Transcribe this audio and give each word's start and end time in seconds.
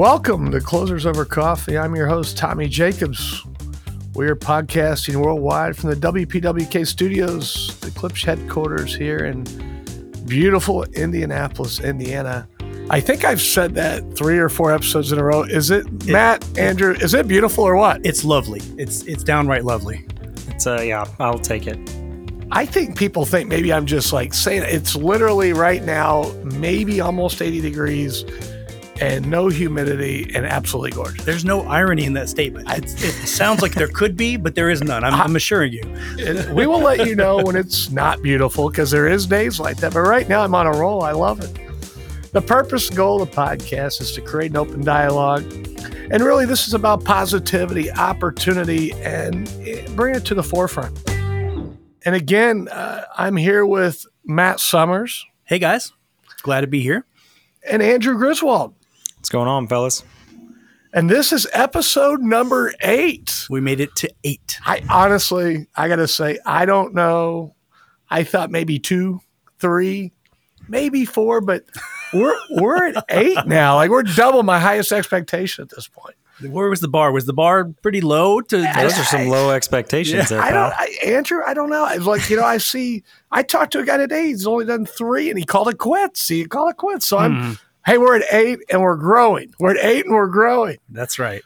Welcome 0.00 0.50
to 0.52 0.62
Closers 0.62 1.04
Over 1.04 1.26
Coffee. 1.26 1.76
I'm 1.76 1.94
your 1.94 2.06
host, 2.06 2.38
Tommy 2.38 2.68
Jacobs. 2.68 3.44
We 4.14 4.26
are 4.28 4.34
podcasting 4.34 5.16
worldwide 5.16 5.76
from 5.76 5.90
the 5.90 5.96
WPWK 5.96 6.86
studios, 6.86 7.78
the 7.80 7.88
Klipsch 7.88 8.24
headquarters 8.24 8.96
here 8.96 9.26
in 9.26 9.44
beautiful 10.24 10.84
Indianapolis, 10.84 11.80
Indiana. 11.80 12.48
I 12.88 12.98
think 12.98 13.26
I've 13.26 13.42
said 13.42 13.74
that 13.74 14.16
three 14.16 14.38
or 14.38 14.48
four 14.48 14.72
episodes 14.72 15.12
in 15.12 15.18
a 15.18 15.22
row. 15.22 15.42
Is 15.42 15.70
it, 15.70 15.86
It- 15.86 16.06
Matt, 16.06 16.46
Andrew? 16.58 16.94
Is 16.94 17.12
it 17.12 17.28
beautiful 17.28 17.64
or 17.64 17.76
what? 17.76 18.00
It's 18.02 18.24
lovely. 18.24 18.62
It's 18.78 19.02
it's 19.02 19.22
downright 19.22 19.66
lovely. 19.66 20.06
It's 20.48 20.66
uh 20.66 20.80
yeah, 20.80 21.04
I'll 21.18 21.38
take 21.38 21.66
it. 21.66 21.78
I 22.50 22.64
think 22.64 22.96
people 22.96 23.26
think 23.26 23.50
maybe 23.50 23.70
I'm 23.70 23.84
just 23.84 24.14
like 24.14 24.32
saying 24.32 24.62
it. 24.62 24.70
it's 24.70 24.96
literally 24.96 25.52
right 25.52 25.84
now, 25.84 26.32
maybe 26.42 27.02
almost 27.02 27.42
80 27.42 27.60
degrees 27.60 28.24
and 29.00 29.26
no 29.30 29.48
humidity 29.48 30.30
and 30.34 30.44
absolutely 30.46 30.90
gorgeous. 30.92 31.24
There's 31.24 31.44
no 31.44 31.62
irony 31.62 32.04
in 32.04 32.12
that 32.14 32.28
statement. 32.28 32.68
It 32.70 32.88
sounds 33.26 33.62
like 33.62 33.72
there 33.74 33.88
could 33.88 34.16
be, 34.16 34.36
but 34.36 34.54
there 34.54 34.70
is 34.70 34.82
none. 34.82 35.04
I'm, 35.04 35.14
I'm 35.14 35.36
assuring 35.36 35.72
you. 35.72 35.82
We 36.54 36.66
will 36.66 36.80
let 36.80 37.06
you 37.06 37.14
know 37.14 37.38
when 37.38 37.56
it's 37.56 37.90
not 37.90 38.22
beautiful 38.22 38.68
because 38.68 38.90
there 38.90 39.08
is 39.08 39.26
days 39.26 39.58
like 39.58 39.78
that. 39.78 39.94
But 39.94 40.00
right 40.00 40.28
now, 40.28 40.42
I'm 40.42 40.54
on 40.54 40.66
a 40.66 40.72
roll. 40.72 41.02
I 41.02 41.12
love 41.12 41.40
it. 41.40 41.50
The 42.32 42.42
purpose 42.42 42.88
and 42.88 42.96
goal 42.96 43.22
of 43.22 43.30
the 43.30 43.36
podcast 43.36 44.00
is 44.00 44.12
to 44.12 44.20
create 44.20 44.50
an 44.52 44.56
open 44.56 44.84
dialogue. 44.84 45.42
And 46.12 46.22
really, 46.22 46.44
this 46.44 46.68
is 46.68 46.74
about 46.74 47.04
positivity, 47.04 47.90
opportunity, 47.92 48.92
and 49.02 49.46
bring 49.96 50.14
it 50.14 50.24
to 50.26 50.34
the 50.34 50.42
forefront. 50.42 50.96
And 51.08 52.14
again, 52.14 52.68
uh, 52.68 53.04
I'm 53.16 53.36
here 53.36 53.64
with 53.66 54.06
Matt 54.24 54.60
Summers 54.60 55.24
Hey 55.44 55.58
guys, 55.58 55.92
glad 56.42 56.60
to 56.60 56.66
be 56.68 56.80
here. 56.80 57.04
and 57.68 57.82
Andrew 57.82 58.16
Griswold. 58.16 58.74
What's 59.20 59.28
going 59.28 59.48
on, 59.48 59.68
fellas? 59.68 60.02
And 60.94 61.10
this 61.10 61.30
is 61.30 61.46
episode 61.52 62.22
number 62.22 62.72
eight. 62.80 63.46
We 63.50 63.60
made 63.60 63.78
it 63.78 63.94
to 63.96 64.10
eight. 64.24 64.56
I 64.64 64.82
honestly, 64.88 65.66
I 65.76 65.88
got 65.88 65.96
to 65.96 66.08
say, 66.08 66.38
I 66.46 66.64
don't 66.64 66.94
know. 66.94 67.54
I 68.08 68.24
thought 68.24 68.50
maybe 68.50 68.78
two, 68.78 69.20
three, 69.58 70.12
maybe 70.68 71.04
four, 71.04 71.42
but 71.42 71.66
we're 72.14 72.34
we're 72.48 72.88
at 72.88 73.04
eight 73.10 73.46
now. 73.46 73.74
Like 73.74 73.90
we're 73.90 74.04
double 74.04 74.42
my 74.42 74.58
highest 74.58 74.90
expectation 74.90 75.64
at 75.64 75.68
this 75.68 75.86
point. 75.86 76.16
Where 76.40 76.70
was 76.70 76.80
the 76.80 76.88
bar? 76.88 77.12
Was 77.12 77.26
the 77.26 77.34
bar 77.34 77.66
pretty 77.82 78.00
low? 78.00 78.40
To 78.40 78.56
Those 78.56 78.98
are 78.98 79.04
some 79.04 79.28
low 79.28 79.50
expectations 79.50 80.30
there, 80.30 80.40
I 80.40 80.50
don't, 80.50 80.72
I, 80.72 80.96
Andrew. 81.04 81.42
I 81.46 81.52
don't 81.52 81.68
know. 81.68 81.84
I 81.84 81.98
was 81.98 82.06
like, 82.06 82.30
you 82.30 82.36
know, 82.36 82.44
I 82.44 82.56
see. 82.56 83.04
I 83.30 83.42
talked 83.42 83.72
to 83.72 83.80
a 83.80 83.84
guy 83.84 83.98
today. 83.98 84.28
He's 84.28 84.46
only 84.46 84.64
done 84.64 84.86
three, 84.86 85.28
and 85.28 85.38
he 85.38 85.44
called 85.44 85.68
it 85.68 85.76
quits. 85.76 86.26
He 86.26 86.46
called 86.46 86.70
it 86.70 86.78
quits. 86.78 87.04
So 87.04 87.18
I'm. 87.18 87.42
Hmm. 87.42 87.52
Hey, 87.86 87.98
we're 87.98 88.16
at 88.16 88.32
eight, 88.32 88.60
and 88.70 88.82
we're 88.82 88.96
growing. 88.96 89.54
We're 89.58 89.76
at 89.76 89.84
eight, 89.84 90.04
and 90.04 90.14
we're 90.14 90.28
growing. 90.28 90.78
that's 90.90 91.18
right. 91.18 91.42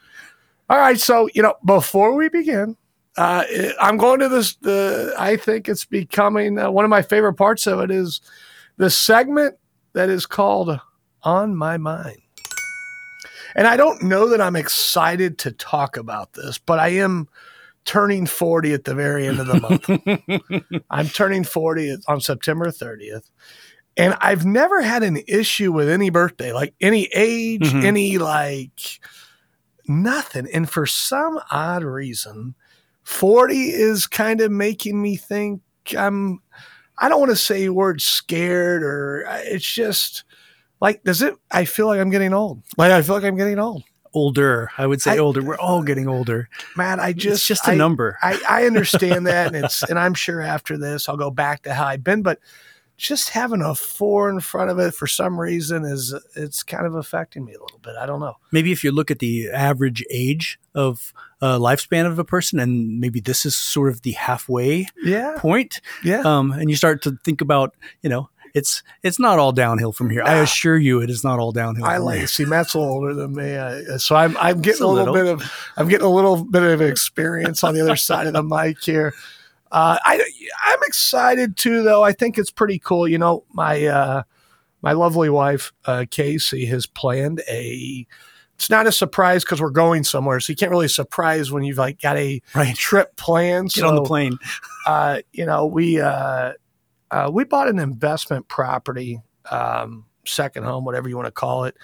All 0.68 0.78
right. 0.78 0.98
So, 0.98 1.28
you 1.34 1.42
know, 1.42 1.54
before 1.64 2.14
we 2.14 2.28
begin, 2.28 2.76
uh, 3.16 3.44
I'm 3.80 3.96
going 3.96 4.20
to 4.20 4.28
this. 4.28 4.56
The 4.56 5.14
I 5.18 5.36
think 5.36 5.68
it's 5.68 5.84
becoming 5.84 6.58
uh, 6.58 6.70
one 6.70 6.84
of 6.84 6.90
my 6.90 7.02
favorite 7.02 7.34
parts 7.34 7.66
of 7.66 7.80
it 7.80 7.90
is 7.90 8.20
the 8.76 8.90
segment 8.90 9.56
that 9.92 10.10
is 10.10 10.26
called 10.26 10.80
"On 11.22 11.54
My 11.54 11.76
Mind." 11.76 12.18
And 13.54 13.68
I 13.68 13.76
don't 13.76 14.02
know 14.02 14.28
that 14.30 14.40
I'm 14.40 14.56
excited 14.56 15.38
to 15.40 15.52
talk 15.52 15.96
about 15.96 16.32
this, 16.32 16.58
but 16.58 16.80
I 16.80 16.88
am 16.88 17.28
turning 17.84 18.26
40 18.26 18.72
at 18.72 18.84
the 18.84 18.94
very 18.94 19.26
end 19.26 19.38
of 19.38 19.46
the 19.46 19.60
month. 19.60 20.84
I'm 20.90 21.06
turning 21.08 21.44
40 21.44 21.98
on 22.08 22.20
September 22.20 22.66
30th. 22.66 23.30
And 23.96 24.16
I've 24.20 24.44
never 24.44 24.80
had 24.82 25.02
an 25.02 25.18
issue 25.28 25.72
with 25.72 25.88
any 25.88 26.10
birthday, 26.10 26.52
like 26.52 26.74
any 26.80 27.04
age, 27.14 27.62
Mhm. 27.72 27.84
any 27.84 28.18
like 28.18 29.00
nothing. 29.86 30.48
And 30.52 30.68
for 30.68 30.86
some 30.86 31.38
odd 31.50 31.84
reason, 31.84 32.54
40 33.02 33.70
is 33.70 34.06
kind 34.06 34.40
of 34.40 34.50
making 34.50 35.00
me 35.00 35.16
think 35.16 35.60
I'm, 35.96 36.40
I 36.98 37.08
don't 37.08 37.20
want 37.20 37.30
to 37.30 37.36
say 37.36 37.68
word 37.68 38.00
scared 38.00 38.82
or 38.82 39.24
it's 39.44 39.70
just 39.70 40.24
like, 40.80 41.04
does 41.04 41.22
it, 41.22 41.34
I 41.50 41.64
feel 41.64 41.86
like 41.86 42.00
I'm 42.00 42.10
getting 42.10 42.32
old. 42.34 42.62
Like, 42.78 42.90
I 42.92 43.02
feel 43.02 43.14
like 43.14 43.24
I'm 43.24 43.36
getting 43.36 43.58
old. 43.58 43.84
older. 44.12 44.70
I 44.78 44.86
would 44.86 45.02
say 45.02 45.12
I- 45.12 45.18
older. 45.18 45.42
We're 45.42 45.56
all 45.58 45.82
getting 45.82 46.08
older. 46.08 46.48
Man, 46.76 47.00
I 47.00 47.12
just, 47.12 47.36
it's 47.36 47.46
just 47.48 47.68
a 47.68 47.72
I- 47.72 47.74
number. 47.76 48.16
I, 48.22 48.40
I 48.48 48.66
understand 48.66 49.26
that, 49.26 49.48
and 49.54 49.64
it's 49.64 49.82
and 49.82 49.98
I'm 49.98 50.14
sure 50.14 50.40
after 50.40 50.78
this 50.78 51.08
I'll 51.08 51.16
go 51.16 51.30
back 51.30 51.62
to 51.64 51.74
how 51.74 51.84
I've 51.86 52.04
been, 52.04 52.22
but 52.22 52.38
just 52.96 53.30
having 53.30 53.60
a 53.60 53.74
four 53.74 54.30
in 54.30 54.38
front 54.40 54.70
of 54.70 54.78
it 54.78 54.94
for 54.94 55.06
some 55.06 55.38
reason 55.40 55.84
is 55.84 56.14
it's 56.36 56.62
kind 56.62 56.86
of 56.86 56.94
affecting 56.94 57.44
me 57.44 57.52
a 57.54 57.60
little 57.60 57.78
bit. 57.82 57.94
I 58.00 58.06
don't 58.06 58.20
know. 58.20 58.36
maybe 58.52 58.70
if 58.72 58.84
you 58.84 58.92
look 58.92 59.10
at 59.10 59.18
the 59.18 59.50
average 59.50 60.04
age 60.10 60.58
of 60.74 61.12
uh, 61.42 61.58
lifespan 61.58 62.06
of 62.06 62.18
a 62.18 62.24
person, 62.24 62.58
and 62.60 63.00
maybe 63.00 63.20
this 63.20 63.44
is 63.44 63.56
sort 63.56 63.90
of 63.90 64.02
the 64.02 64.12
halfway 64.12 64.86
Yeah, 65.02 65.34
point, 65.38 65.80
yeah. 66.04 66.20
um, 66.24 66.52
and 66.52 66.70
you 66.70 66.76
start 66.76 67.02
to 67.02 67.18
think 67.24 67.40
about, 67.40 67.74
you 68.02 68.08
know, 68.08 68.30
it's 68.54 68.84
it's 69.02 69.18
not 69.18 69.40
all 69.40 69.50
downhill 69.50 69.90
from 69.90 70.10
here. 70.10 70.22
I 70.22 70.38
Ah. 70.38 70.42
assure 70.42 70.78
you, 70.78 71.00
it 71.02 71.10
is 71.10 71.24
not 71.24 71.40
all 71.40 71.50
downhill. 71.50 71.84
I 71.84 71.96
like 71.96 72.18
here. 72.18 72.26
see 72.28 72.44
Matt's 72.44 72.74
a 72.74 72.78
little 72.78 72.94
older 72.94 73.12
than 73.12 73.34
me, 73.34 73.56
uh, 73.56 73.98
so 73.98 74.14
I'm 74.14 74.36
I'm 74.36 74.60
getting 74.62 74.82
a 74.82 74.86
a 74.86 74.86
little, 74.86 75.12
little. 75.12 75.34
bit 75.36 75.42
of 75.44 75.52
I'm 75.76 75.88
getting 75.88 76.06
a 76.06 76.10
little 76.10 76.44
bit 76.44 76.62
of 76.62 76.80
experience 76.80 77.64
on 77.64 77.74
the 77.74 77.80
other 77.80 77.96
side 77.96 78.28
of 78.28 78.32
the 78.32 78.44
mic 78.44 78.80
here. 78.80 79.12
Uh, 79.74 79.98
I 80.04 80.22
I'm 80.66 80.78
excited 80.86 81.56
too, 81.56 81.82
though. 81.82 82.04
I 82.04 82.12
think 82.12 82.38
it's 82.38 82.52
pretty 82.52 82.78
cool. 82.78 83.08
You 83.08 83.18
know, 83.18 83.44
my 83.52 83.84
uh, 83.86 84.22
my 84.82 84.92
lovely 84.92 85.28
wife 85.28 85.72
uh, 85.84 86.04
Casey 86.08 86.64
has 86.66 86.86
planned 86.86 87.42
a. 87.48 88.06
It's 88.54 88.70
not 88.70 88.86
a 88.86 88.92
surprise 88.92 89.42
because 89.42 89.60
we're 89.60 89.70
going 89.70 90.04
somewhere, 90.04 90.38
so 90.38 90.52
you 90.52 90.56
can't 90.56 90.70
really 90.70 90.86
surprise 90.86 91.50
when 91.50 91.64
you've 91.64 91.76
like 91.78 92.00
got 92.00 92.16
a 92.16 92.40
right. 92.54 92.76
trip 92.76 93.16
planned. 93.16 93.72
Get 93.72 93.80
so, 93.80 93.88
on 93.88 93.96
the 93.96 94.02
plane. 94.02 94.38
uh, 94.86 95.22
you 95.32 95.44
know, 95.44 95.66
we 95.66 96.00
uh, 96.00 96.52
uh, 97.10 97.30
we 97.32 97.42
bought 97.42 97.66
an 97.66 97.80
investment 97.80 98.46
property, 98.46 99.20
um, 99.50 100.04
second 100.24 100.62
home, 100.62 100.84
whatever 100.84 101.08
you 101.08 101.16
want 101.16 101.26
to 101.26 101.32
call 101.32 101.64
it, 101.64 101.76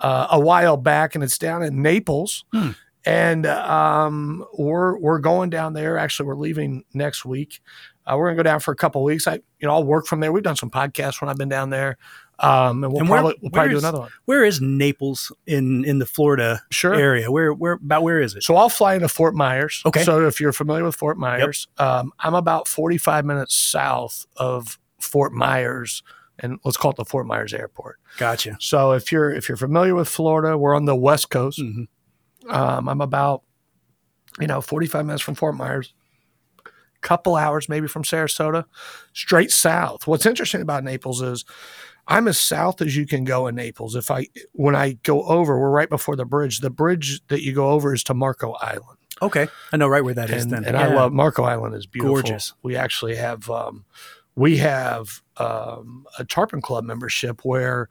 uh, 0.00 0.26
a 0.32 0.40
while 0.40 0.76
back, 0.76 1.14
and 1.14 1.22
it's 1.22 1.38
down 1.38 1.62
in 1.62 1.80
Naples. 1.80 2.44
Hmm. 2.52 2.70
And 3.06 3.46
um, 3.46 4.44
we're 4.58 4.98
we're 4.98 5.20
going 5.20 5.48
down 5.50 5.72
there. 5.74 5.96
Actually, 5.96 6.26
we're 6.26 6.34
leaving 6.34 6.84
next 6.92 7.24
week. 7.24 7.60
Uh, 8.04 8.16
we're 8.16 8.26
gonna 8.26 8.36
go 8.36 8.42
down 8.42 8.60
for 8.60 8.72
a 8.72 8.76
couple 8.76 9.02
weeks. 9.04 9.26
I 9.28 9.34
you 9.34 9.66
know 9.68 9.70
I'll 9.74 9.84
work 9.84 10.06
from 10.06 10.20
there. 10.20 10.32
We've 10.32 10.42
done 10.42 10.56
some 10.56 10.70
podcasts 10.70 11.20
when 11.20 11.28
I've 11.30 11.36
been 11.38 11.48
down 11.48 11.70
there, 11.70 11.98
um, 12.40 12.82
and 12.82 12.92
we'll 12.92 13.00
And 13.02 13.08
where- 13.08 13.20
probably 13.20 13.38
we'll 13.42 13.50
probably 13.52 13.72
do 13.72 13.78
another 13.78 14.00
one. 14.00 14.10
Where 14.24 14.44
is 14.44 14.60
Naples 14.60 15.30
in 15.46 15.84
in 15.84 15.98
the 16.00 16.06
Florida 16.06 16.62
Sure. 16.70 16.94
area? 16.94 17.30
Where 17.30 17.52
where 17.54 17.74
about 17.74 18.02
where 18.02 18.20
is 18.20 18.34
it? 18.34 18.42
So 18.42 18.56
I'll 18.56 18.68
fly 18.68 18.94
into 18.94 19.08
Fort 19.08 19.34
Myers. 19.36 19.82
Okay. 19.86 20.02
So 20.02 20.26
if 20.26 20.40
you're 20.40 20.52
familiar 20.52 20.84
with 20.84 20.96
Fort 20.96 21.16
Myers, 21.16 21.68
um, 21.78 22.12
I'm 22.18 22.34
about 22.34 22.66
45 22.68 23.24
minutes 23.24 23.54
south 23.54 24.26
of 24.36 24.78
Fort 25.00 25.32
Myers, 25.32 26.02
and 26.40 26.58
let's 26.64 26.76
call 26.76 26.90
it 26.92 26.96
the 26.96 27.04
Fort 27.04 27.26
Myers 27.26 27.54
Airport. 27.54 27.98
Gotcha. 28.18 28.56
So 28.60 28.92
if 28.92 29.10
you're 29.12 29.30
if 29.32 29.48
you're 29.48 29.56
familiar 29.56 29.94
with 29.94 30.08
Florida, 30.08 30.56
we're 30.58 30.74
on 30.74 30.86
the 30.86 30.96
west 30.96 31.30
coast. 31.30 31.60
Mhm. 31.60 31.86
Um, 32.48 32.88
I'm 32.88 33.00
about 33.00 33.42
you 34.40 34.46
know 34.46 34.60
45 34.60 35.06
minutes 35.06 35.22
from 35.22 35.34
Fort 35.34 35.54
Myers, 35.54 35.94
couple 37.00 37.36
hours 37.36 37.68
maybe 37.68 37.88
from 37.88 38.02
Sarasota, 38.02 38.64
straight 39.12 39.50
south. 39.50 40.06
What's 40.06 40.26
interesting 40.26 40.60
about 40.60 40.84
Naples 40.84 41.22
is 41.22 41.44
I'm 42.08 42.28
as 42.28 42.38
south 42.38 42.80
as 42.82 42.96
you 42.96 43.06
can 43.06 43.24
go 43.24 43.46
in 43.46 43.54
Naples. 43.54 43.96
If 43.96 44.10
I 44.10 44.26
when 44.52 44.76
I 44.76 44.92
go 45.02 45.22
over, 45.24 45.58
we're 45.58 45.70
right 45.70 45.90
before 45.90 46.16
the 46.16 46.24
bridge. 46.24 46.60
The 46.60 46.70
bridge 46.70 47.20
that 47.28 47.42
you 47.42 47.52
go 47.52 47.70
over 47.70 47.94
is 47.94 48.04
to 48.04 48.14
Marco 48.14 48.52
Island 48.54 48.98
Okay, 49.22 49.48
I 49.72 49.76
know 49.76 49.88
right 49.88 50.04
where 50.04 50.14
that 50.14 50.30
is. 50.30 50.44
and, 50.44 50.52
then, 50.52 50.64
and 50.64 50.76
I 50.76 50.94
love 50.94 51.12
Marco 51.12 51.42
Island 51.42 51.74
is 51.74 51.86
beautiful. 51.86 52.14
Gorgeous. 52.14 52.52
We 52.62 52.76
actually 52.76 53.16
have 53.16 53.48
um, 53.48 53.84
we 54.34 54.58
have 54.58 55.22
um, 55.38 56.04
a 56.18 56.24
tarpon 56.24 56.60
club 56.60 56.84
membership 56.84 57.42
where 57.42 57.88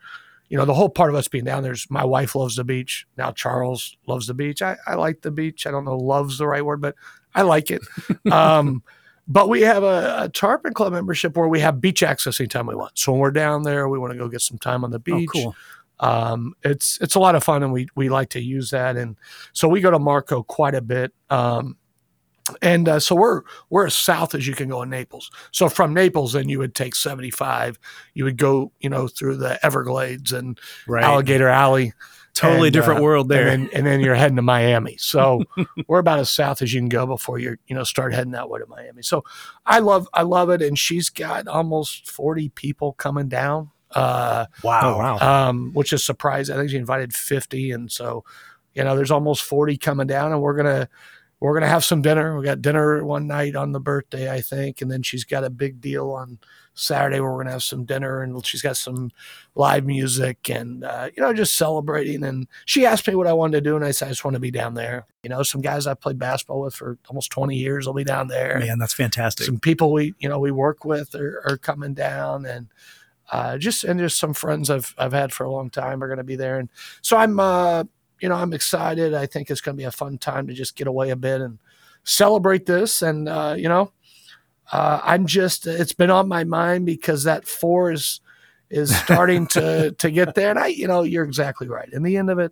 you 0.49 0.57
know 0.57 0.65
the 0.65 0.73
whole 0.73 0.89
part 0.89 1.09
of 1.09 1.15
us 1.15 1.27
being 1.27 1.43
down 1.45 1.63
there's 1.63 1.87
my 1.89 2.03
wife 2.05 2.35
loves 2.35 2.55
the 2.55 2.63
beach. 2.63 3.05
Now 3.17 3.31
Charles 3.31 3.97
loves 4.07 4.27
the 4.27 4.33
beach. 4.33 4.61
I, 4.61 4.77
I 4.85 4.95
like 4.95 5.21
the 5.21 5.31
beach. 5.31 5.65
I 5.67 5.71
don't 5.71 5.85
know 5.85 5.97
loves 5.97 6.37
the 6.37 6.47
right 6.47 6.63
word, 6.65 6.81
but 6.81 6.95
I 7.33 7.41
like 7.41 7.71
it. 7.71 7.81
um, 8.31 8.83
but 9.27 9.49
we 9.49 9.61
have 9.61 9.81
a, 9.83 10.17
a 10.21 10.29
tarpon 10.29 10.73
club 10.73 10.93
membership 10.93 11.35
where 11.35 11.47
we 11.47 11.59
have 11.61 11.81
beach 11.81 12.03
access 12.03 12.39
anytime 12.39 12.67
we 12.67 12.75
want. 12.75 12.97
So 12.97 13.11
when 13.11 13.21
we're 13.21 13.31
down 13.31 13.63
there, 13.63 13.89
we 13.89 13.97
want 13.97 14.13
to 14.13 14.19
go 14.19 14.27
get 14.27 14.41
some 14.41 14.59
time 14.59 14.83
on 14.83 14.91
the 14.91 14.97
Oh, 14.97 14.99
beach 14.99 15.29
cool. 15.33 15.55
um, 15.99 16.53
it's 16.63 16.99
it's 17.01 17.15
a 17.15 17.19
lot 17.19 17.35
of 17.35 17.43
fun 17.43 17.63
and 17.63 17.73
we 17.73 17.87
we 17.95 18.09
like 18.09 18.29
to 18.29 18.41
use 18.41 18.69
that 18.71 18.97
and 18.97 19.15
so 19.53 19.67
we 19.67 19.81
go 19.81 19.89
to 19.89 19.97
Marco 19.99 20.43
quite 20.43 20.75
a 20.75 20.81
bit 20.81 21.11
um, 21.29 21.77
and 22.61 22.87
uh, 22.87 22.99
so 22.99 23.15
we're 23.15 23.41
we're 23.69 23.85
as 23.87 23.95
south 23.95 24.35
as 24.35 24.45
you 24.47 24.53
can 24.53 24.69
go 24.69 24.81
in 24.83 24.89
Naples 24.89 25.31
so 25.51 25.67
from 25.69 25.93
Naples 25.93 26.33
then 26.33 26.47
you 26.49 26.59
would 26.59 26.75
take 26.75 26.93
75 26.95 27.79
you 28.13 28.23
would 28.23 28.37
go 28.37 28.71
you 28.79 28.89
know 28.89 29.07
through 29.07 29.37
the 29.37 29.63
Everglades 29.65 30.31
and 30.31 30.59
Right. 30.87 31.03
Alligator 31.03 31.47
Alley 31.47 31.93
totally 32.35 32.67
and, 32.67 32.73
different 32.73 32.99
uh, 32.99 33.03
world 33.03 33.29
there. 33.29 33.47
and 33.47 33.63
then, 33.63 33.69
and 33.73 33.85
then 33.87 33.99
you're 34.01 34.13
heading 34.13 34.35
to 34.35 34.41
Miami. 34.41 34.97
So 34.97 35.43
we're 35.87 35.99
about 35.99 36.19
as 36.19 36.29
south 36.29 36.61
as 36.61 36.73
you 36.73 36.81
can 36.81 36.89
go 36.89 37.05
before 37.07 37.39
you're, 37.39 37.57
you 37.65 37.75
know, 37.75 37.85
start 37.85 38.13
heading 38.13 38.33
that 38.33 38.49
way 38.49 38.59
to 38.59 38.65
Miami. 38.67 39.03
So 39.03 39.23
I 39.65 39.79
love, 39.79 40.09
I 40.13 40.23
love 40.23 40.49
it. 40.49 40.61
And 40.61 40.77
she's 40.77 41.09
got 41.09 41.47
almost 41.47 42.11
40 42.11 42.49
people 42.49 42.91
coming 42.91 43.29
down 43.29 43.71
Uh, 43.91 44.47
wow, 44.63 44.81
Oh, 44.83 44.97
wow. 44.97 45.47
um, 45.47 45.71
which 45.73 45.93
is 45.93 46.05
surprising. 46.05 46.55
I 46.55 46.59
think 46.59 46.71
she 46.71 46.77
invited 46.77 47.13
50, 47.15 47.71
and 47.71 47.89
so 47.89 48.25
you 48.73 48.83
know, 48.83 48.97
there's 48.97 49.11
almost 49.11 49.41
40 49.43 49.77
coming 49.77 50.05
down, 50.07 50.33
and 50.33 50.41
we're 50.41 50.57
gonna 50.57 50.89
we're 51.39 51.53
gonna 51.53 51.67
have 51.67 51.83
some 51.83 52.01
dinner. 52.01 52.37
We 52.37 52.45
got 52.45 52.61
dinner 52.61 53.03
one 53.03 53.27
night 53.27 53.55
on 53.55 53.71
the 53.71 53.79
birthday, 53.79 54.31
I 54.31 54.41
think, 54.41 54.81
and 54.81 54.89
then 54.89 55.03
she's 55.03 55.23
got 55.23 55.43
a 55.43 55.49
big 55.49 55.81
deal 55.81 56.11
on 56.11 56.39
Saturday 56.73 57.19
where 57.19 57.31
we're 57.31 57.43
gonna 57.43 57.51
have 57.51 57.63
some 57.63 57.85
dinner, 57.85 58.21
and 58.21 58.45
she's 58.45 58.61
got 58.61 58.77
some 58.77 59.11
live 59.53 59.85
music, 59.85 60.49
and 60.49 60.83
uh, 60.83 61.09
you 61.15 61.21
know, 61.21 61.33
just 61.33 61.57
celebrating. 61.57 62.23
And 62.23 62.47
she 62.65 62.85
asked 62.85 63.07
me 63.07 63.15
what 63.15 63.27
I 63.27 63.33
wanted 63.33 63.63
to 63.63 63.69
do, 63.69 63.75
and 63.75 63.83
I 63.83 63.91
said 63.91 64.07
I 64.07 64.11
just 64.11 64.23
want 64.23 64.35
to 64.35 64.39
be 64.39 64.51
down 64.51 64.73
there. 64.73 65.05
You 65.23 65.29
know, 65.29 65.43
some 65.43 65.61
guys 65.61 65.87
I 65.87 65.93
played 65.93 66.19
basketball 66.19 66.61
with 66.61 66.75
for 66.75 66.97
almost 67.09 67.31
20 67.31 67.55
years 67.55 67.85
will 67.85 67.93
be 67.93 68.03
down 68.03 68.27
there 68.27 68.59
man, 68.59 68.79
that's 68.79 68.93
fantastic. 68.93 69.45
some 69.45 69.59
people 69.59 69.91
we 69.91 70.13
you 70.19 70.29
know 70.29 70.39
we 70.39 70.51
work 70.51 70.85
with 70.85 71.15
are, 71.15 71.41
are 71.47 71.57
coming 71.57 71.93
down 71.93 72.45
and 72.45 72.67
uh, 73.31 73.57
just 73.57 73.83
and 73.83 73.99
just 73.99 74.19
some 74.19 74.33
friends 74.33 74.69
I've 74.69 74.93
I've 74.97 75.13
had 75.13 75.33
for 75.33 75.43
a 75.43 75.51
long 75.51 75.69
time 75.69 76.03
are 76.03 76.07
going 76.07 76.17
to 76.17 76.23
be 76.23 76.35
there 76.35 76.59
and 76.59 76.69
so 77.01 77.17
I'm 77.17 77.39
uh, 77.39 77.85
you 78.25 78.29
know 78.29 78.35
I'm 78.35 78.53
excited. 78.53 79.13
I 79.13 79.27
think 79.27 79.51
it's 79.51 79.61
going 79.61 79.75
to 79.75 79.81
be 79.81 79.85
a 79.85 79.91
fun 79.91 80.17
time 80.17 80.47
to 80.47 80.53
just 80.53 80.75
get 80.75 80.87
away 80.87 81.11
a 81.11 81.15
bit 81.15 81.41
and 81.41 81.59
celebrate 82.03 82.65
this. 82.65 83.03
And 83.03 83.29
uh, 83.29 83.53
you 83.55 83.69
know 83.69 83.91
uh, 84.71 84.99
I'm 85.03 85.27
just 85.27 85.67
it's 85.67 85.93
been 85.93 86.09
on 86.09 86.27
my 86.27 86.43
mind 86.43 86.87
because 86.87 87.25
that 87.25 87.47
four 87.47 87.91
is 87.91 88.19
is 88.71 88.97
starting 88.97 89.45
to 89.49 89.91
to 89.99 90.09
get 90.09 90.33
there. 90.33 90.49
And 90.49 90.57
I 90.57 90.67
you 90.67 90.87
know 90.87 91.03
you're 91.03 91.23
exactly 91.23 91.67
right. 91.67 91.87
In 91.93 92.01
the 92.01 92.17
end 92.17 92.31
of 92.31 92.39
it 92.39 92.51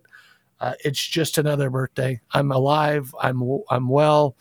uh, 0.60 0.74
it's 0.84 1.04
just 1.04 1.38
another 1.38 1.70
birthday. 1.70 2.20
I'm 2.30 2.52
alive. 2.52 3.12
I'm 3.20 3.42
I'm 3.68 3.88
well. 3.88 4.36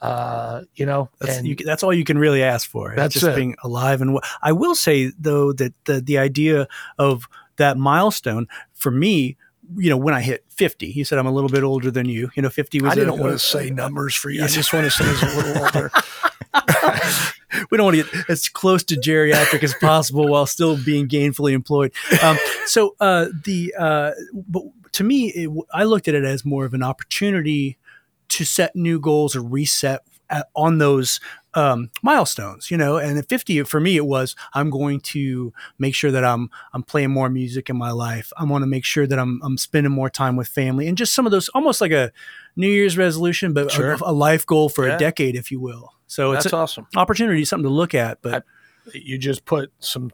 Uh, 0.00 0.62
you 0.76 0.86
know 0.86 1.10
That's, 1.18 1.38
and 1.38 1.46
you, 1.46 1.56
that's 1.56 1.82
all 1.82 1.92
you 1.92 2.04
can 2.04 2.18
really 2.18 2.42
ask 2.42 2.70
for. 2.70 2.92
It's 2.92 2.96
That's 2.96 3.14
just 3.14 3.26
it. 3.26 3.36
being 3.36 3.56
alive 3.64 4.00
and 4.00 4.14
well. 4.14 4.22
I 4.42 4.52
will 4.52 4.76
say 4.76 5.12
though 5.18 5.52
that 5.54 5.74
the 5.84 6.00
the 6.00 6.18
idea 6.18 6.68
of 6.98 7.28
that 7.56 7.76
milestone 7.76 8.46
for 8.74 8.90
me, 8.92 9.36
you 9.76 9.90
know, 9.90 9.96
when 9.96 10.14
I 10.14 10.20
hit 10.20 10.44
fifty, 10.48 10.90
he 10.90 11.04
said 11.04 11.18
I'm 11.18 11.26
a 11.26 11.32
little 11.32 11.50
bit 11.50 11.62
older 11.62 11.90
than 11.90 12.06
you. 12.06 12.30
You 12.34 12.42
know, 12.42 12.50
fifty 12.50 12.80
was. 12.80 12.92
I 12.92 12.94
didn't 12.94 13.18
a, 13.18 13.22
want 13.22 13.32
to 13.32 13.38
say 13.38 13.70
numbers 13.70 14.14
for 14.14 14.30
you. 14.30 14.42
I 14.44 14.46
just 14.46 14.72
want 14.72 14.84
to 14.84 14.90
say 14.90 15.04
it's 15.06 15.22
a 15.22 15.36
little 15.36 15.64
older. 15.64 15.90
we 17.70 17.76
don't 17.76 17.86
want 17.86 17.96
to 17.96 18.04
get 18.04 18.30
as 18.30 18.48
close 18.48 18.84
to 18.84 18.96
geriatric 18.96 19.62
as 19.62 19.74
possible 19.74 20.28
while 20.28 20.46
still 20.46 20.76
being 20.76 21.08
gainfully 21.08 21.52
employed. 21.52 21.92
Um, 22.22 22.38
so 22.66 22.94
uh, 23.00 23.26
the 23.44 23.74
uh, 23.78 24.12
but 24.34 24.62
to 24.92 25.04
me, 25.04 25.28
it, 25.28 25.50
I 25.72 25.84
looked 25.84 26.08
at 26.08 26.14
it 26.14 26.24
as 26.24 26.44
more 26.44 26.64
of 26.64 26.74
an 26.74 26.82
opportunity 26.82 27.78
to 28.28 28.44
set 28.44 28.76
new 28.76 29.00
goals 29.00 29.34
or 29.34 29.42
reset 29.42 30.02
at, 30.30 30.48
on 30.54 30.78
those 30.78 31.20
um, 31.54 31.90
milestones. 32.02 32.70
You 32.70 32.76
know, 32.76 32.96
and 32.98 33.18
at 33.18 33.28
fifty 33.28 33.62
for 33.64 33.80
me, 33.80 33.96
it 33.96 34.06
was 34.06 34.34
I'm 34.54 34.70
going 34.70 35.00
to 35.00 35.52
make 35.78 35.94
sure 35.94 36.10
that 36.10 36.24
I'm 36.24 36.50
I'm 36.72 36.82
playing 36.82 37.10
more 37.10 37.28
music 37.28 37.68
in 37.70 37.76
my 37.76 37.90
life. 37.90 38.32
I 38.36 38.44
want 38.44 38.62
to 38.62 38.66
make 38.66 38.84
sure 38.84 39.06
that 39.06 39.18
I'm 39.18 39.40
I'm 39.42 39.56
spending 39.58 39.92
more 39.92 40.10
time 40.10 40.36
with 40.36 40.48
family 40.48 40.88
and 40.88 40.96
just 40.98 41.14
some 41.14 41.26
of 41.26 41.32
those 41.32 41.48
almost 41.50 41.80
like 41.80 41.92
a 41.92 42.12
New 42.56 42.68
Year's 42.68 42.98
resolution, 42.98 43.52
but 43.52 43.70
Sure. 43.70 43.92
a, 43.92 43.98
a 44.02 44.12
life 44.12 44.44
goal 44.44 44.68
for 44.68 44.86
Yeah. 44.86 44.96
a 44.96 44.98
decade, 44.98 45.36
if 45.36 45.50
you 45.50 45.60
will. 45.60 45.94
So 46.06 46.32
it's 46.32 46.44
That's 46.44 46.52
a, 46.52 46.56
awesome. 46.56 46.86
opportunity, 46.96 47.44
something 47.44 47.68
to 47.68 47.74
look 47.74 47.94
at. 47.94 48.20
But 48.22 48.44
You 48.94 49.18
just 49.18 49.44
put 49.44 49.70
some. 49.78 50.10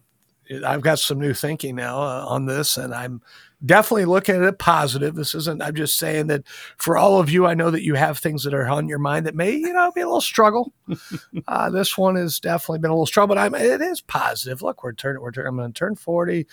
I've 0.66 0.82
got 0.82 0.98
some 0.98 1.18
new 1.20 1.32
thinking 1.32 1.76
now 1.76 2.02
uh, 2.02 2.26
on 2.28 2.44
this, 2.44 2.76
and 2.76 2.92
I'm 2.92 3.22
definitely 3.64 4.04
looking 4.06 4.36
at 4.36 4.42
it 4.42 4.58
positive. 4.58 5.14
This 5.14 5.34
isn't. 5.34 5.62
I'm 5.62 5.74
just 5.74 5.98
saying 5.98 6.28
that 6.28 6.44
for 6.78 6.96
all 6.96 7.20
of 7.20 7.30
you, 7.30 7.46
I 7.46 7.54
know 7.54 7.70
that 7.70 7.82
you 7.82 7.94
have 7.94 8.18
things 8.18 8.44
that 8.44 8.54
are 8.54 8.66
on 8.66 8.88
your 8.88 8.98
mind 8.98 9.26
that 9.26 9.34
may, 9.34 9.52
you 9.52 9.72
know, 9.72 9.92
be 9.92 10.00
a 10.00 10.06
little 10.06 10.20
struggle. 10.20 10.72
uh, 11.48 11.70
this 11.70 11.98
one 11.98 12.16
has 12.16 12.40
definitely 12.40 12.78
been 12.78 12.90
a 12.90 12.94
little 12.94 13.06
struggle, 13.06 13.34
but 13.34 13.40
I'm. 13.40 13.54
It 13.54 13.80
is 13.80 14.00
positive. 14.00 14.62
Look, 14.62 14.82
we're 14.82 14.92
turning. 14.92 15.22
We're 15.22 15.32
turning. 15.32 15.48
I'm 15.48 15.56
going 15.56 15.72
to 15.72 15.78
turn 15.78 15.94
forty. 15.96 16.46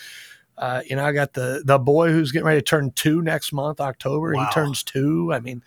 Uh, 0.57 0.81
you 0.85 0.95
know, 0.95 1.05
I 1.05 1.11
got 1.11 1.33
the 1.33 1.63
the 1.65 1.79
boy 1.79 2.11
who's 2.11 2.31
getting 2.31 2.45
ready 2.45 2.59
to 2.59 2.65
turn 2.65 2.91
two 2.91 3.21
next 3.21 3.51
month, 3.53 3.79
October. 3.79 4.33
Wow. 4.33 4.45
He 4.45 4.51
turns 4.51 4.83
two. 4.83 5.31
I 5.33 5.39
mean, 5.39 5.63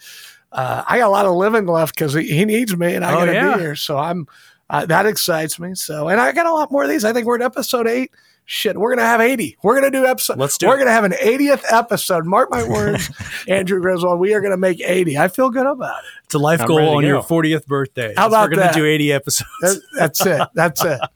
uh, 0.52 0.84
I 0.86 0.98
got 0.98 1.08
a 1.08 1.10
lot 1.10 1.26
of 1.26 1.34
living 1.34 1.66
left 1.66 1.94
because 1.94 2.14
he, 2.14 2.24
he 2.28 2.44
needs 2.44 2.76
me, 2.76 2.94
and 2.94 3.04
I 3.04 3.12
Oh, 3.12 3.18
got 3.18 3.24
to 3.26 3.32
yeah. 3.32 3.54
be 3.54 3.60
here. 3.60 3.74
So 3.76 3.98
I'm 3.98 4.26
uh, 4.70 4.86
that 4.86 5.06
excites 5.06 5.58
me. 5.58 5.74
So, 5.74 6.08
and 6.08 6.20
I 6.20 6.32
got 6.32 6.46
a 6.46 6.52
lot 6.52 6.70
more 6.70 6.84
of 6.84 6.88
these. 6.88 7.04
I 7.04 7.12
think 7.12 7.26
we're 7.26 7.36
at 7.36 7.42
episode 7.42 7.86
eight. 7.88 8.12
Shit, 8.46 8.76
we're 8.76 8.94
gonna 8.94 9.06
have 9.06 9.20
eighty. 9.22 9.56
We're 9.62 9.74
gonna 9.74 9.90
do 9.90 10.04
episode. 10.04 10.38
Let's 10.38 10.58
do 10.58 10.66
We're 10.68 10.76
it. 10.76 10.80
gonna 10.80 10.90
have 10.90 11.04
an 11.04 11.12
80th 11.12 11.62
episode. 11.70 12.26
Mark 12.26 12.50
my 12.50 12.62
words, 12.68 13.10
Andrew 13.48 13.80
Griswold. 13.80 14.20
We 14.20 14.34
are 14.34 14.42
gonna 14.42 14.58
make 14.58 14.80
80. 14.82 15.16
I 15.16 15.28
feel 15.28 15.48
good 15.48 15.66
about 15.66 15.98
it. 16.04 16.10
it's 16.24 16.34
a 16.34 16.38
life 16.38 16.60
I'm 16.60 16.68
goal 16.68 16.76
ready 16.78 16.90
to 16.90 16.96
on 16.96 17.04
your 17.04 17.22
40th 17.22 17.66
birthday. 17.66 18.12
How 18.16 18.26
about 18.26 18.50
We're 18.50 18.54
about 18.54 18.56
going 18.56 18.66
that? 18.66 18.72
to 18.74 18.78
do 18.80 18.86
80 18.86 19.12
episodes. 19.14 19.80
That's 19.96 20.26
it. 20.26 20.46
That's 20.54 20.84
it. 20.84 21.00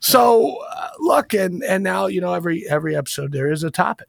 So 0.00 0.56
uh, 0.68 0.88
look, 0.98 1.32
and 1.32 1.62
and 1.62 1.84
now 1.84 2.06
you 2.06 2.20
know 2.20 2.34
every 2.34 2.68
every 2.68 2.96
episode 2.96 3.30
there 3.30 3.52
is 3.52 3.62
a 3.62 3.70
topic, 3.70 4.08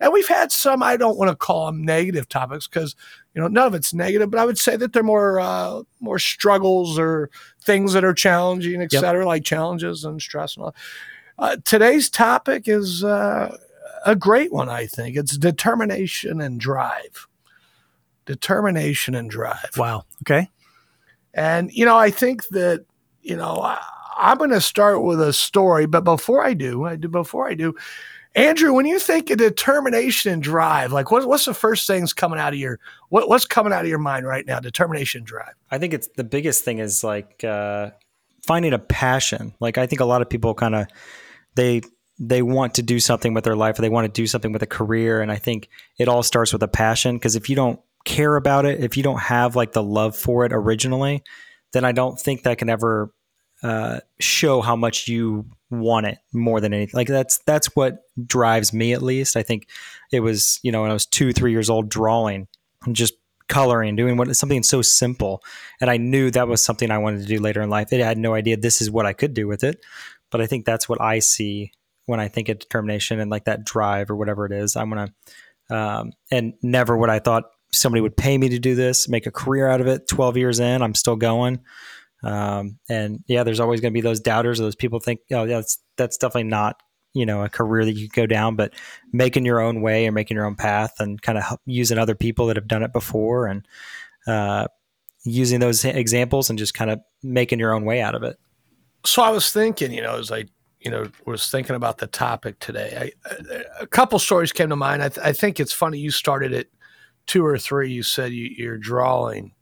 and 0.00 0.10
we've 0.12 0.26
had 0.28 0.50
some. 0.50 0.82
I 0.82 0.96
don't 0.96 1.18
want 1.18 1.28
to 1.30 1.36
call 1.36 1.66
them 1.66 1.84
negative 1.84 2.26
topics 2.26 2.66
because 2.66 2.96
you 3.34 3.42
know 3.42 3.48
none 3.48 3.66
of 3.66 3.74
it's 3.74 3.92
negative, 3.92 4.30
but 4.30 4.40
I 4.40 4.46
would 4.46 4.56
say 4.58 4.76
that 4.76 4.94
they're 4.94 5.02
more 5.02 5.38
uh, 5.38 5.82
more 6.00 6.18
struggles 6.18 6.98
or 6.98 7.28
things 7.60 7.92
that 7.92 8.02
are 8.02 8.14
challenging, 8.14 8.80
et 8.80 8.90
Yep. 8.90 9.00
cetera, 9.02 9.26
like 9.26 9.44
challenges 9.44 10.04
and 10.06 10.22
stress 10.22 10.56
and 10.56 10.64
all. 10.64 10.74
Uh, 11.38 11.56
today's 11.64 12.08
topic 12.08 12.66
is 12.66 13.04
uh, 13.04 13.56
a 14.06 14.16
great 14.16 14.52
one. 14.52 14.68
I 14.68 14.86
think 14.86 15.16
it's 15.16 15.36
determination 15.36 16.40
and 16.40 16.58
drive. 16.58 17.26
Determination 18.24 19.14
and 19.14 19.30
drive. 19.30 19.76
wow. 19.76 20.04
Okay. 20.22 20.50
And, 21.34 21.70
you 21.72 21.84
know, 21.84 21.96
I 21.96 22.10
think 22.10 22.48
that, 22.48 22.86
you 23.20 23.36
know, 23.36 23.60
I, 23.60 23.78
I'm 24.16 24.38
going 24.38 24.50
to 24.50 24.60
start 24.60 25.02
with 25.02 25.20
a 25.20 25.32
story. 25.32 25.86
But 25.86 26.04
before 26.04 26.44
I 26.44 26.54
do, 26.54 26.84
I 26.84 26.96
do, 26.96 27.08
before 27.08 27.46
I 27.46 27.54
do, 27.54 27.74
Andrew, 28.34 28.72
when 28.72 28.86
you 28.86 28.98
think 28.98 29.30
of 29.30 29.38
determination 29.38 30.32
and 30.32 30.42
drive, 30.42 30.92
like 30.92 31.10
what, 31.10 31.26
what's 31.28 31.44
the 31.44 31.54
first 31.54 31.86
things 31.86 32.12
coming 32.12 32.38
out 32.38 32.54
of 32.54 32.58
your, 32.58 32.80
what, 33.10 33.28
what's 33.28 33.44
coming 33.44 33.72
out 33.72 33.82
of 33.82 33.88
your 33.88 33.98
mind 33.98 34.26
right 34.26 34.46
now? 34.46 34.60
Determination 34.60 35.20
and 35.20 35.26
drive. 35.26 35.54
I 35.70 35.78
think 35.78 35.92
it's 35.92 36.08
the 36.16 36.24
biggest 36.24 36.64
thing 36.64 36.78
is 36.78 37.04
like 37.04 37.44
uh, 37.44 37.90
finding 38.46 38.72
a 38.72 38.78
passion. 38.78 39.54
Like 39.60 39.76
I 39.78 39.86
think 39.86 40.00
a 40.00 40.06
lot 40.06 40.22
of 40.22 40.30
people 40.30 40.54
kind 40.54 40.74
of 40.74 40.86
they 41.56 41.82
they 42.18 42.40
want 42.40 42.74
to 42.74 42.82
do 42.82 42.98
something 42.98 43.34
with 43.34 43.44
their 43.44 43.56
life 43.56 43.78
or 43.78 43.82
they 43.82 43.90
want 43.90 44.06
to 44.06 44.20
do 44.20 44.26
something 44.26 44.52
with 44.52 44.62
a 44.62 44.66
career, 44.66 45.20
and 45.20 45.30
I 45.30 45.36
think 45.36 45.68
it 45.98 46.08
all 46.08 46.22
starts 46.22 46.52
with 46.52 46.62
a 46.62 46.68
passion. 46.68 47.16
Because 47.16 47.36
if 47.36 47.50
you 47.50 47.56
don't 47.56 47.80
care 48.04 48.36
about 48.36 48.64
it, 48.64 48.82
if 48.82 48.96
you 48.96 49.02
don't 49.02 49.20
have 49.20 49.56
like 49.56 49.72
the 49.72 49.82
love 49.82 50.16
for 50.16 50.44
it 50.44 50.52
originally, 50.52 51.22
then 51.72 51.84
I 51.84 51.92
don't 51.92 52.18
think 52.18 52.44
that 52.44 52.58
can 52.58 52.70
ever 52.70 53.12
uh, 53.62 54.00
show 54.20 54.60
how 54.60 54.76
much 54.76 55.08
you 55.08 55.46
want 55.70 56.06
it 56.06 56.18
more 56.32 56.60
than 56.60 56.72
anything. 56.72 56.96
Like 56.96 57.08
that's 57.08 57.38
that's 57.46 57.74
what 57.74 57.98
drives 58.24 58.72
me 58.72 58.92
at 58.92 59.02
least. 59.02 59.36
I 59.36 59.42
think 59.42 59.68
it 60.12 60.20
was 60.20 60.60
you 60.62 60.72
know 60.72 60.82
when 60.82 60.90
I 60.90 60.94
was 60.94 61.06
two 61.06 61.32
three 61.32 61.52
years 61.52 61.68
old 61.68 61.88
drawing 61.88 62.48
and 62.84 62.94
just 62.94 63.14
coloring, 63.48 63.94
doing 63.96 64.16
what 64.16 64.34
something 64.36 64.62
so 64.62 64.82
simple, 64.82 65.42
and 65.80 65.90
I 65.90 65.96
knew 65.96 66.30
that 66.30 66.48
was 66.48 66.62
something 66.62 66.90
I 66.90 66.98
wanted 66.98 67.22
to 67.22 67.26
do 67.26 67.40
later 67.40 67.62
in 67.62 67.70
life. 67.70 67.88
I 67.92 67.96
had 67.96 68.18
no 68.18 68.34
idea 68.34 68.56
this 68.56 68.80
is 68.80 68.90
what 68.90 69.06
I 69.06 69.12
could 69.12 69.34
do 69.34 69.46
with 69.48 69.64
it, 69.64 69.84
but 70.30 70.40
I 70.40 70.46
think 70.46 70.64
that's 70.64 70.88
what 70.88 71.00
I 71.00 71.18
see 71.18 71.72
when 72.06 72.20
I 72.20 72.28
think 72.28 72.48
of 72.48 72.58
determination 72.58 73.20
and 73.20 73.30
like 73.30 73.44
that 73.44 73.64
drive 73.64 74.10
or 74.10 74.16
whatever 74.16 74.46
it 74.46 74.52
is. 74.52 74.76
I'm 74.76 74.90
gonna 74.90 75.12
um, 75.68 76.12
and 76.30 76.54
never 76.62 76.96
would 76.96 77.10
I 77.10 77.18
thought 77.18 77.44
somebody 77.72 78.00
would 78.00 78.16
pay 78.16 78.38
me 78.38 78.48
to 78.50 78.58
do 78.58 78.74
this, 78.74 79.08
make 79.08 79.26
a 79.26 79.32
career 79.32 79.68
out 79.68 79.80
of 79.80 79.86
it. 79.86 80.08
Twelve 80.08 80.36
years 80.36 80.60
in, 80.60 80.82
I'm 80.82 80.94
still 80.94 81.16
going. 81.16 81.60
Um, 82.22 82.78
and 82.88 83.22
yeah, 83.26 83.44
there's 83.44 83.60
always 83.60 83.80
going 83.80 83.92
to 83.92 83.96
be 83.96 84.00
those 84.00 84.20
doubters. 84.20 84.58
Or 84.58 84.64
those 84.64 84.76
people 84.76 85.00
think, 85.00 85.20
oh, 85.32 85.44
yeah, 85.44 85.56
that's 85.56 85.78
that's 85.96 86.16
definitely 86.16 86.44
not 86.44 86.80
you 87.14 87.26
know 87.26 87.42
a 87.42 87.48
career 87.48 87.84
that 87.84 87.92
you 87.92 88.08
could 88.08 88.16
go 88.16 88.26
down. 88.26 88.56
But 88.56 88.74
making 89.12 89.44
your 89.44 89.60
own 89.60 89.80
way 89.80 90.06
and 90.06 90.14
making 90.14 90.36
your 90.36 90.46
own 90.46 90.56
path 90.56 90.94
and 91.00 91.20
kind 91.20 91.38
of 91.38 91.44
using 91.66 91.98
other 91.98 92.14
people 92.14 92.46
that 92.46 92.56
have 92.56 92.68
done 92.68 92.82
it 92.82 92.92
before 92.92 93.46
and 93.46 93.66
uh, 94.26 94.66
using 95.24 95.60
those 95.60 95.84
examples 95.84 96.50
and 96.50 96.58
just 96.58 96.74
kind 96.74 96.90
of 96.90 97.00
making 97.22 97.58
your 97.58 97.72
own 97.74 97.84
way 97.84 98.00
out 98.00 98.14
of 98.14 98.22
it. 98.22 98.36
So 99.06 99.22
I 99.22 99.30
was 99.30 99.52
thinking, 99.52 99.92
you 99.92 100.02
know, 100.02 100.18
as 100.18 100.30
I, 100.32 100.44
you 100.80 100.90
know, 100.90 101.08
was 101.26 101.50
thinking 101.50 101.76
about 101.76 101.98
the 101.98 102.06
topic 102.06 102.58
today, 102.58 103.12
I, 103.24 103.30
a- 103.34 103.82
a 103.82 103.86
couple 103.86 104.18
stories 104.18 104.52
came 104.52 104.68
to 104.68 104.76
mind. 104.76 105.02
I, 105.02 105.08
th- 105.08 105.24
I 105.26 105.32
think 105.32 105.60
it's 105.60 105.72
funny 105.72 105.98
you 105.98 106.10
started 106.10 106.52
at 106.52 106.66
two 107.26 107.44
or 107.44 107.56
three. 107.58 107.90
You 107.90 108.02
said 108.02 108.32
you, 108.32 108.50
you're 108.56 108.78
drawing, 108.78 109.52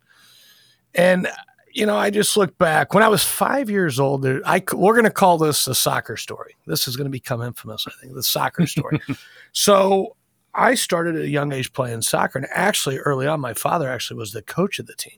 and 0.93 1.27
you 1.73 1.85
know, 1.85 1.97
I 1.97 2.09
just 2.09 2.37
look 2.37 2.57
back 2.57 2.93
when 2.93 3.03
I 3.03 3.07
was 3.07 3.23
five 3.23 3.69
years 3.69 3.99
old. 3.99 4.21
There, 4.23 4.41
I 4.45 4.63
we're 4.73 4.93
going 4.93 5.03
to 5.05 5.11
call 5.11 5.37
this 5.37 5.67
a 5.67 5.75
soccer 5.75 6.17
story. 6.17 6.55
This 6.67 6.87
is 6.87 6.95
going 6.95 7.05
to 7.05 7.11
become 7.11 7.41
infamous. 7.41 7.85
I 7.87 7.91
think 8.01 8.13
the 8.15 8.23
soccer 8.23 8.65
story. 8.65 8.99
so 9.51 10.15
I 10.53 10.75
started 10.75 11.15
at 11.17 11.23
a 11.23 11.29
young 11.29 11.51
age 11.51 11.73
playing 11.73 12.01
soccer, 12.01 12.39
and 12.39 12.47
actually, 12.51 12.97
early 12.99 13.27
on, 13.27 13.41
my 13.41 13.53
father 13.53 13.89
actually 13.89 14.17
was 14.17 14.31
the 14.31 14.41
coach 14.41 14.79
of 14.79 14.87
the 14.87 14.95
team. 14.95 15.17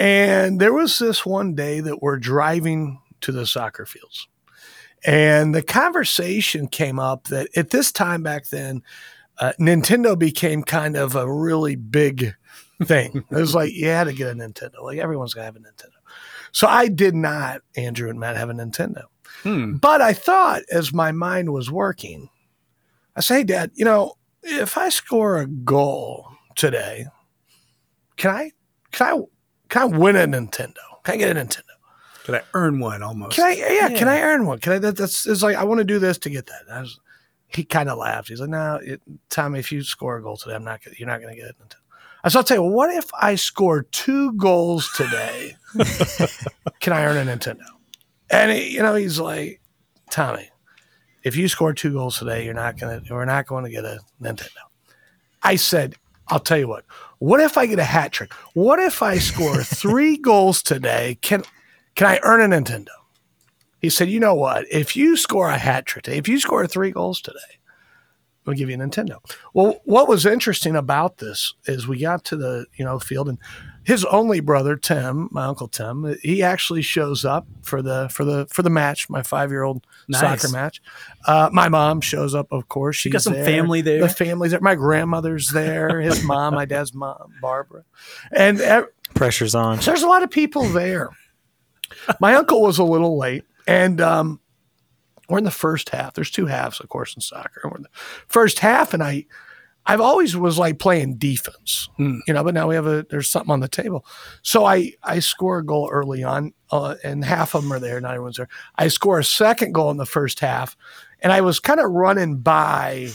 And 0.00 0.58
there 0.58 0.72
was 0.72 0.98
this 0.98 1.26
one 1.26 1.54
day 1.54 1.80
that 1.80 2.00
we're 2.00 2.16
driving 2.16 3.02
to 3.20 3.32
the 3.32 3.46
soccer 3.46 3.84
fields. 3.84 4.26
And 5.04 5.54
the 5.54 5.62
conversation 5.62 6.68
came 6.68 6.98
up 6.98 7.24
that 7.24 7.48
at 7.54 7.68
this 7.68 7.92
time 7.92 8.22
back 8.22 8.46
then, 8.46 8.82
uh, 9.38 9.52
Nintendo 9.60 10.18
became 10.18 10.62
kind 10.62 10.96
of 10.96 11.14
a 11.14 11.30
really 11.30 11.76
big 11.76 12.34
thing. 12.84 13.24
it 13.30 13.34
was 13.34 13.54
like 13.54 13.72
you 13.72 13.88
had 13.88 14.04
to 14.04 14.14
get 14.14 14.30
a 14.30 14.34
Nintendo. 14.34 14.82
Like 14.82 14.98
everyone's 14.98 15.34
gonna 15.34 15.44
have 15.44 15.56
a 15.56 15.60
Nintendo. 15.60 15.98
So 16.52 16.66
I 16.66 16.88
did 16.88 17.14
not, 17.14 17.60
Andrew 17.76 18.08
and 18.08 18.18
Matt, 18.18 18.38
have 18.38 18.50
a 18.50 18.54
Nintendo. 18.54 19.04
Hmm. 19.42 19.74
But 19.74 20.00
I 20.00 20.14
thought 20.14 20.62
as 20.72 20.94
my 20.94 21.12
mind 21.12 21.52
was 21.52 21.70
working, 21.70 22.30
I 23.16 23.20
say, 23.20 23.38
hey, 23.38 23.44
Dad, 23.44 23.70
you 23.74 23.84
know, 23.84 24.14
if 24.42 24.78
I 24.78 24.88
score 24.88 25.38
a 25.38 25.46
goal 25.46 26.26
today, 26.56 27.06
can 28.16 28.30
I 28.30 28.52
can 28.92 29.06
I 29.06 29.20
can 29.70 29.82
I 29.82 29.84
win 29.84 30.16
a 30.16 30.26
Nintendo? 30.26 30.74
Can 31.04 31.14
I 31.14 31.16
get 31.16 31.36
a 31.36 31.40
Nintendo? 31.40 31.62
Can 32.24 32.34
I 32.34 32.42
earn 32.54 32.80
one 32.80 33.02
almost? 33.02 33.36
Can 33.36 33.46
I? 33.46 33.52
Yeah, 33.54 33.88
can 33.96 34.08
I 34.08 34.20
earn 34.20 34.46
one? 34.46 34.58
Can 34.58 34.74
I? 34.74 34.78
That, 34.78 34.96
that's 34.96 35.26
it's 35.26 35.42
like 35.42 35.56
I 35.56 35.64
want 35.64 35.78
to 35.78 35.84
do 35.84 35.98
this 35.98 36.18
to 36.18 36.30
get 36.30 36.46
that. 36.46 36.62
I 36.70 36.80
was, 36.80 37.00
he 37.46 37.64
kind 37.64 37.88
of 37.88 37.98
laughed. 37.98 38.28
He's 38.28 38.40
like, 38.40 38.50
"No, 38.50 38.78
it, 38.82 39.00
Tommy, 39.30 39.58
if 39.58 39.72
you 39.72 39.82
score 39.82 40.18
a 40.18 40.22
goal 40.22 40.36
today, 40.36 40.54
I'm 40.54 40.64
not. 40.64 40.80
You're 40.98 41.08
not 41.08 41.20
going 41.20 41.34
to 41.34 41.40
get 41.40 41.50
it." 41.50 41.56
I 42.22 42.28
said, 42.28 42.38
"I'll 42.38 42.44
tell 42.44 42.58
you, 42.58 42.62
what, 42.62 42.72
what 42.72 42.90
if 42.94 43.10
I 43.14 43.36
score 43.36 43.82
two 43.84 44.32
goals 44.34 44.90
today? 44.96 45.56
can 46.80 46.92
I 46.92 47.04
earn 47.04 47.26
a 47.26 47.36
Nintendo?" 47.36 47.64
And 48.28 48.52
he, 48.52 48.74
you 48.74 48.82
know, 48.82 48.94
he's 48.94 49.18
like, 49.18 49.60
"Tommy, 50.10 50.50
if 51.22 51.36
you 51.36 51.48
score 51.48 51.72
two 51.72 51.94
goals 51.94 52.18
today, 52.18 52.44
you're 52.44 52.54
not 52.54 52.78
going 52.78 53.02
to. 53.02 53.14
We're 53.14 53.24
not 53.24 53.46
going 53.46 53.64
to 53.64 53.70
get 53.70 53.84
a 53.84 54.00
Nintendo." 54.20 54.48
I 55.42 55.56
said, 55.56 55.96
"I'll 56.30 56.40
tell 56.40 56.58
you 56.58 56.68
what. 56.68 56.84
What 57.18 57.40
if 57.40 57.58
I 57.58 57.66
get 57.66 57.78
a 57.78 57.84
hat 57.84 58.12
trick? 58.12 58.32
What 58.54 58.78
if 58.78 59.02
I 59.02 59.18
score 59.18 59.62
three 59.62 60.16
goals 60.16 60.62
today? 60.62 61.18
Can 61.22 61.44
can 61.94 62.06
I 62.06 62.20
earn 62.22 62.52
a 62.52 62.56
Nintendo?" 62.56 62.88
He 63.80 63.90
said, 63.90 64.08
"You 64.08 64.20
know 64.20 64.34
what? 64.34 64.66
If 64.70 64.96
you 64.96 65.16
score 65.16 65.50
a 65.50 65.58
hat 65.58 65.86
trick 65.86 66.04
today, 66.04 66.18
if 66.18 66.28
you 66.28 66.38
score 66.38 66.66
three 66.66 66.90
goals 66.90 67.20
today, 67.20 67.38
we'll 68.44 68.56
give 68.56 68.70
you 68.70 68.76
a 68.76 68.78
Nintendo." 68.78 69.18
Well, 69.54 69.80
what 69.84 70.08
was 70.08 70.26
interesting 70.26 70.76
about 70.76 71.18
this 71.18 71.54
is 71.66 71.88
we 71.88 71.98
got 71.98 72.24
to 72.24 72.36
the 72.36 72.66
you 72.76 72.84
know 72.84 72.98
field 72.98 73.28
and 73.28 73.38
his 73.84 74.04
only 74.04 74.40
brother 74.40 74.76
Tim, 74.76 75.28
my 75.32 75.46
uncle 75.46 75.66
Tim, 75.68 76.16
he 76.22 76.42
actually 76.42 76.82
shows 76.82 77.24
up 77.24 77.46
for 77.62 77.80
the 77.82 78.08
for 78.10 78.24
the 78.24 78.46
for 78.50 78.62
the 78.62 78.70
match, 78.70 79.08
my 79.08 79.22
five 79.22 79.50
year 79.50 79.62
old 79.62 79.86
Nice. 80.08 80.20
soccer 80.20 80.52
match. 80.52 80.82
Uh, 81.26 81.48
my 81.52 81.68
mom 81.68 82.00
shows 82.00 82.34
up, 82.34 82.48
of 82.52 82.68
course. 82.68 82.96
She's 82.96 83.12
got 83.12 83.22
some 83.22 83.32
there. 83.32 83.44
family 83.44 83.80
there. 83.80 84.00
The 84.00 84.08
family's 84.08 84.50
there. 84.52 84.60
My 84.60 84.74
grandmother's 84.74 85.48
there. 85.50 86.00
His 86.00 86.22
mom, 86.24 86.54
my 86.54 86.64
dad's 86.66 86.92
mom, 86.94 87.32
Barbara, 87.40 87.84
and 88.32 88.60
ev- 88.60 88.88
Pressure's 89.14 89.54
on. 89.54 89.80
so 89.80 89.90
there's 89.90 90.02
a 90.02 90.08
lot 90.08 90.22
of 90.22 90.30
people 90.30 90.62
there. 90.64 91.10
My 92.20 92.34
uncle 92.34 92.62
was 92.62 92.78
a 92.78 92.84
little 92.84 93.18
late, 93.18 93.44
and 93.66 94.00
um, 94.00 94.40
we're 95.28 95.38
in 95.38 95.44
the 95.44 95.50
first 95.50 95.88
half. 95.90 96.14
There's 96.14 96.30
two 96.30 96.46
halves, 96.46 96.80
of 96.80 96.88
course, 96.88 97.14
in 97.14 97.20
soccer. 97.20 97.62
We're 97.64 97.76
in 97.78 97.82
the 97.82 97.88
first 98.28 98.60
half, 98.60 98.94
and 98.94 99.02
I, 99.02 99.26
I've 99.90 100.00
always 100.00 100.36
was 100.36 100.56
like 100.58 100.78
playing 100.78 101.16
defense, 101.16 101.88
Hmm. 101.96 102.18
you 102.28 102.34
know. 102.34 102.44
But 102.44 102.54
now 102.54 102.68
we 102.68 102.74
have 102.76 102.86
a 102.86 103.04
there's 103.10 103.28
something 103.28 103.50
on 103.50 103.60
the 103.60 103.68
table, 103.68 104.04
so 104.42 104.64
I 104.64 104.92
I 105.02 105.18
score 105.20 105.58
a 105.58 105.64
goal 105.66 105.88
early 105.90 106.22
on, 106.22 106.52
uh, 106.70 106.94
and 107.02 107.24
half 107.24 107.54
of 107.54 107.62
them 107.62 107.72
are 107.72 107.80
there. 107.80 108.00
Not 108.00 108.12
everyone's 108.14 108.36
there. 108.36 108.48
I 108.76 108.88
score 108.88 109.18
a 109.18 109.24
second 109.24 109.72
goal 109.72 109.90
in 109.90 109.96
the 109.96 110.06
first 110.06 110.40
half, 110.40 110.76
and 111.20 111.32
I 111.32 111.40
was 111.40 111.58
kind 111.60 111.80
of 111.80 111.90
running 111.90 112.36
by 112.38 113.08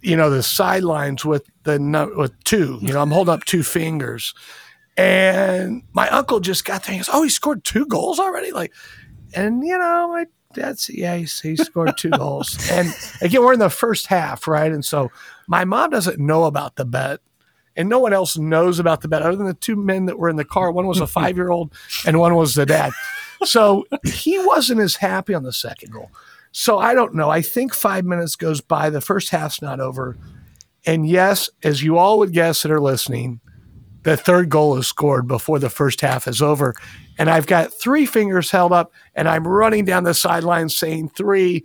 you 0.00 0.16
know 0.16 0.30
the 0.30 0.42
sidelines 0.42 1.24
with 1.24 1.44
the 1.64 1.78
with 2.16 2.32
two. 2.44 2.78
You 2.80 2.94
know, 2.94 3.02
I'm 3.02 3.10
holding 3.10 3.34
up 3.34 3.44
two 3.44 3.62
fingers, 3.62 4.32
and 4.96 5.82
my 5.92 6.08
uncle 6.08 6.40
just 6.40 6.64
got 6.64 6.84
there. 6.84 6.92
He 6.94 6.98
goes, 6.98 7.10
"Oh, 7.12 7.22
he 7.22 7.28
scored 7.28 7.64
two 7.64 7.86
goals 7.86 8.18
already!" 8.18 8.52
Like, 8.52 8.72
and 9.34 9.62
you 9.66 9.76
know, 9.78 10.08
my 10.08 10.26
dad's 10.54 10.88
yeah, 10.88 11.16
he, 11.16 11.22
he 11.42 11.56
scored 11.56 11.96
two 11.96 12.10
goals. 12.16 12.58
And 12.70 12.92
again, 13.20 13.42
we're 13.42 13.52
in 13.52 13.58
the 13.60 13.70
first 13.70 14.06
half, 14.06 14.48
right? 14.48 14.72
And 14.72 14.84
so 14.84 15.10
my 15.50 15.64
mom 15.64 15.90
doesn't 15.90 16.20
know 16.20 16.44
about 16.44 16.76
the 16.76 16.84
bet. 16.84 17.18
And 17.76 17.88
no 17.88 17.98
one 17.98 18.12
else 18.12 18.38
knows 18.38 18.78
about 18.78 19.00
the 19.00 19.08
bet 19.08 19.22
other 19.22 19.34
than 19.36 19.46
the 19.46 19.54
two 19.54 19.74
men 19.74 20.06
that 20.06 20.18
were 20.18 20.28
in 20.28 20.36
the 20.36 20.44
car. 20.44 20.70
One 20.70 20.86
was 20.86 21.00
a 21.00 21.06
five 21.18 21.36
year 21.36 21.50
old 21.50 21.74
and 22.06 22.20
one 22.20 22.36
was 22.36 22.54
the 22.54 22.64
dad. 22.64 22.92
So 23.42 23.84
he 24.04 24.38
wasn't 24.46 24.80
as 24.80 24.94
happy 24.94 25.34
on 25.34 25.42
the 25.42 25.52
second 25.52 25.92
goal. 25.92 26.10
So 26.52 26.78
I 26.78 26.94
don't 26.94 27.16
know. 27.16 27.30
I 27.30 27.42
think 27.42 27.74
five 27.74 28.04
minutes 28.04 28.36
goes 28.36 28.60
by. 28.60 28.90
The 28.90 29.00
first 29.00 29.30
half's 29.30 29.60
not 29.60 29.80
over. 29.80 30.16
And 30.86 31.08
yes, 31.08 31.50
as 31.64 31.82
you 31.82 31.98
all 31.98 32.20
would 32.20 32.32
guess 32.32 32.62
that 32.62 32.70
are 32.70 32.80
listening, 32.80 33.40
the 34.02 34.16
third 34.16 34.50
goal 34.50 34.76
is 34.76 34.86
scored 34.86 35.26
before 35.26 35.58
the 35.58 35.70
first 35.70 36.00
half 36.00 36.28
is 36.28 36.40
over. 36.40 36.76
And 37.18 37.28
I've 37.28 37.46
got 37.48 37.72
three 37.72 38.06
fingers 38.06 38.52
held 38.52 38.72
up 38.72 38.92
and 39.16 39.28
I'm 39.28 39.46
running 39.46 39.84
down 39.84 40.04
the 40.04 40.14
sideline 40.14 40.68
saying 40.68 41.08
three. 41.08 41.64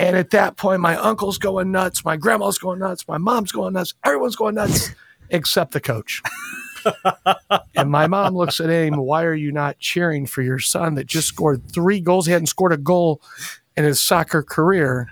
And 0.00 0.16
at 0.16 0.30
that 0.30 0.56
point, 0.56 0.80
my 0.80 0.96
uncle's 0.96 1.38
going 1.38 1.70
nuts, 1.70 2.04
my 2.04 2.16
grandma's 2.16 2.58
going 2.58 2.78
nuts, 2.78 3.06
my 3.06 3.18
mom's 3.18 3.52
going 3.52 3.74
nuts, 3.74 3.94
everyone's 4.04 4.36
going 4.36 4.54
nuts 4.54 4.90
except 5.30 5.72
the 5.72 5.80
coach. 5.80 6.22
and 7.76 7.90
my 7.90 8.06
mom 8.06 8.34
looks 8.34 8.60
at 8.60 8.70
him, 8.70 8.96
why 8.96 9.24
are 9.24 9.34
you 9.34 9.52
not 9.52 9.78
cheering 9.78 10.26
for 10.26 10.42
your 10.42 10.58
son 10.58 10.94
that 10.94 11.06
just 11.06 11.28
scored 11.28 11.70
three 11.70 12.00
goals? 12.00 12.26
He 12.26 12.32
hadn't 12.32 12.46
scored 12.46 12.72
a 12.72 12.78
goal 12.78 13.20
in 13.76 13.84
his 13.84 14.00
soccer 14.00 14.42
career. 14.42 15.08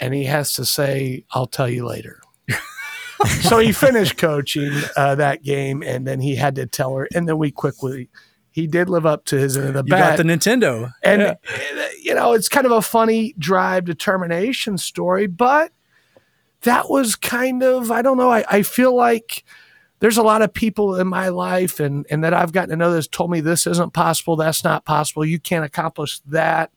And 0.00 0.12
he 0.12 0.24
has 0.24 0.52
to 0.54 0.64
say, 0.64 1.24
I'll 1.32 1.46
tell 1.46 1.68
you 1.68 1.86
later. 1.86 2.20
so 3.42 3.58
he 3.58 3.72
finished 3.72 4.18
coaching 4.18 4.72
uh, 4.96 5.14
that 5.14 5.42
game, 5.42 5.82
and 5.82 6.06
then 6.06 6.20
he 6.20 6.34
had 6.34 6.56
to 6.56 6.66
tell 6.66 6.96
her. 6.96 7.08
And 7.14 7.28
then 7.28 7.38
we 7.38 7.50
quickly, 7.50 8.10
he 8.50 8.66
did 8.66 8.90
live 8.90 9.06
up 9.06 9.24
to 9.26 9.38
his 9.38 9.56
end 9.56 9.68
of 9.68 9.74
the 9.74 9.82
You 9.84 10.02
got 10.02 10.16
the 10.16 10.24
Nintendo. 10.24 10.92
and 11.02 11.22
Yeah. 11.22 11.34
You 12.04 12.14
know, 12.14 12.34
it's 12.34 12.50
kind 12.50 12.66
of 12.66 12.72
a 12.72 12.82
funny 12.82 13.34
drive 13.38 13.86
determination 13.86 14.76
story, 14.76 15.26
but 15.26 15.72
that 16.60 16.90
was 16.90 17.16
kind 17.16 17.62
of 17.62 17.90
I 17.90 18.02
don't 18.02 18.18
know. 18.18 18.30
I, 18.30 18.44
I 18.48 18.62
feel 18.62 18.94
like 18.94 19.42
there's 20.00 20.18
a 20.18 20.22
lot 20.22 20.42
of 20.42 20.52
people 20.52 20.96
in 20.96 21.06
my 21.06 21.28
life 21.28 21.80
and 21.80 22.06
and 22.10 22.22
that 22.22 22.34
I've 22.34 22.52
gotten 22.52 22.70
to 22.70 22.76
know 22.76 22.92
that's 22.92 23.08
told 23.08 23.30
me 23.30 23.40
this 23.40 23.66
isn't 23.66 23.94
possible, 23.94 24.36
that's 24.36 24.62
not 24.62 24.84
possible, 24.84 25.24
you 25.24 25.40
can't 25.40 25.64
accomplish 25.64 26.20
that. 26.26 26.70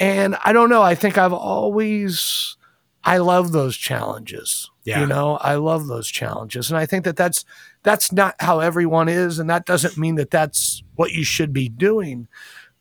And 0.00 0.36
I 0.42 0.54
don't 0.54 0.70
know. 0.70 0.82
I 0.82 0.94
think 0.94 1.18
I've 1.18 1.34
always 1.34 2.56
I 3.04 3.18
love 3.18 3.52
those 3.52 3.76
challenges. 3.76 4.70
Yeah. 4.84 5.00
You 5.00 5.06
know, 5.06 5.36
I 5.36 5.56
love 5.56 5.88
those 5.88 6.08
challenges, 6.08 6.70
and 6.70 6.78
I 6.78 6.86
think 6.86 7.04
that 7.04 7.16
that's 7.16 7.44
that's 7.82 8.12
not 8.12 8.34
how 8.40 8.60
everyone 8.60 9.10
is, 9.10 9.38
and 9.38 9.50
that 9.50 9.66
doesn't 9.66 9.98
mean 9.98 10.14
that 10.14 10.30
that's 10.30 10.82
what 10.94 11.12
you 11.12 11.22
should 11.22 11.52
be 11.52 11.68
doing. 11.68 12.28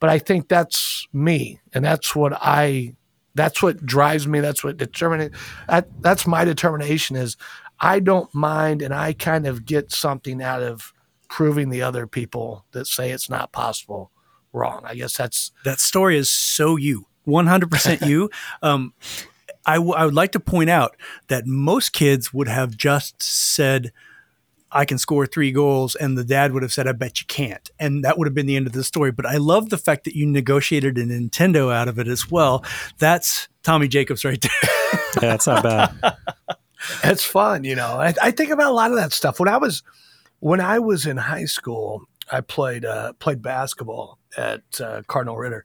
But 0.01 0.09
I 0.09 0.19
think 0.19 0.49
that's 0.49 1.07
me, 1.13 1.61
and 1.73 1.85
that's 1.85 2.13
what 2.13 2.33
I. 2.33 2.95
That's 3.33 3.63
what 3.63 3.85
drives 3.85 4.27
me. 4.27 4.41
That's 4.41 4.61
what 4.61 4.75
determines. 4.75 5.33
That, 5.69 5.87
that's 6.01 6.27
my 6.27 6.43
determination. 6.43 7.15
Is 7.15 7.37
I 7.79 8.01
don't 8.01 8.33
mind, 8.35 8.81
and 8.81 8.93
I 8.93 9.13
kind 9.13 9.47
of 9.47 9.63
get 9.63 9.93
something 9.93 10.41
out 10.43 10.61
of 10.61 10.91
proving 11.29 11.69
the 11.69 11.81
other 11.81 12.05
people 12.07 12.65
that 12.73 12.87
say 12.87 13.11
it's 13.11 13.29
not 13.29 13.53
possible 13.53 14.11
wrong. 14.51 14.81
I 14.85 14.95
guess 14.95 15.15
that's 15.15 15.51
that 15.63 15.79
story 15.79 16.17
is 16.17 16.29
so 16.29 16.75
you 16.75 17.07
100% 17.25 18.05
you 18.05 18.29
um, 18.61 18.93
I, 19.65 19.75
w- 19.75 19.93
I 19.93 20.05
would 20.05 20.13
like 20.13 20.31
to 20.33 20.39
point 20.39 20.69
out 20.69 20.97
that 21.27 21.45
most 21.45 21.93
kids 21.93 22.33
would 22.33 22.47
have 22.47 22.75
just 22.75 23.21
said 23.21 23.91
i 24.71 24.85
can 24.85 24.97
score 24.97 25.25
three 25.25 25.51
goals 25.51 25.95
and 25.95 26.17
the 26.17 26.23
dad 26.23 26.53
would 26.53 26.63
have 26.63 26.73
said 26.73 26.87
i 26.87 26.91
bet 26.91 27.19
you 27.19 27.25
can't 27.27 27.69
and 27.79 28.03
that 28.03 28.17
would 28.17 28.27
have 28.27 28.33
been 28.33 28.45
the 28.45 28.55
end 28.55 28.67
of 28.67 28.73
the 28.73 28.83
story 28.83 29.11
but 29.11 29.25
i 29.25 29.37
love 29.37 29.69
the 29.69 29.77
fact 29.77 30.03
that 30.03 30.15
you 30.15 30.25
negotiated 30.25 30.97
a 30.97 31.05
nintendo 31.05 31.73
out 31.73 31.87
of 31.87 31.99
it 31.99 32.07
as 32.07 32.29
well 32.29 32.63
that's 32.97 33.47
tommy 33.63 33.87
jacobs 33.87 34.23
right 34.25 34.41
there 34.41 34.71
Yeah, 35.15 35.29
that's 35.29 35.47
not 35.47 35.63
bad. 35.63 36.17
It's 37.03 37.23
fun, 37.23 37.63
you 37.63 37.75
know. 37.75 37.99
I, 37.99 38.11
I 38.23 38.31
think 38.31 38.49
about 38.49 38.71
a 38.71 38.73
lot 38.73 38.89
of 38.89 38.97
that 38.97 39.13
stuff. 39.13 39.39
When 39.39 39.47
I 39.47 39.57
was 39.57 39.83
when 40.39 40.59
I 40.59 40.79
was 40.79 41.05
in 41.05 41.15
high 41.15 41.45
school, 41.45 42.07
I 42.31 42.41
played 42.41 42.85
uh, 42.85 43.13
played 43.13 43.43
basketball 43.43 44.17
at 44.35 44.63
uh, 44.81 45.03
Cardinal 45.05 45.37
Ritter, 45.37 45.63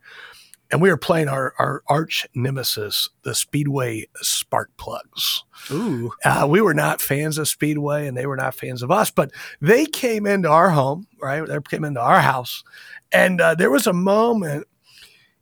and 0.70 0.80
we 0.80 0.90
were 0.90 0.96
playing 0.96 1.28
our 1.28 1.54
our 1.58 1.82
arch 1.88 2.26
nemesis, 2.34 3.08
the 3.22 3.34
Speedway 3.34 4.06
Spark 4.16 4.70
Plugs. 4.76 5.44
ooh 5.70 6.12
Uh, 6.24 6.46
we 6.48 6.60
were 6.60 6.74
not 6.74 7.00
fans 7.00 7.38
of 7.38 7.48
Speedway, 7.48 8.06
and 8.06 8.16
they 8.16 8.26
were 8.26 8.36
not 8.36 8.54
fans 8.54 8.82
of 8.82 8.90
us. 8.90 9.10
But 9.10 9.30
they 9.60 9.86
came 9.86 10.26
into 10.26 10.48
our 10.48 10.70
home, 10.70 11.06
right? 11.20 11.46
They 11.46 11.58
came 11.68 11.84
into 11.84 12.00
our 12.00 12.20
house, 12.20 12.64
and 13.12 13.40
uh, 13.40 13.54
there 13.54 13.70
was 13.70 13.86
a 13.86 13.92
moment. 13.92 14.66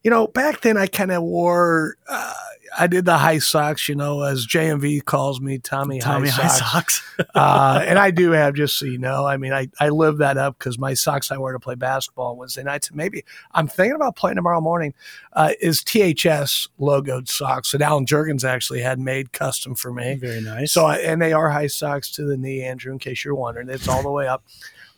You 0.03 0.11
know, 0.11 0.27
back 0.27 0.61
then 0.61 0.77
I 0.77 0.87
kind 0.87 1.11
of 1.13 1.23
wore. 1.23 1.97
Uh, 2.09 2.35
I 2.79 2.87
did 2.87 3.05
the 3.05 3.19
high 3.19 3.39
socks, 3.39 3.89
you 3.89 3.95
know, 3.95 4.23
as 4.23 4.47
JMV 4.47 5.05
calls 5.05 5.41
me, 5.41 5.59
Tommy, 5.59 6.01
tommy 6.01 6.29
high 6.29 6.43
high 6.43 6.49
socks. 6.49 7.03
socks 7.17 7.27
uh, 7.35 7.85
and 7.87 7.99
I 7.99 8.11
do 8.11 8.31
have, 8.33 8.55
just 8.55 8.77
so 8.79 8.87
you 8.87 8.99
know, 8.99 9.27
I 9.27 9.37
mean, 9.37 9.53
I, 9.53 9.69
I 9.81 9.91
live 9.91 10.19
that 10.19 10.37
up 10.37 10.59
because 10.59 10.79
my 10.79 10.95
socks 10.95 11.31
I 11.31 11.37
wear 11.39 11.53
to 11.53 11.61
play 11.61 11.75
basketball 11.77 12.33
on 12.33 12.37
Wednesday 12.37 12.63
nights. 12.65 12.89
And 12.89 12.97
maybe 12.97 13.25
I'm 13.53 13.69
thinking 13.69 13.95
about 13.95 14.17
playing 14.17 14.37
tomorrow 14.37 14.61
morning 14.61 14.95
uh, 15.35 15.53
is 15.61 15.83
THS 15.85 16.69
logoed 16.81 17.29
socks 17.29 17.73
that 17.73 17.83
Alan 17.83 18.07
Jurgens 18.07 18.45
actually 18.45 18.81
had 18.81 18.99
made 18.99 19.33
custom 19.33 19.75
for 19.75 19.93
me. 19.93 20.15
very 20.15 20.41
nice 20.41 20.73
So, 20.73 20.87
I- 20.87 20.99
and 20.99 21.21
they 21.23 21.33
are 21.33 21.51
high 21.51 21.69
socks 21.69 22.11
to 22.13 22.25
the 22.25 22.37
knee, 22.37 22.63
Andrew, 22.63 22.93
in 22.93 22.99
case 22.99 23.25
you're 23.25 23.35
wondering. 23.35 23.69
It's 23.69 23.89
all 23.89 24.03
the 24.03 24.11
way 24.11 24.27
up. 24.27 24.43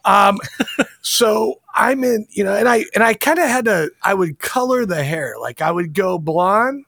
Um, 0.05 0.39
so 1.03 1.61
I'm 1.75 2.05
in, 2.05 2.27
you 2.31 2.45
know, 2.45 2.55
and 2.55 2.69
I, 2.69 2.85
and 2.95 3.03
I 3.03 3.15
kind 3.15 3.39
of 3.39 3.49
had 3.49 3.65
to, 3.67 3.91
I 4.03 4.15
would 4.15 4.39
color 4.39 4.87
the 4.87 5.03
hair. 5.03 5.35
Like 5.41 5.61
I 5.61 5.71
would 5.73 5.95
go 5.95 6.19
blonde 6.19 6.85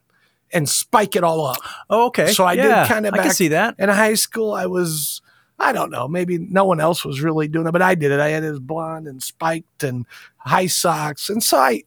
and 0.52 0.68
spike 0.68 1.16
it 1.16 1.24
all 1.24 1.46
up. 1.46 1.58
oh, 1.90 2.06
okay 2.06 2.32
so 2.32 2.44
I 2.44 2.56
did 2.56 2.86
kinda 2.88 3.10
i 3.12 3.18
can 3.18 3.30
see 3.30 3.48
that 3.48 3.74
In 3.78 3.88
high 3.88 4.14
school, 4.14 4.52
I 4.52 4.66
was, 4.66 5.22
I 5.58 5.72
don't 5.72 5.90
know, 5.90 6.08
maybe 6.08 6.38
no 6.38 6.64
one 6.64 6.80
else 6.80 7.04
was 7.04 7.20
really 7.20 7.48
doing 7.48 7.66
it, 7.66 7.72
but 7.72 7.82
I 7.82 7.94
did 7.94 8.12
it. 8.12 8.20
I 8.20 8.28
had 8.28 8.44
it 8.44 8.66
blonde 8.66 9.06
and 9.06 9.22
spiked 9.22 9.82
and 9.84 10.06
high 10.36 10.66
socks. 10.66 11.28
And 11.28 11.42
so 11.42 11.58
I, 11.58 11.82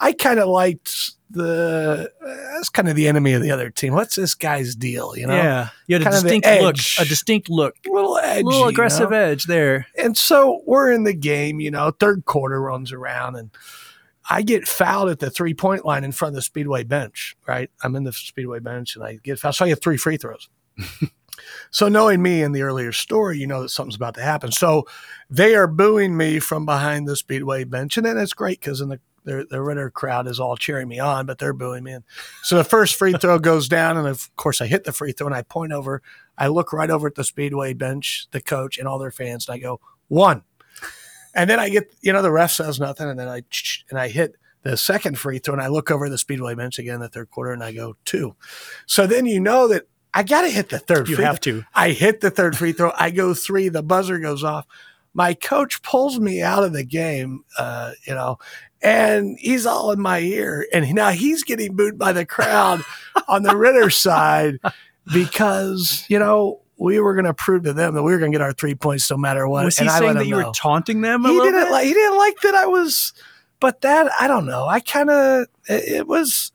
I 0.00 0.12
kind 0.12 0.40
of 0.40 0.48
liked 0.48 1.12
the 1.30 2.10
uh, 2.20 2.26
that's 2.54 2.68
kind 2.68 2.88
of 2.88 2.96
the 2.96 3.08
enemy 3.08 3.32
of 3.32 3.42
the 3.42 3.50
other 3.50 3.70
team. 3.70 3.94
What's 3.94 4.16
this 4.16 4.34
guy's 4.34 4.74
deal? 4.74 5.16
You 5.16 5.26
know, 5.26 5.34
yeah, 5.36 5.68
you 5.86 5.94
had 5.94 6.02
a 6.02 6.10
Kind 6.10 6.22
distinct 6.22 6.46
look, 6.46 6.76
a 6.98 7.04
distinct 7.08 7.48
look, 7.48 7.76
little 7.86 8.18
edgy, 8.18 8.42
a 8.42 8.44
little 8.44 8.60
you 8.62 8.68
aggressive 8.68 9.10
know? 9.10 9.16
edge 9.16 9.44
there. 9.44 9.86
And 9.96 10.16
so 10.16 10.60
we're 10.66 10.90
in 10.92 11.04
the 11.04 11.14
game. 11.14 11.60
You 11.60 11.70
know, 11.70 11.90
third 11.90 12.24
quarter 12.26 12.60
runs 12.60 12.92
around, 12.92 13.36
and 13.36 13.50
I 14.32 14.42
get 14.42 14.66
fouled 14.66 15.10
at 15.10 15.18
the 15.18 15.30
three 15.30 15.54
point 15.54 15.84
line 15.84 16.04
in 16.04 16.12
front 16.12 16.30
of 16.32 16.36
the 16.36 16.42
Speedway 16.42 16.84
bench. 16.84 17.36
Right, 17.46 17.70
I'm 17.82 17.94
in 17.96 18.04
the 18.04 18.12
Speedway 18.12 18.60
bench, 18.60 18.96
and 18.96 19.04
I 19.04 19.18
get 19.22 19.38
fouled. 19.38 19.54
So 19.54 19.64
I 19.64 19.68
get 19.68 19.82
three 19.82 19.96
free 19.96 20.16
throws. 20.16 20.48
So 21.70 21.88
knowing 21.88 22.22
me 22.22 22.42
in 22.42 22.52
the 22.52 22.62
earlier 22.62 22.92
story, 22.92 23.38
you 23.38 23.46
know 23.46 23.62
that 23.62 23.70
something's 23.70 23.96
about 23.96 24.14
to 24.14 24.22
happen. 24.22 24.52
So 24.52 24.86
they 25.30 25.54
are 25.54 25.66
booing 25.66 26.16
me 26.16 26.38
from 26.38 26.66
behind 26.66 27.08
the 27.08 27.16
speedway 27.16 27.64
bench, 27.64 27.96
and 27.96 28.04
then 28.06 28.18
it's 28.18 28.34
great 28.34 28.60
because 28.60 28.80
in 28.80 28.90
the 28.90 29.00
the, 29.24 29.46
the 29.48 29.62
Ritter 29.62 29.88
crowd 29.88 30.26
is 30.26 30.40
all 30.40 30.56
cheering 30.56 30.88
me 30.88 30.98
on, 30.98 31.26
but 31.26 31.38
they're 31.38 31.52
booing 31.52 31.84
me. 31.84 31.92
And 31.92 32.04
so 32.42 32.56
the 32.56 32.64
first 32.64 32.96
free 32.96 33.12
throw 33.12 33.38
goes 33.40 33.68
down, 33.68 33.96
and 33.96 34.08
of 34.08 34.34
course 34.36 34.60
I 34.60 34.66
hit 34.66 34.84
the 34.84 34.92
free 34.92 35.12
throw, 35.12 35.28
and 35.28 35.34
I 35.34 35.42
point 35.42 35.72
over, 35.72 36.02
I 36.36 36.48
look 36.48 36.72
right 36.72 36.90
over 36.90 37.06
at 37.06 37.14
the 37.14 37.22
speedway 37.22 37.72
bench, 37.72 38.26
the 38.32 38.40
coach, 38.40 38.78
and 38.78 38.88
all 38.88 38.98
their 38.98 39.12
fans, 39.12 39.48
and 39.48 39.54
I 39.54 39.58
go 39.58 39.80
one, 40.08 40.42
and 41.34 41.48
then 41.48 41.58
I 41.58 41.68
get 41.68 41.92
you 42.00 42.12
know 42.12 42.22
the 42.22 42.32
ref 42.32 42.52
says 42.52 42.80
nothing, 42.80 43.08
and 43.08 43.18
then 43.18 43.28
I 43.28 43.42
and 43.90 43.98
I 43.98 44.08
hit 44.08 44.36
the 44.62 44.76
second 44.76 45.18
free 45.18 45.38
throw, 45.38 45.54
and 45.54 45.62
I 45.62 45.68
look 45.68 45.90
over 45.90 46.08
the 46.08 46.18
speedway 46.18 46.54
bench 46.54 46.78
again 46.78 46.96
in 46.96 47.00
the 47.00 47.08
third 47.08 47.30
quarter, 47.30 47.52
and 47.52 47.62
I 47.62 47.72
go 47.72 47.96
two. 48.04 48.36
So 48.86 49.06
then 49.06 49.26
you 49.26 49.40
know 49.40 49.68
that 49.68 49.86
I 50.14 50.22
got 50.22 50.42
to 50.42 50.48
hit 50.48 50.68
the 50.68 50.78
third. 50.78 51.08
You 51.08 51.16
free 51.16 51.24
have 51.24 51.40
throw. 51.40 51.60
to. 51.60 51.66
I 51.74 51.90
hit 51.90 52.20
the 52.20 52.30
third 52.30 52.56
free 52.56 52.72
throw. 52.72 52.92
I 52.98 53.10
go 53.10 53.34
three. 53.34 53.68
The 53.68 53.82
buzzer 53.82 54.18
goes 54.18 54.44
off. 54.44 54.66
My 55.14 55.34
coach 55.34 55.82
pulls 55.82 56.18
me 56.18 56.40
out 56.40 56.64
of 56.64 56.72
the 56.72 56.84
game, 56.84 57.44
uh, 57.58 57.92
you 58.06 58.14
know, 58.14 58.38
and 58.80 59.36
he's 59.38 59.66
all 59.66 59.92
in 59.92 60.00
my 60.00 60.20
ear. 60.20 60.66
And 60.72 60.94
now 60.94 61.10
he's 61.10 61.44
getting 61.44 61.76
booed 61.76 61.98
by 61.98 62.12
the 62.12 62.24
crowd 62.24 62.82
on 63.28 63.42
the 63.42 63.56
Ritter 63.56 63.90
side 63.90 64.58
because, 65.12 66.06
you 66.08 66.18
know, 66.18 66.61
we 66.82 66.98
were 67.00 67.14
going 67.14 67.24
to 67.24 67.34
prove 67.34 67.62
to 67.64 67.72
them 67.72 67.94
that 67.94 68.02
we 68.02 68.12
were 68.12 68.18
going 68.18 68.32
to 68.32 68.38
get 68.38 68.42
our 68.42 68.52
three 68.52 68.74
points 68.74 69.10
no 69.10 69.16
matter 69.16 69.46
what. 69.48 69.64
Was 69.64 69.78
he 69.78 69.86
and 69.86 69.94
saying 69.94 70.14
that 70.14 70.26
you 70.26 70.32
know. 70.36 70.48
were 70.48 70.52
taunting 70.52 71.00
them? 71.00 71.24
A 71.24 71.28
he 71.28 71.38
didn't 71.38 71.64
bit? 71.64 71.70
like 71.70 71.86
he 71.86 71.94
didn't 71.94 72.18
like 72.18 72.40
that 72.42 72.54
I 72.54 72.66
was 72.66 73.12
but 73.60 73.80
that 73.82 74.10
I 74.20 74.26
don't 74.26 74.44
know. 74.44 74.66
I 74.66 74.80
kind 74.80 75.08
of 75.08 75.46
it, 75.68 75.84
it 75.88 76.06
was 76.08 76.50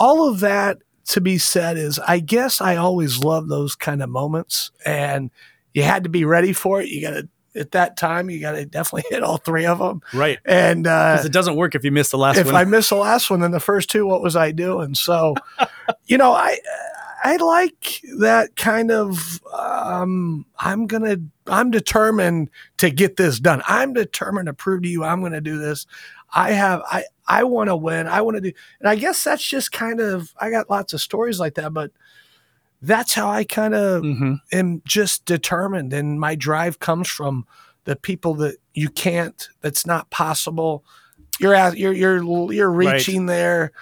all 0.00 0.28
of 0.28 0.40
that 0.40 0.78
to 1.06 1.20
be 1.20 1.36
said 1.36 1.76
is 1.76 1.98
I 1.98 2.18
guess 2.20 2.60
I 2.60 2.76
always 2.76 3.18
love 3.18 3.48
those 3.48 3.74
kind 3.74 4.02
of 4.02 4.08
moments 4.08 4.70
and 4.86 5.30
you 5.74 5.82
had 5.82 6.04
to 6.04 6.10
be 6.10 6.24
ready 6.24 6.52
for 6.52 6.80
it. 6.80 6.88
You 6.88 7.02
got 7.02 7.10
to 7.10 7.28
at 7.54 7.72
that 7.72 7.96
time 7.96 8.30
you 8.30 8.40
got 8.40 8.52
to 8.52 8.64
definitely 8.64 9.02
hit 9.10 9.22
all 9.22 9.36
three 9.36 9.66
of 9.66 9.78
them. 9.78 10.00
right. 10.14 10.38
And 10.46 10.86
uh 10.86 11.16
Because 11.16 11.26
it 11.26 11.32
doesn't 11.32 11.56
work 11.56 11.74
if 11.74 11.84
you 11.84 11.92
miss 11.92 12.08
the 12.08 12.16
last 12.16 12.38
if 12.38 12.46
one. 12.46 12.54
I 12.54 12.64
miss 12.64 12.88
the 12.88 12.94
last 12.96 13.28
one, 13.28 13.40
then 13.40 13.50
the 13.50 13.60
first 13.60 13.90
two, 13.90 14.06
what 14.06 14.22
was 14.22 14.36
I 14.36 14.52
doing? 14.52 14.94
So, 14.94 15.34
you 16.06 16.16
know, 16.16 16.32
I 16.32 16.58
I 17.22 17.36
like 17.36 18.00
that 18.18 18.56
kind 18.56 18.90
of. 18.90 19.40
Um, 19.52 20.46
I'm 20.58 20.86
gonna. 20.86 21.16
I'm 21.46 21.70
determined 21.70 22.50
to 22.78 22.90
get 22.90 23.16
this 23.16 23.40
done. 23.40 23.62
I'm 23.66 23.92
determined 23.92 24.46
to 24.46 24.52
prove 24.54 24.82
to 24.82 24.88
you 24.88 25.04
I'm 25.04 25.20
going 25.20 25.32
to 25.32 25.40
do 25.40 25.58
this. 25.58 25.86
I 26.32 26.52
have. 26.52 26.82
I 26.90 27.04
I 27.26 27.44
want 27.44 27.68
to 27.68 27.76
win. 27.76 28.06
I 28.06 28.20
want 28.22 28.36
to 28.36 28.40
do. 28.40 28.52
And 28.80 28.88
I 28.88 28.94
guess 28.96 29.24
that's 29.24 29.44
just 29.46 29.72
kind 29.72 30.00
of. 30.00 30.32
I 30.40 30.50
got 30.50 30.70
lots 30.70 30.92
of 30.92 31.00
stories 31.00 31.40
like 31.40 31.54
that, 31.54 31.72
but 31.74 31.90
that's 32.82 33.14
how 33.14 33.28
I 33.30 33.44
kind 33.44 33.74
of 33.74 34.02
hmm 34.02 34.34
am 34.52 34.82
just 34.84 35.24
determined 35.26 35.92
and 35.92 36.18
my 36.18 36.34
drive 36.34 36.78
comes 36.80 37.08
from 37.08 37.46
the 37.84 37.94
people 37.94 38.34
that 38.34 38.56
you 38.74 38.88
can't 38.88 39.48
that's 39.60 39.86
not 39.86 40.10
possible 40.10 40.82
you're 41.38 41.54
at 41.54 41.76
you're 41.78 41.92
you're 41.92 42.22
you're 42.52 42.70
Right. 42.70 42.94
reaching 42.96 43.26
there 43.26 43.72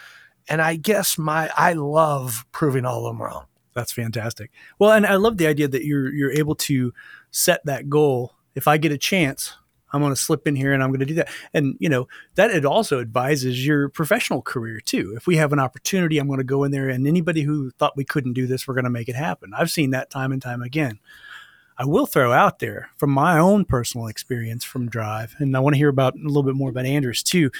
and 0.48 0.60
i 0.62 0.76
guess 0.76 1.18
my 1.18 1.50
i 1.56 1.72
love 1.72 2.44
proving 2.52 2.84
all 2.84 3.06
of 3.06 3.12
them 3.12 3.22
wrong 3.22 3.44
That's 3.78 3.92
fantastic. 3.92 4.50
Well, 4.80 4.90
and 4.90 5.06
I 5.06 5.14
love 5.14 5.36
the 5.36 5.46
idea 5.46 5.68
that 5.68 5.84
you're 5.84 6.12
you're 6.12 6.32
able 6.32 6.56
to 6.56 6.92
set 7.30 7.64
that 7.66 7.88
goal. 7.88 8.34
If 8.56 8.66
I 8.66 8.76
get 8.76 8.90
a 8.90 8.98
chance, 8.98 9.54
I'm 9.92 10.00
going 10.00 10.12
to 10.12 10.20
slip 10.20 10.48
in 10.48 10.56
here 10.56 10.72
and 10.72 10.82
I'm 10.82 10.90
going 10.90 10.98
to 10.98 11.06
do 11.06 11.14
that. 11.14 11.28
And 11.54 11.76
you 11.78 11.88
know 11.88 12.08
that 12.34 12.50
it 12.50 12.64
also 12.64 13.00
advises 13.00 13.64
your 13.64 13.88
professional 13.88 14.42
career 14.42 14.80
too. 14.80 15.14
If 15.16 15.28
we 15.28 15.36
have 15.36 15.52
an 15.52 15.60
opportunity, 15.60 16.18
I'm 16.18 16.26
going 16.26 16.38
to 16.38 16.44
go 16.44 16.64
in 16.64 16.72
there, 16.72 16.88
and 16.88 17.06
anybody 17.06 17.42
who 17.42 17.70
thought 17.78 17.96
we 17.96 18.04
couldn't 18.04 18.32
do 18.32 18.48
this, 18.48 18.66
we're 18.66 18.74
going 18.74 18.82
to 18.82 18.90
make 18.90 19.08
it 19.08 19.14
happen. 19.14 19.52
I've 19.56 19.70
seen 19.70 19.90
that 19.90 20.10
time 20.10 20.32
and 20.32 20.42
time 20.42 20.62
again. 20.62 20.98
I 21.80 21.84
will 21.84 22.06
throw 22.06 22.32
out 22.32 22.58
there 22.58 22.90
from 22.96 23.10
my 23.10 23.38
own 23.38 23.64
personal 23.64 24.08
experience 24.08 24.64
from 24.64 24.88
Drive, 24.88 25.36
and 25.38 25.56
I 25.56 25.60
want 25.60 25.74
to 25.74 25.78
hear 25.78 25.88
about 25.88 26.16
a 26.16 26.26
little 26.26 26.42
bit 26.42 26.56
more 26.56 26.70
about 26.70 26.86
Andrews 26.86 27.22
too. 27.22 27.52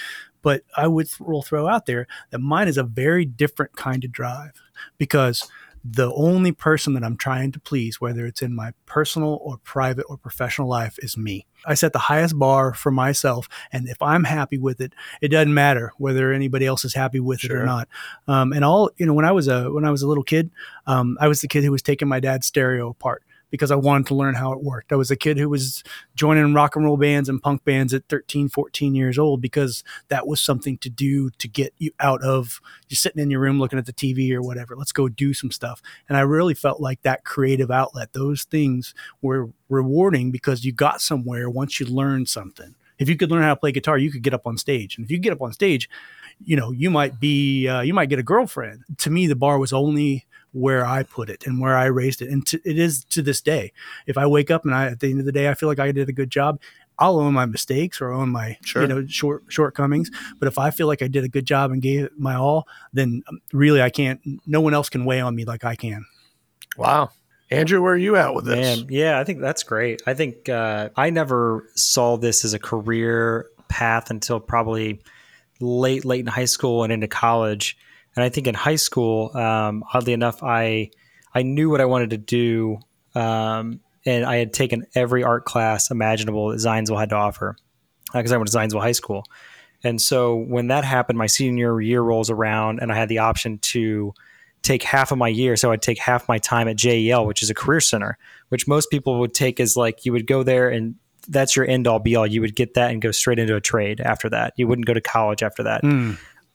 But 0.42 0.62
I 0.76 0.86
would 0.86 1.08
th- 1.08 1.20
will 1.20 1.42
throw 1.42 1.68
out 1.68 1.86
there 1.86 2.06
that 2.30 2.38
mine 2.38 2.68
is 2.68 2.78
a 2.78 2.82
very 2.82 3.24
different 3.24 3.76
kind 3.76 4.04
of 4.04 4.12
drive 4.12 4.52
because 4.96 5.48
the 5.84 6.12
only 6.14 6.52
person 6.52 6.94
that 6.94 7.04
I'm 7.04 7.16
trying 7.16 7.52
to 7.52 7.60
please, 7.60 8.00
whether 8.00 8.26
it's 8.26 8.42
in 8.42 8.54
my 8.54 8.72
personal 8.86 9.38
or 9.42 9.58
private 9.58 10.06
or 10.08 10.16
professional 10.16 10.68
life, 10.68 10.98
is 10.98 11.16
me. 11.16 11.46
I 11.66 11.74
set 11.74 11.92
the 11.92 11.98
highest 11.98 12.38
bar 12.38 12.74
for 12.74 12.90
myself, 12.90 13.48
and 13.72 13.88
if 13.88 14.00
I'm 14.02 14.24
happy 14.24 14.58
with 14.58 14.80
it, 14.80 14.92
it 15.20 15.28
doesn't 15.28 15.54
matter 15.54 15.92
whether 15.96 16.32
anybody 16.32 16.66
else 16.66 16.84
is 16.84 16.94
happy 16.94 17.20
with 17.20 17.44
it 17.44 17.52
or 17.52 17.64
not. 17.64 17.88
Um, 18.26 18.52
and 18.52 18.64
all 18.64 18.90
you 18.96 19.06
know, 19.06 19.14
when 19.14 19.24
I 19.24 19.32
was 19.32 19.48
a 19.48 19.72
when 19.72 19.84
I 19.84 19.90
was 19.90 20.02
a 20.02 20.08
little 20.08 20.24
kid, 20.24 20.50
um, 20.86 21.16
I 21.20 21.28
was 21.28 21.40
the 21.40 21.48
kid 21.48 21.64
who 21.64 21.72
was 21.72 21.82
taking 21.82 22.08
my 22.08 22.20
dad's 22.20 22.46
stereo 22.46 22.90
apart 22.90 23.22
because 23.50 23.70
I 23.70 23.76
wanted 23.76 24.06
to 24.08 24.14
learn 24.14 24.34
how 24.34 24.52
it 24.52 24.62
worked. 24.62 24.92
I 24.92 24.96
was 24.96 25.10
a 25.10 25.16
kid 25.16 25.38
who 25.38 25.48
was 25.48 25.82
joining 26.14 26.54
rock 26.54 26.76
and 26.76 26.84
roll 26.84 26.96
bands 26.96 27.28
and 27.28 27.42
punk 27.42 27.64
bands 27.64 27.94
at 27.94 28.08
13, 28.08 28.48
14 28.48 28.94
years 28.94 29.18
old 29.18 29.40
because 29.40 29.82
that 30.08 30.26
was 30.26 30.40
something 30.40 30.78
to 30.78 30.90
do 30.90 31.30
to 31.30 31.48
get 31.48 31.72
you 31.78 31.90
out 32.00 32.22
of 32.22 32.60
just 32.88 33.02
sitting 33.02 33.22
in 33.22 33.30
your 33.30 33.40
room 33.40 33.58
looking 33.58 33.78
at 33.78 33.86
the 33.86 33.92
TV 33.92 34.32
or 34.32 34.42
whatever. 34.42 34.76
Let's 34.76 34.92
go 34.92 35.08
do 35.08 35.32
some 35.32 35.50
stuff. 35.50 35.80
And 36.08 36.18
I 36.18 36.22
really 36.22 36.54
felt 36.54 36.80
like 36.80 37.02
that 37.02 37.24
creative 37.24 37.70
outlet, 37.70 38.12
those 38.12 38.44
things 38.44 38.94
were 39.22 39.50
rewarding 39.68 40.30
because 40.30 40.64
you 40.64 40.72
got 40.72 41.00
somewhere 41.00 41.48
once 41.48 41.80
you 41.80 41.86
learned 41.86 42.28
something. 42.28 42.74
If 42.98 43.08
you 43.08 43.16
could 43.16 43.30
learn 43.30 43.42
how 43.42 43.54
to 43.54 43.60
play 43.60 43.72
guitar, 43.72 43.96
you 43.96 44.10
could 44.10 44.22
get 44.22 44.34
up 44.34 44.46
on 44.46 44.58
stage. 44.58 44.96
And 44.96 45.04
if 45.04 45.10
you 45.10 45.18
get 45.18 45.32
up 45.32 45.40
on 45.40 45.52
stage, 45.52 45.88
you 46.44 46.56
know, 46.56 46.72
you 46.72 46.90
might 46.90 47.20
be, 47.20 47.68
uh, 47.68 47.80
you 47.80 47.94
might 47.94 48.08
get 48.08 48.18
a 48.18 48.24
girlfriend. 48.24 48.82
To 48.98 49.10
me, 49.10 49.26
the 49.26 49.36
bar 49.36 49.58
was 49.58 49.72
only 49.72 50.26
where 50.52 50.84
I 50.86 51.02
put 51.02 51.28
it 51.30 51.46
and 51.46 51.60
where 51.60 51.76
I 51.76 51.86
raised 51.86 52.22
it. 52.22 52.30
And 52.30 52.46
to, 52.46 52.60
it 52.64 52.78
is 52.78 53.04
to 53.06 53.22
this 53.22 53.40
day. 53.40 53.72
If 54.06 54.16
I 54.16 54.26
wake 54.26 54.50
up 54.50 54.64
and 54.64 54.74
I, 54.74 54.86
at 54.86 55.00
the 55.00 55.10
end 55.10 55.20
of 55.20 55.26
the 55.26 55.32
day, 55.32 55.48
I 55.48 55.54
feel 55.54 55.68
like 55.68 55.78
I 55.78 55.92
did 55.92 56.08
a 56.08 56.12
good 56.12 56.30
job, 56.30 56.60
I'll 56.98 57.20
own 57.20 57.34
my 57.34 57.46
mistakes 57.46 58.00
or 58.00 58.10
own 58.12 58.30
my, 58.30 58.56
Sure. 58.64 58.82
you 58.82 58.88
know, 58.88 59.06
short 59.06 59.44
shortcomings. 59.48 60.10
But 60.38 60.48
if 60.48 60.58
I 60.58 60.70
feel 60.70 60.86
like 60.86 61.02
I 61.02 61.08
did 61.08 61.22
a 61.22 61.28
good 61.28 61.44
job 61.44 61.70
and 61.70 61.80
gave 61.82 62.04
it 62.04 62.12
my 62.18 62.34
all, 62.34 62.66
then 62.92 63.22
um, 63.28 63.40
really 63.52 63.80
I 63.82 63.90
can't, 63.90 64.20
no 64.46 64.60
one 64.60 64.74
else 64.74 64.88
can 64.88 65.04
weigh 65.04 65.20
on 65.20 65.34
me 65.36 65.44
like 65.44 65.64
I 65.64 65.76
can. 65.76 66.04
wow 66.76 67.10
andrew 67.50 67.80
where 67.82 67.94
are 67.94 67.96
you 67.96 68.14
at 68.14 68.34
with 68.34 68.44
this 68.44 68.78
Man, 68.78 68.86
yeah, 68.90 69.18
I 69.18 69.24
think 69.24 69.40
that's 69.40 69.62
great. 69.62 70.02
I 70.06 70.12
think 70.12 70.50
uh, 70.50 70.90
I 70.96 71.08
never 71.08 71.66
saw 71.74 72.18
this 72.18 72.44
as 72.44 72.52
a 72.52 72.58
career 72.58 73.46
path 73.68 74.10
until 74.10 74.38
probably 74.38 75.00
late, 75.60 76.04
late 76.04 76.20
in 76.20 76.26
high 76.26 76.44
school 76.44 76.84
and 76.84 76.92
into 76.92 77.08
college. 77.08 77.78
And 78.18 78.24
I 78.24 78.30
think 78.30 78.48
in 78.48 78.54
high 78.56 78.74
school, 78.74 79.30
um, 79.36 79.84
oddly 79.94 80.12
enough, 80.12 80.42
I 80.42 80.90
I 81.32 81.42
knew 81.42 81.70
what 81.70 81.80
I 81.80 81.84
wanted 81.84 82.10
to 82.10 82.16
do, 82.16 82.80
um, 83.14 83.78
and 84.04 84.24
I 84.24 84.38
had 84.38 84.52
taken 84.52 84.88
every 84.96 85.22
art 85.22 85.44
class 85.44 85.92
imaginable 85.92 86.48
that 86.48 86.56
Zionsville 86.56 86.98
had 86.98 87.10
to 87.10 87.14
offer 87.14 87.56
because 88.12 88.32
I 88.32 88.36
went 88.36 88.50
to 88.50 88.58
Zionsville 88.58 88.80
High 88.80 88.90
School. 88.90 89.22
And 89.84 90.02
so 90.02 90.34
when 90.34 90.66
that 90.66 90.82
happened, 90.82 91.16
my 91.16 91.28
senior 91.28 91.80
year 91.80 92.02
rolls 92.02 92.28
around, 92.28 92.80
and 92.80 92.90
I 92.90 92.96
had 92.96 93.08
the 93.08 93.18
option 93.18 93.58
to 93.58 94.12
take 94.62 94.82
half 94.82 95.12
of 95.12 95.18
my 95.18 95.28
year. 95.28 95.54
So 95.54 95.70
I'd 95.70 95.80
take 95.80 96.00
half 96.00 96.26
my 96.26 96.38
time 96.38 96.66
at 96.66 96.74
JEL, 96.74 97.24
which 97.24 97.44
is 97.44 97.50
a 97.50 97.54
career 97.54 97.78
center, 97.78 98.18
which 98.48 98.66
most 98.66 98.90
people 98.90 99.20
would 99.20 99.32
take 99.32 99.60
as 99.60 99.76
like 99.76 100.04
you 100.04 100.10
would 100.10 100.26
go 100.26 100.42
there 100.42 100.68
and 100.68 100.96
that's 101.28 101.54
your 101.54 101.68
end 101.68 101.86
all 101.86 102.00
be 102.00 102.16
all. 102.16 102.26
You 102.26 102.40
would 102.40 102.56
get 102.56 102.74
that 102.74 102.90
and 102.90 103.00
go 103.00 103.12
straight 103.12 103.38
into 103.38 103.54
a 103.54 103.60
trade 103.60 104.00
after 104.00 104.28
that. 104.30 104.54
You 104.56 104.66
wouldn't 104.66 104.86
go 104.86 104.94
to 104.94 105.00
college 105.00 105.44
after 105.44 105.62
that. 105.62 105.84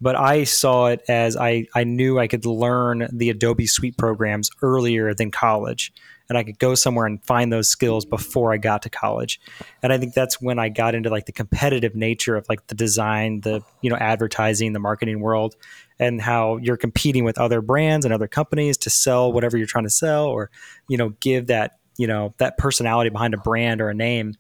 But 0.02 0.16
I 0.16 0.44
saw 0.44 0.88
it 0.88 1.02
as 1.08 1.38
I, 1.38 1.68
I 1.76 1.84
knew 1.84 2.20
I 2.20 2.28
could 2.28 2.46
learn 2.46 3.08
the 3.12 3.30
Adobe 3.30 3.68
Suite 3.68 3.98
programs 3.98 4.50
earlier 4.62 5.14
than 5.14 5.32
college. 5.32 5.94
And 6.30 6.38
I 6.38 6.44
could 6.44 6.58
go 6.58 6.74
somewhere 6.74 7.06
and 7.06 7.24
find 7.24 7.52
those 7.52 7.70
skills 7.70 8.06
before 8.06 8.54
I 8.54 8.58
got 8.58 8.82
to 8.84 8.90
college. 8.90 9.40
And 9.82 9.92
I 9.92 9.98
think 9.98 10.14
that's 10.14 10.42
when 10.42 10.58
I 10.58 10.70
got 10.70 10.96
into 10.96 11.10
like 11.10 11.26
the 11.26 11.32
competitive 11.32 11.96
nature 11.96 12.36
of 12.36 12.46
like 12.50 12.66
the 12.68 12.76
design, 12.76 13.42
the 13.42 13.62
you 13.82 13.90
know, 13.90 13.98
advertising, 13.98 14.74
the 14.74 14.80
marketing 14.80 15.20
world, 15.20 15.56
and 16.00 16.22
how 16.22 16.58
you're 16.58 16.78
competing 16.78 17.24
with 17.24 17.38
other 17.38 17.62
brands 17.62 18.06
and 18.06 18.14
other 18.14 18.28
companies 18.28 18.78
to 18.80 18.90
sell 18.90 19.32
whatever 19.32 19.58
you're 19.58 19.68
trying 19.68 19.84
to 19.84 19.90
sell 19.90 20.26
or, 20.26 20.50
you 20.88 20.98
know, 20.98 21.10
give 21.20 21.48
that, 21.48 21.78
you 21.98 22.08
know, 22.08 22.34
that 22.38 22.58
personality 22.58 23.10
behind 23.10 23.34
a 23.34 23.38
brand 23.38 23.82
or 23.82 23.90
a 23.90 23.94
name. 23.94 24.34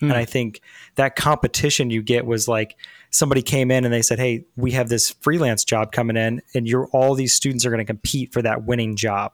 Hmm. 0.00 0.10
And 0.10 0.14
I 0.14 0.24
think 0.24 0.60
that 0.94 1.16
competition 1.16 1.90
you 1.90 2.02
get 2.02 2.26
was 2.26 2.48
like 2.48 2.76
somebody 3.14 3.42
came 3.42 3.70
in 3.70 3.84
and 3.84 3.94
they 3.94 4.02
said, 4.02 4.18
"Hey, 4.18 4.44
we 4.56 4.72
have 4.72 4.88
this 4.88 5.10
freelance 5.20 5.64
job 5.64 5.92
coming 5.92 6.16
in, 6.16 6.42
and 6.54 6.66
you're 6.66 6.88
all 6.88 7.14
these 7.14 7.32
students 7.32 7.64
are 7.64 7.70
going 7.70 7.78
to 7.78 7.84
compete 7.84 8.32
for 8.32 8.42
that 8.42 8.64
winning 8.64 8.96
job." 8.96 9.32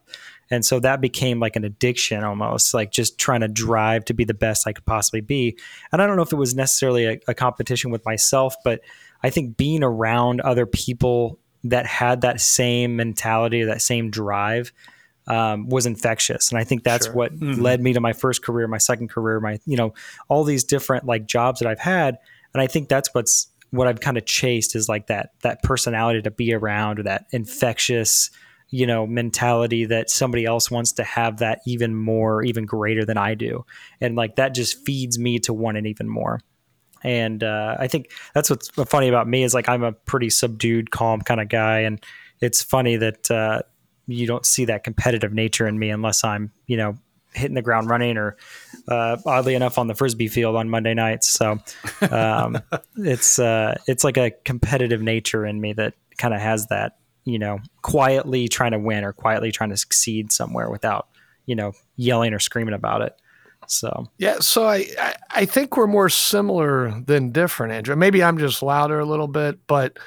And 0.51 0.65
so 0.65 0.81
that 0.81 1.01
became 1.01 1.39
like 1.41 1.57
an 1.57 1.65
addiction 1.65 2.25
almost, 2.25 2.75
like 2.75 2.91
just 2.91 3.19
trying 3.19 3.41
to 3.41 3.49
drive 3.49 4.05
to 4.07 4.15
be 4.15 4.25
the 4.25 4.35
best 4.35 4.67
I 4.67 4.73
could 4.73 4.85
possibly 4.85 5.21
be. 5.21 5.57
And 5.93 6.03
I 6.03 6.07
don't 6.07 6.17
know 6.17 6.23
if 6.23 6.33
it 6.33 6.37
was 6.37 6.55
necessarily 6.55 7.07
a, 7.07 7.21
a 7.29 7.35
competition 7.35 7.91
with 7.91 8.05
myself, 8.05 8.57
but 8.65 8.81
I 9.23 9.31
think 9.31 9.57
being 9.57 9.83
around 9.85 10.41
other 10.41 10.67
people 10.67 11.39
that 11.65 11.87
had 11.87 12.23
that 12.23 12.41
same 12.41 12.97
mentality, 12.97 13.63
that 13.63 13.81
same 13.81 14.11
drive, 14.11 14.73
um, 15.27 15.69
was 15.69 15.87
infectious, 15.87 16.51
and 16.51 16.59
I 16.59 16.65
think 16.65 16.83
that's 16.83 17.07
Sure. 17.07 17.15
what 17.15 17.39
Mhm. 17.39 17.61
led 17.61 17.81
me 17.81 17.93
to 17.93 18.01
my 18.01 18.13
first 18.13 18.43
career, 18.43 18.67
my 18.67 18.79
second 18.79 19.09
career, 19.09 19.39
my 19.39 19.61
you 19.67 19.77
know 19.77 19.95
all 20.29 20.43
these 20.45 20.65
different 20.65 21.07
like 21.07 21.27
jobs 21.27 21.61
that 21.61 21.69
I've 21.69 21.79
had, 21.79 22.19
and 22.53 22.61
I 22.61 22.67
think 22.67 22.89
that's 22.89 23.15
what's 23.15 23.47
what 23.71 23.87
I've 23.87 24.01
kind 24.01 24.19
of 24.19 24.27
chased 24.27 24.75
is 24.75 24.89
like 24.89 25.07
that 25.07 25.31
that 25.43 25.63
personality 25.63 26.23
to 26.23 26.31
be 26.31 26.53
around 26.53 26.99
or 26.99 27.03
that 27.05 27.27
infectious 27.31 28.31
you 28.71 28.87
know 28.87 29.07
mentality 29.07 29.85
that 29.85 30.11
somebody 30.11 30.45
else 30.45 30.71
wants 30.71 30.93
to 30.93 31.05
have 31.05 31.39
that 31.39 31.61
even 31.67 31.95
more 31.95 32.43
even 32.43 32.67
greater 32.67 33.05
than 33.05 33.19
I 33.19 33.35
do. 33.35 33.65
And 34.01 34.17
like 34.17 34.37
that 34.37 34.55
just 34.55 34.85
feeds 34.85 35.19
me 35.19 35.39
to 35.41 35.53
want 35.53 35.77
it 35.77 35.87
even 35.87 36.09
more. 36.09 36.41
And 37.03 37.43
uh, 37.43 37.77
I 37.79 37.89
think 37.89 38.11
that's 38.35 38.51
what's 38.51 38.69
funny 38.69 39.09
about 39.09 39.27
me 39.27 39.43
is 39.43 39.55
like 39.55 39.69
I'm 39.69 39.83
a 39.83 39.93
pretty 39.93 40.31
subdued 40.31 40.91
calm 40.91 41.21
kind 41.21 41.41
of 41.41 41.49
guy. 41.49 41.81
And 41.81 42.05
it's 42.41 42.63
funny 42.63 42.97
that 42.97 43.31
uh, 43.31 43.63
you 44.07 44.27
don't 44.27 44.45
see 44.45 44.67
that 44.67 44.85
competitive 44.85 45.33
nature 45.33 45.67
in 45.67 45.79
me 45.79 45.91
unless 45.91 46.25
I'm 46.25 46.53
you 46.67 46.77
know 46.77 46.97
hitting 47.33 47.55
the 47.55 47.63
ground 47.63 47.89
running 47.89 48.17
or 48.17 48.37
uh, 48.91 49.17
oddly 49.25 49.55
enough 49.55 49.79
on 49.79 49.87
the 49.87 49.95
frisbee 49.95 50.29
field 50.29 50.57
on 50.57 50.69
Monday 50.69 50.95
nights. 50.95 51.29
So 51.29 51.59
um, 52.11 52.59
it's 52.97 53.39
uh, 53.39 53.77
it's 53.87 54.05
like 54.05 54.17
a 54.17 54.33
competitive 54.45 55.03
nature 55.03 55.47
in 55.47 55.61
me 55.61 55.73
that 55.75 55.95
kind 56.19 56.35
of 56.35 56.41
has 56.41 56.67
that 56.67 56.99
you 57.25 57.39
know 57.39 57.59
quietly 57.83 58.49
trying 58.49 58.73
to 58.73 58.79
win 58.79 59.05
or 59.05 59.13
quietly 59.13 59.53
trying 59.53 59.71
to 59.71 59.77
succeed 59.77 60.33
somewhere 60.33 60.71
without 60.71 61.09
you 61.47 61.55
know 61.55 61.73
yelling 61.97 62.35
or 62.35 62.39
screaming 62.39 62.75
about 62.75 63.03
it. 63.03 63.15
So. 63.67 64.07
Yeah, 64.19 64.41
so 64.41 64.67
I, 64.67 64.87
I 64.99 65.15
I 65.31 65.45
think 65.45 65.77
we're 65.77 65.87
more 65.87 66.09
similar 66.09 67.01
than 67.07 67.31
different, 67.31 67.73
Andrew. 67.73 67.95
Maybe 67.95 68.23
I'm 68.23 68.39
just 68.39 68.63
louder 68.63 68.99
a 68.99 69.05
little 69.05 69.29
bit, 69.29 69.67
but 69.67 69.99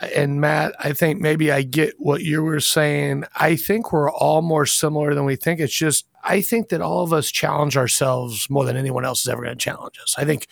and 0.00 0.40
Matt, 0.40 0.74
I 0.78 0.92
think 0.92 1.20
maybe 1.20 1.52
I 1.52 1.62
get 1.62 1.94
what 1.98 2.22
you 2.22 2.42
were 2.42 2.60
saying. 2.60 3.24
I 3.36 3.56
think 3.56 3.92
we're 3.92 4.10
all 4.10 4.42
more 4.42 4.66
similar 4.66 5.14
than 5.14 5.24
we 5.24 5.36
think. 5.36 5.60
It's 5.60 5.74
just 5.74 6.06
I 6.24 6.40
think 6.40 6.68
that 6.70 6.80
all 6.80 7.02
of 7.02 7.12
us 7.12 7.30
challenge 7.30 7.76
ourselves 7.76 8.48
more 8.50 8.64
than 8.64 8.76
anyone 8.76 9.04
else 9.04 9.20
is 9.22 9.28
ever 9.28 9.42
going 9.42 9.56
to 9.56 9.62
challenge 9.62 9.98
us. 10.02 10.14
I 10.18 10.24
think 10.24 10.46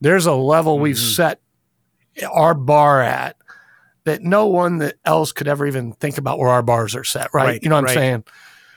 there's 0.00 0.26
a 0.26 0.34
level 0.34 0.78
we've 0.78 0.96
Mhm. 0.96 1.14
set 1.14 1.40
our 2.32 2.54
bar 2.54 3.00
at 3.00 3.36
that 4.04 4.22
no 4.22 4.46
one 4.46 4.78
that 4.78 4.96
else 5.04 5.32
could 5.32 5.48
ever 5.48 5.66
even 5.66 5.92
think 5.94 6.18
about 6.18 6.38
where 6.38 6.50
our 6.50 6.62
bars 6.62 6.94
are 6.94 7.04
set. 7.04 7.28
Right? 7.32 7.44
Right, 7.44 7.62
you 7.62 7.68
know 7.68 7.76
what 7.76 7.84
right. 7.84 7.90
I'm 7.90 7.96
saying? 7.96 8.24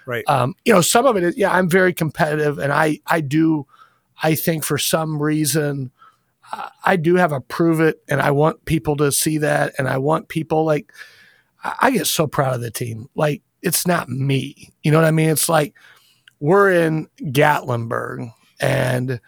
Right. 0.06 0.24
um, 0.28 0.56
you 0.64 0.74
know, 0.74 0.82
some 0.82 1.06
of 1.06 1.18
it 1.18 1.24
is, 1.24 1.38
yeah, 1.38 1.52
I'm 1.52 1.70
very 1.70 1.94
competitive 1.94 2.60
and 2.60 2.72
I, 2.72 3.02
I 3.08 3.20
do, 3.20 3.68
I 4.24 4.36
think 4.36 4.64
for 4.64 4.78
some 4.78 5.22
reason, 5.22 5.92
I- 6.84 6.96
do 6.96 7.16
have 7.16 7.32
a 7.32 7.42
prove 7.42 7.80
it 7.80 8.02
and 8.08 8.22
I 8.22 8.32
want 8.32 8.66
people 8.66 8.96
to 8.98 9.12
see 9.12 9.38
that. 9.40 9.74
And 9.78 9.88
I 9.88 9.98
want 9.98 10.30
people 10.30 10.64
like, 10.66 10.92
I 11.64 11.76
I 11.82 11.92
get 11.92 12.08
so 12.08 12.28
proud 12.28 12.56
of 12.56 12.62
the 12.62 12.72
team. 12.72 13.10
Like, 13.16 13.42
it's 13.62 13.86
not 13.88 14.08
me. 14.10 14.70
You 14.84 14.92
know 14.92 14.98
what 15.00 15.08
I 15.08 15.12
mean? 15.12 15.30
It's 15.30 15.50
like 15.50 15.74
we're 16.40 16.72
in 16.72 17.08
Gatlinburg 17.20 18.32
and 18.60 19.20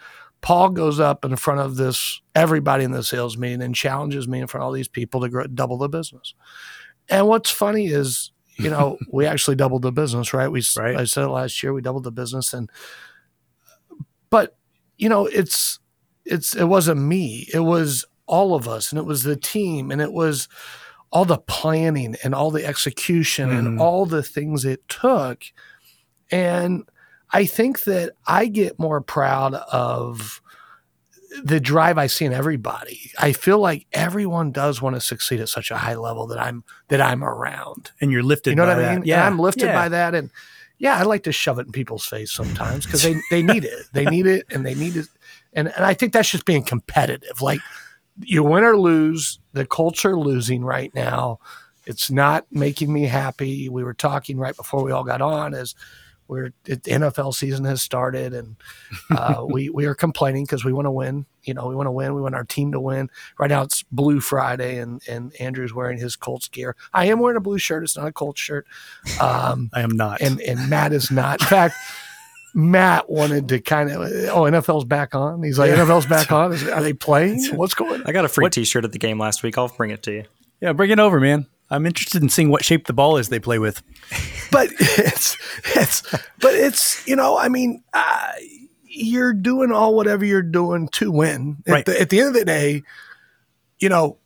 Paul 0.42 0.70
goes 0.70 1.00
up 1.00 1.26
in 1.26 1.36
front 1.36 1.60
of 1.60 1.76
this, 1.76 2.22
everybody 2.36 2.84
in 2.86 2.92
the 2.92 3.04
sales 3.04 3.38
meeting 3.38 3.62
and 3.62 3.76
challenges 3.76 4.28
me 4.28 4.40
in 4.40 4.48
front 4.48 4.62
of 4.62 4.68
all 4.68 4.72
these 4.72 4.88
people 4.88 5.20
to 5.22 5.30
grow, 5.30 5.46
double 5.48 5.78
the 5.78 5.90
business. 5.90 6.34
And 7.10 7.28
what's 7.28 7.50
funny 7.50 7.88
is, 7.88 8.32
you 8.58 8.70
know, 8.70 8.98
we 9.12 9.26
actually 9.26 9.56
doubled 9.58 9.82
the 9.82 9.92
business, 9.92 10.34
right? 10.34 10.48
We, 10.50 10.64
Right. 10.78 10.96
I 10.96 11.04
said 11.06 11.26
it 11.26 11.30
last 11.30 11.62
year, 11.62 11.74
we 11.74 11.82
doubled 11.82 12.06
the 12.06 12.12
business 12.12 12.54
and, 12.54 12.70
but 14.30 14.56
you 14.98 15.10
know, 15.10 15.26
it's, 15.26 15.80
it's, 16.30 16.56
it 16.56 16.66
wasn't 16.66 17.02
me. 17.02 17.48
It 17.54 17.60
was 17.62 18.06
all 18.28 18.56
of 18.56 18.68
us 18.68 18.92
and 18.92 19.00
it 19.00 19.06
was 19.06 19.24
the 19.24 19.36
team 19.36 19.92
and 19.92 20.02
it 20.02 20.14
was 20.14 20.48
all 21.12 21.26
the 21.26 21.40
planning 21.40 22.16
and 22.24 22.36
all 22.36 22.52
the 22.52 22.66
execution 22.66 23.50
and 23.50 23.68
Mhm. 23.78 23.82
all 23.82 24.06
the 24.06 24.22
things 24.24 24.64
it 24.66 24.88
took. 24.88 25.44
And 26.32 26.84
I 27.32 27.46
think 27.46 27.84
that 27.84 28.12
I 28.28 28.46
get 28.46 28.78
more 28.80 29.02
proud 29.02 29.54
of 29.56 30.42
the 31.44 31.60
drive 31.60 31.98
I 31.98 32.08
see 32.08 32.26
in 32.26 32.34
everybody. 32.34 33.12
I 33.20 33.34
feel 33.34 33.60
like 33.60 33.86
everyone 33.94 34.52
does 34.52 34.82
want 34.82 34.96
to 34.96 35.02
succeed 35.02 35.40
at 35.40 35.50
such 35.50 35.70
a 35.72 35.78
high 35.78 35.94
level 35.96 36.26
that 36.28 36.40
I'm 36.40 36.64
that 36.90 37.02
I'm 37.02 37.24
around. 37.24 37.92
and 38.02 38.12
you're 38.12 38.24
lifted. 38.24 38.52
You 38.52 38.56
know 38.56 38.64
by 38.66 38.76
what 38.76 38.78
I 38.80 38.82
that. 38.90 38.96
mean? 39.00 39.04
Yeah, 39.08 39.26
And 39.26 39.34
I'm 39.34 39.40
lifted 39.40 39.66
yeah. 39.66 39.76
by 39.76 39.90
that. 39.90 40.16
And 40.16 40.32
yeah, 40.80 40.98
I 40.98 41.04
like 41.04 41.24
to 41.24 41.32
shove 41.32 41.60
it 41.60 41.68
in 41.68 41.72
people's 41.72 42.06
face 42.06 42.32
sometimes 42.32 42.86
because 42.86 43.04
they, 43.04 43.16
they 43.30 43.44
need 43.54 43.64
it. 43.64 43.86
They 43.94 44.06
need 44.06 44.26
it 44.26 44.46
and 44.50 44.66
they 44.66 44.74
need 44.76 44.96
it. 44.96 45.08
And, 45.54 45.68
and 45.70 45.86
I 45.86 45.94
think 45.94 46.14
that's 46.14 46.30
just 46.30 46.46
being 46.46 46.64
competitive. 46.64 47.42
Like 47.42 47.60
you 48.22 48.44
win 48.44 48.64
or 48.64 48.78
lose, 48.78 49.40
the 49.54 49.66
Colts 49.66 50.06
are 50.06 50.18
losing 50.18 50.64
right 50.64 50.94
now. 50.94 51.40
It's 51.86 52.12
not 52.12 52.46
making 52.52 52.94
me 52.94 53.04
happy. 53.04 53.70
We 53.70 53.84
were 53.84 53.94
talking 53.94 54.38
right 54.38 54.56
before 54.56 54.84
we 54.84 54.92
all 54.92 55.04
got 55.04 55.22
on 55.22 55.54
as 55.54 55.74
we're 56.30 56.54
the 56.66 56.78
NFL 56.78 57.34
season 57.34 57.66
has 57.66 57.82
started 57.82 58.34
and 58.34 58.56
uh, 59.10 59.44
we 59.50 59.70
we 59.70 59.86
are 59.86 59.96
complaining 59.96 60.46
because 60.46 60.64
we 60.64 60.72
want 60.72 60.86
to 60.86 60.92
win. 60.92 61.26
You 61.44 61.56
know, 61.56 61.66
we 61.68 61.76
want 61.76 61.88
to 61.88 61.92
win. 61.92 62.14
We 62.14 62.22
want 62.22 62.36
our 62.36 62.44
team 62.44 62.72
to 62.74 62.80
win. 62.80 63.10
Right 63.40 63.50
now 63.50 63.64
it's 63.64 63.84
Blue 63.92 64.22
Friday 64.22 64.78
and 64.78 65.02
and 65.10 65.34
Andrew's 65.42 65.74
wearing 65.74 65.98
his 65.98 66.16
Colts 66.16 66.48
gear. 66.48 66.76
I 66.94 67.06
am 67.06 67.20
wearing 67.20 67.38
a 67.38 67.42
blue 67.42 67.58
shirt. 67.58 67.84
It's 67.84 67.98
not 67.98 68.08
a 68.08 68.12
Colts 68.12 68.40
shirt. 68.40 68.68
Um, 69.20 69.72
I 69.74 69.82
am 69.82 69.90
not. 69.90 70.22
and 70.22 70.40
and 70.42 70.70
Matt 70.70 70.94
is 70.94 71.10
not. 71.10 71.42
In 71.42 71.48
fact, 71.48 71.76
Matt 72.54 73.10
wanted 73.10 73.50
to 73.50 73.60
kind 73.60 73.90
of 73.92 74.02
oh 74.02 74.44
NFL's 74.44 74.86
back 74.86 75.14
on. 75.16 75.44
He's 75.44 75.60
like 75.60 75.70
Yeah. 75.72 75.78
NFL's 75.86 76.06
back 76.08 76.32
on. 76.32 76.52
Is, 76.54 76.68
are 76.68 76.82
they 76.82 76.94
playing? 76.94 77.44
What's 77.56 77.74
going? 77.74 78.02
on? 78.02 78.08
I 78.08 78.12
got 78.12 78.26
a 78.26 78.30
free 78.30 78.44
What- 78.44 78.54
T-shirt 78.54 78.84
at 78.86 78.92
the 78.92 78.98
game 79.00 79.20
last 79.20 79.44
week. 79.44 79.58
I'll 79.58 79.68
bring 79.70 79.92
it 79.92 80.02
to 80.04 80.12
you. 80.12 80.24
yeah, 80.62 80.74
bring 80.74 80.90
it 80.92 81.00
over, 81.00 81.20
man. 81.20 81.46
I'm 81.72 81.86
interested 81.86 82.24
in 82.24 82.30
seeing 82.30 82.50
what 82.50 82.66
shape 82.66 82.88
the 82.88 82.94
ball 82.94 83.18
is 83.18 83.30
they 83.30 83.40
play 83.40 83.60
with. 83.60 83.82
But 84.52 84.70
it's 84.80 85.38
it's 85.76 86.02
but 86.40 86.56
it's 86.56 87.08
you 87.08 87.16
know 87.16 87.38
I 87.38 87.50
mean 87.50 87.84
uh, 87.94 88.32
you're 88.84 89.32
doing 89.34 89.72
all 89.72 89.94
whatever 89.96 90.26
you're 90.26 90.42
doing 90.42 90.88
to 90.94 91.12
win. 91.12 91.58
At, 91.68 91.72
Right. 91.72 91.86
the, 91.86 92.02
at 92.02 92.10
the 92.10 92.18
end 92.20 92.30
of 92.30 92.34
the 92.34 92.46
day, 92.46 92.82
you 93.78 93.90
know 93.90 94.18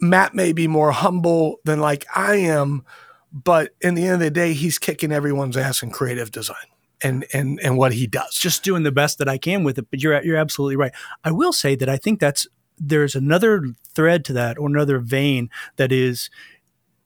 Matt 0.00 0.34
may 0.34 0.54
be 0.54 0.68
more 0.68 0.90
humble 0.92 1.58
than 1.64 1.80
like 1.80 2.06
I 2.16 2.36
am, 2.36 2.82
but 3.30 3.74
in 3.82 3.94
the 3.94 4.04
end 4.04 4.14
of 4.14 4.20
the 4.20 4.30
day, 4.30 4.54
he's 4.54 4.78
kicking 4.78 5.12
everyone's 5.12 5.58
ass 5.58 5.82
in 5.82 5.90
creative 5.90 6.30
design 6.30 6.56
and 7.02 7.26
and 7.32 7.60
and 7.62 7.76
what 7.78 7.92
he 7.92 8.06
does. 8.06 8.34
just 8.34 8.62
doing 8.62 8.82
the 8.82 8.92
best 8.92 9.18
that 9.18 9.28
I 9.28 9.38
can 9.38 9.64
with 9.64 9.78
it. 9.78 9.86
But 9.90 10.02
you're 10.02 10.22
you're 10.22 10.36
absolutely 10.36 10.76
right. 10.76 10.92
I 11.24 11.30
will 11.30 11.52
say 11.52 11.74
that 11.76 11.88
I 11.88 11.96
think 11.96 12.20
that's 12.20 12.46
there's 12.78 13.14
another 13.14 13.64
thread 13.94 14.24
to 14.26 14.32
that 14.34 14.58
or 14.58 14.66
another 14.66 14.98
vein 14.98 15.50
that 15.76 15.92
is 15.92 16.30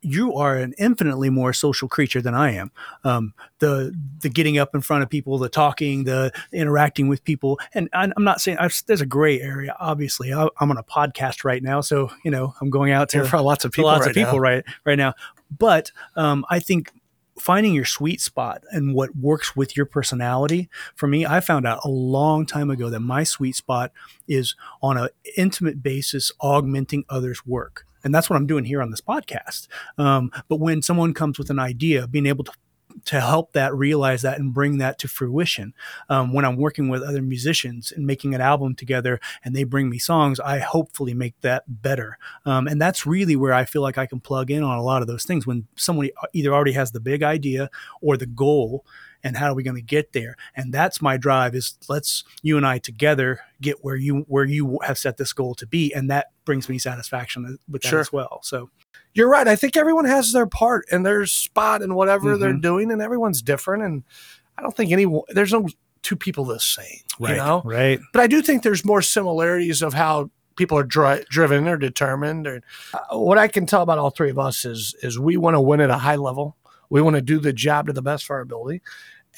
you 0.03 0.35
are 0.35 0.57
an 0.57 0.73
infinitely 0.79 1.29
more 1.29 1.53
social 1.53 1.87
creature 1.87 2.23
than 2.23 2.35
I 2.35 2.53
am. 2.53 2.71
Um, 3.05 3.35
the 3.59 3.95
the 4.21 4.29
getting 4.29 4.59
up 4.59 4.75
in 4.75 4.81
front 4.81 5.03
of 5.03 5.11
people, 5.11 5.37
the 5.39 5.49
talking, 5.49 6.05
the 6.05 6.33
interacting 6.53 7.09
with 7.09 7.23
people, 7.25 7.61
and 7.75 7.89
I'm 7.93 8.13
not 8.19 8.41
saying 8.41 8.59
I've, 8.59 8.83
there's 8.87 9.03
a 9.03 9.07
gray 9.07 9.41
area. 9.41 9.77
Obviously, 9.79 10.33
I, 10.33 10.49
I'm 10.59 10.71
on 10.71 10.79
a 10.79 10.83
podcast 10.83 11.45
right 11.45 11.63
now, 11.63 11.81
so 11.81 12.11
you 12.25 12.31
know 12.31 12.55
I'm 12.61 12.71
going 12.71 12.93
out 12.93 13.11
to 13.11 13.25
for 13.25 13.41
lots 13.41 13.65
of 13.65 13.73
people. 13.73 13.91
lots 13.91 14.07
right 14.07 14.11
of 14.11 14.15
people 14.15 14.35
now. 14.35 14.39
right 14.39 14.65
right 14.85 14.99
now. 14.99 15.15
But 15.59 15.93
um, 16.17 16.47
I 16.49 16.61
think 16.61 16.93
finding 17.41 17.75
your 17.75 17.85
sweet 17.85 18.21
spot 18.21 18.63
and 18.71 18.95
what 18.95 19.17
works 19.17 19.57
with 19.57 19.77
your 19.77 19.87
personality 19.87 20.69
for 20.95 21.07
me 21.07 21.25
i 21.27 21.41
found 21.41 21.67
out 21.67 21.81
a 21.85 21.89
long 21.89 22.47
time 22.47 22.71
ago 22.71 22.91
that 22.91 23.01
my 23.01 23.25
sweet 23.25 23.57
spot 23.57 23.93
is 24.29 24.55
on 24.83 24.97
an 24.97 25.09
intimate 25.37 25.83
basis 25.83 26.33
augmenting 26.41 27.05
others 27.09 27.45
work. 27.47 27.87
And 28.03 28.15
that's 28.15 28.31
what 28.31 28.37
i'm 28.37 28.47
doing 28.47 28.65
here 28.65 28.81
on 28.81 28.91
this 28.91 29.01
podcast. 29.01 29.69
Um, 29.99 30.31
but 30.49 30.57
when 30.57 30.83
someone 30.83 31.13
comes 31.13 31.39
with 31.39 31.51
an 31.51 31.59
idea 31.59 32.07
being 32.07 32.27
able 32.27 32.45
to 32.45 32.53
to 33.07 33.21
help 33.21 33.53
that 33.53 33.75
realize 33.75 34.23
that 34.23 34.39
and 34.39 34.53
bring 34.53 34.79
that 34.79 34.99
to 34.99 35.09
fruition. 35.09 35.75
Um, 36.09 36.33
when 36.33 36.45
i'm 36.45 36.57
working 36.57 36.89
with 36.89 37.03
other 37.03 37.23
musicians 37.23 37.93
and 37.93 38.07
making 38.07 38.35
an 38.35 38.41
album 38.41 38.75
together 38.75 39.21
and 39.45 39.55
they 39.55 39.65
bring 39.65 39.89
me 39.89 39.99
songs 39.99 40.41
i 40.41 40.59
hopefully 40.59 41.15
make 41.15 41.41
that 41.43 41.65
better. 41.83 42.19
Um, 42.47 42.67
and 42.67 42.81
that's 42.81 43.07
really 43.07 43.37
where 43.37 43.53
I 43.53 43.65
feel 43.65 43.83
like 43.83 43.99
I 43.99 44.07
can 44.07 44.21
plug 44.21 44.51
in 44.51 44.63
on 44.63 44.79
a 44.79 44.83
lot 44.83 45.03
of 45.03 45.09
those 45.09 45.25
things. 45.25 45.47
When 45.47 45.67
someone 45.77 46.11
either 46.33 46.53
already 46.53 46.73
has 46.73 46.91
the 46.91 47.01
big 47.01 47.23
idea 47.23 47.71
or 48.01 48.17
the 48.17 48.27
goal 48.27 48.85
and 49.23 49.37
how 49.37 49.51
are 49.51 49.55
we 49.55 49.63
going 49.63 49.77
to 49.77 49.83
get 49.83 50.13
there 50.13 50.37
and 50.57 50.73
that's 50.73 51.01
my 51.03 51.17
drive 51.17 51.55
is 51.55 51.77
let's 51.89 52.25
you 52.43 52.57
and 52.57 52.67
I 52.67 52.79
together 52.79 53.41
get 53.61 53.85
where 53.85 53.97
you 53.97 54.25
where 54.29 54.45
you 54.45 54.79
have 54.85 54.99
set 54.99 55.17
this 55.17 55.33
goal 55.33 55.55
to 55.57 55.67
be 55.67 55.93
and 55.93 56.11
that 56.11 56.29
brings 56.45 56.69
me 56.69 56.79
satisfaction 56.79 57.59
with 57.69 57.83
that 57.83 57.89
Sure. 57.89 58.01
as 58.01 58.13
well 58.13 58.41
so 58.43 58.71
You're 59.13 59.29
right. 59.29 59.49
I 59.49 59.57
think 59.57 59.77
everyone 59.77 60.05
has 60.05 60.33
their 60.33 60.47
part 60.47 60.85
and 60.93 61.05
their 61.05 61.27
spot 61.27 61.83
in 61.83 61.95
whatever 61.95 62.37
they're 62.39 62.53
Mhm. 62.55 62.63
doing, 62.63 62.93
and 62.93 63.03
everyone's 63.03 63.43
different. 63.43 63.83
And 63.83 64.05
I 64.57 64.63
don't 64.63 64.77
think 64.77 64.93
any 64.93 65.05
there's 65.31 65.53
no 65.53 65.67
two 66.03 66.15
people 66.15 66.45
the 66.45 66.61
same. 66.61 67.01
You 67.19 67.35
know, 67.37 67.61
right 67.65 67.99
but 68.13 68.23
I 68.23 68.29
do 68.29 68.41
think 68.41 68.63
there's 68.63 68.85
more 68.85 69.03
similarities 69.03 69.83
of 69.83 69.95
how 69.95 70.31
people 70.57 70.79
are 70.79 70.85
dri- 70.85 71.25
driven 71.29 71.67
or 71.67 71.77
determined. 71.77 72.47
Or 72.47 72.63
uh, 72.95 73.19
what 73.19 73.37
I 73.37 73.49
can 73.49 73.67
tell 73.67 73.83
about 73.83 73.99
all 73.99 74.11
three 74.11 74.31
of 74.31 74.39
us 74.39 74.65
is 74.65 74.95
is 75.03 75.19
we 75.19 75.37
want 75.37 75.55
to 75.57 75.61
win 75.61 75.81
at 75.81 75.91
a 75.91 75.99
high 75.99 76.17
level. 76.17 76.57
We 76.91 77.01
want 77.01 77.17
to 77.17 77.23
do 77.23 77.39
the 77.39 77.53
job 77.53 77.87
to 77.87 77.93
the 77.93 78.03
best 78.03 78.25
of 78.25 78.31
our 78.31 78.41
ability, 78.41 78.83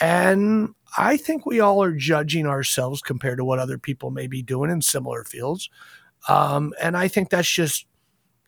and 0.01 0.75
I 0.99 1.17
think 1.17 1.47
we 1.47 1.61
all 1.61 1.83
are 1.83 1.93
judging 1.93 2.47
ourselves 2.47 3.01
compared 3.01 3.39
to 3.39 3.45
what 3.45 3.59
other 3.59 3.79
people 3.79 4.11
may 4.11 4.27
be 4.27 4.43
doing 4.43 4.71
in 4.71 4.83
similar 4.83 5.25
fields. 5.25 5.71
Um, 6.29 6.73
and 6.81 6.97
I 6.97 7.09
think 7.09 7.31
that's 7.31 7.51
just 7.51 7.87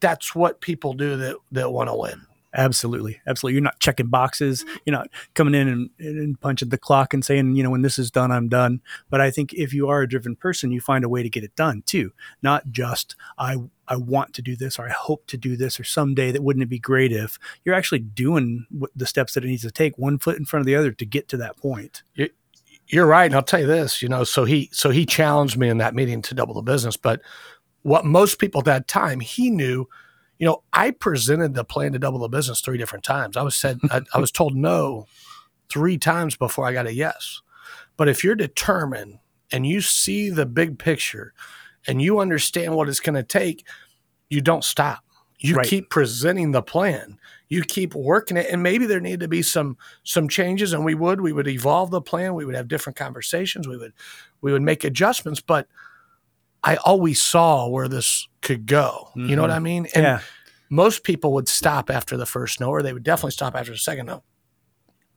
that's 0.01 0.35
what 0.35 0.61
people 0.61 0.95
do 0.95 1.17
that 1.17 1.37
that 1.53 1.73
want 1.73 1.89
to 1.89 1.95
win. 1.95 2.27
Absolutely, 2.57 3.21
absolutely. 3.27 3.55
You're 3.55 3.65
not 3.65 3.81
checking 3.81 4.07
boxes. 4.07 4.65
You're 4.85 4.95
not 4.95 5.09
coming 5.35 5.55
in 5.55 5.67
and, 5.67 5.91
and 5.99 6.41
punching 6.41 6.69
the 6.69 6.79
clock 6.79 7.13
and 7.13 7.25
saying, 7.25 7.57
you 7.57 7.65
know, 7.65 7.71
when 7.71 7.83
this 7.83 7.99
is 7.99 8.13
done, 8.13 8.31
I'm 8.31 8.49
done. 8.49 8.81
But 9.11 9.21
I 9.21 9.33
think 9.33 9.53
if 9.55 9.75
you 9.75 9.89
are 9.89 10.03
a 10.03 10.09
driven 10.09 10.37
person, 10.37 10.71
you 10.71 10.81
find 10.81 11.05
a 11.05 11.09
way 11.09 11.25
to 11.25 11.29
get 11.29 11.43
it 11.43 11.57
done 11.57 11.83
too. 11.85 12.13
Not 12.43 12.71
just 12.71 13.17
I 13.39 13.57
I 13.89 13.97
want 13.97 14.35
to 14.35 14.43
do 14.43 14.57
this 14.57 14.79
or 14.79 14.87
I 14.87 14.93
hope 14.93 15.27
to 15.29 15.37
do 15.37 15.57
this 15.57 15.79
or 15.79 15.85
someday 15.85 16.31
that 16.33 16.43
wouldn't 16.43 16.63
it 16.63 16.69
be 16.69 16.79
great 16.79 17.13
if 17.13 17.39
you're 17.65 17.75
actually 17.75 18.01
doing 18.01 18.67
the 18.95 19.07
steps 19.07 19.35
that 19.35 19.45
it 19.45 19.49
needs 19.49 19.63
to 19.63 19.71
take, 19.71 19.99
one 19.99 20.19
foot 20.19 20.39
in 20.39 20.45
front 20.45 20.63
of 20.63 20.67
the 20.67 20.77
other 20.77 20.93
to 20.93 21.05
get 21.05 21.29
to 21.29 21.37
that 21.39 21.57
point. 21.57 22.03
You're 22.89 23.07
right, 23.07 23.27
and 23.27 23.35
I'll 23.35 23.43
tell 23.43 23.61
you 23.61 23.67
this. 23.67 24.03
You 24.03 24.09
know, 24.09 24.25
so 24.25 24.45
he 24.45 24.69
so 24.73 24.91
he 24.91 25.07
challenged 25.07 25.57
me 25.57 25.69
in 25.69 25.79
that 25.79 25.95
meeting 25.95 26.21
to 26.23 26.35
double 26.35 26.55
the 26.55 26.63
business, 26.63 26.97
but 26.97 27.23
what 27.83 28.05
most 28.05 28.39
people 28.39 28.61
at 28.61 28.67
that 28.67 28.89
time 28.89 29.21
he 29.21 29.51
knew 29.51 29.89
you 30.39 30.47
know, 30.47 30.63
I 30.73 30.91
presented 30.91 31.55
the 31.55 31.65
plan 31.65 31.93
to 31.93 31.99
double 31.99 32.19
the 32.19 32.29
business 32.29 32.61
three 32.61 32.79
different 32.79 33.05
times. 33.05 33.37
I 33.37 33.43
was 33.43 33.55
said 33.55 33.79
I, 33.91 34.03
I, 34.13 34.19
was 34.19 34.33
told 34.33 34.57
no 34.57 35.07
three 35.71 35.97
times 35.97 36.37
before 36.37 36.67
I 36.67 36.73
got 36.73 36.87
a 36.87 36.95
yes. 36.95 37.41
But 37.97 38.09
if 38.09 38.25
you're 38.25 38.35
determined 38.35 39.21
and 39.53 39.67
you 39.67 39.81
see 39.81 40.31
the 40.31 40.47
big 40.47 40.79
picture 40.79 41.33
and 41.87 42.01
you 42.01 42.19
understand 42.19 42.75
what 42.75 42.89
it's 42.89 43.01
going 43.01 43.15
to 43.15 43.23
take, 43.23 43.67
you 44.29 44.41
don't 44.41 44.65
stop. 44.65 45.05
You 45.39 45.57
right. 45.57 45.67
keep 45.67 45.91
presenting 45.91 46.53
the 46.53 46.63
plan. 46.63 47.19
You 47.49 47.63
keep 47.63 47.95
working 47.95 48.37
it, 48.37 48.47
and 48.51 48.63
maybe 48.63 48.87
there 48.87 49.01
need 49.01 49.21
to 49.21 49.29
be 49.29 49.43
some 49.43 49.77
some 50.03 50.29
changes, 50.29 50.73
and 50.73 50.85
we 50.85 50.95
would 50.95 51.21
we 51.21 51.33
would 51.33 51.47
evolve 51.47 51.91
the 51.91 52.01
plan. 52.01 52.35
We 52.35 52.47
would 52.47 52.55
have 52.55 52.69
different 52.69 52.97
conversations. 52.97 53.69
We 53.69 53.77
would 53.77 53.93
we 54.41 54.53
would 54.53 54.63
make 54.63 54.85
adjustments, 54.85 55.41
but 55.41 55.69
I 56.63 56.77
always 56.77 57.21
saw 57.21 57.69
where 57.69 57.89
this 57.89 58.27
could 58.41 58.65
go. 58.65 59.11
Mm-hmm. 59.11 59.29
You 59.29 59.37
know 59.37 59.43
what 59.43 59.51
mm-hmm. 59.51 59.57
I 59.57 59.61
mean? 59.61 59.87
And 59.95 60.05
yeah. 60.05 60.21
most 60.71 61.05
people 61.05 61.35
would 61.35 61.49
stop 61.49 61.91
after 61.91 62.17
the 62.17 62.27
first 62.27 62.59
no, 62.59 62.71
or 62.71 62.83
they 62.83 62.95
would 62.95 63.05
definitely 63.05 63.33
stop 63.33 63.55
after 63.55 63.73
the 63.73 63.79
second 63.79 64.07
no. 64.07 64.25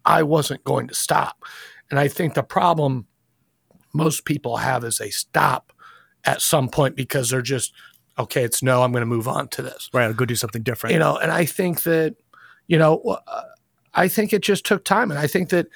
I 0.06 0.24
wasn't 0.24 0.64
going 0.66 0.90
to 0.90 0.94
stop. 0.94 1.44
And 1.90 2.00
I 2.00 2.10
think 2.10 2.34
the 2.34 2.44
problem 2.44 3.08
most 3.94 4.26
people 4.26 4.58
have 4.58 4.84
is 4.84 4.98
they 4.98 5.10
stop 5.10 5.72
at 6.28 6.42
some 6.42 6.70
point 6.70 6.96
because 6.96 7.30
they're 7.30 7.42
just, 7.42 7.74
okay, 8.20 8.44
it's 8.44 8.62
no, 8.62 8.84
I'm 8.84 8.92
going 8.92 9.02
to 9.02 9.08
move 9.08 9.28
on 9.28 9.48
to 9.50 9.64
this. 9.64 9.90
Right. 9.94 10.04
I'll 10.04 10.14
go 10.14 10.26
do 10.26 10.36
something 10.36 10.62
different. 10.62 10.94
You 10.94 11.00
know, 11.00 11.18
and 11.18 11.32
I 11.32 11.46
think 11.46 11.84
that, 11.84 12.16
you 12.68 12.78
know, 12.78 13.00
uh, 13.28 13.42
I 13.96 14.08
think 14.08 14.34
it 14.34 14.44
just 14.44 14.66
took 14.66 14.84
time. 14.84 15.10
And 15.10 15.20
I 15.20 15.26
think 15.26 15.50
that 15.50 15.68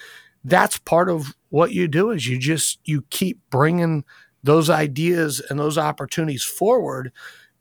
that's 0.43 0.77
part 0.77 1.09
of 1.09 1.33
what 1.49 1.71
you 1.71 1.87
do 1.87 2.11
is 2.11 2.27
you 2.27 2.37
just, 2.37 2.79
you 2.83 3.03
keep 3.09 3.39
bringing 3.49 4.03
those 4.43 4.69
ideas 4.69 5.39
and 5.49 5.57
those 5.57 5.77
opportunities 5.77 6.43
forward 6.43 7.11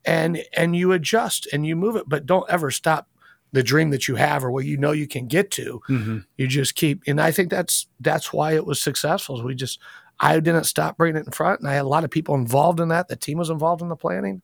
and 0.05 0.43
and 0.57 0.75
you 0.75 0.93
adjust 0.93 1.47
and 1.53 1.67
you 1.67 1.77
move 1.77 1.95
it 1.95 2.09
but 2.09 2.25
don't 2.25 2.49
ever 2.49 2.71
stop 2.71 3.07
the 3.53 3.63
dream 3.63 3.91
that 3.91 4.09
you 4.09 4.15
have 4.15 4.43
or 4.43 4.51
what 4.51 4.65
you 4.65 4.79
know 4.79 4.93
you 4.93 5.07
can 5.07 5.27
get 5.27 5.51
to 5.51 5.81
mm-hmm. 5.91 6.19
you 6.39 6.47
just 6.47 6.75
keep 6.75 7.03
and 7.07 7.21
i 7.21 7.31
think 7.31 7.51
that's 7.51 7.87
that's 8.01 8.33
why 8.33 8.55
it 8.55 8.65
was 8.65 8.81
successful 8.81 9.45
we 9.45 9.55
just 9.55 9.79
i 10.21 10.39
didn't 10.39 10.65
stop 10.65 10.97
bringing 10.97 11.17
it 11.17 11.27
in 11.27 11.33
front 11.33 11.61
and 11.61 11.69
i 11.69 11.75
had 11.75 11.85
a 11.85 11.89
lot 11.89 12.05
of 12.05 12.11
people 12.11 12.35
involved 12.35 12.81
in 12.81 12.89
that 12.89 13.09
the 13.09 13.17
team 13.17 13.39
was 13.39 13.51
involved 13.51 13.83
in 13.83 13.89
the 13.89 13.97
planning 13.97 14.43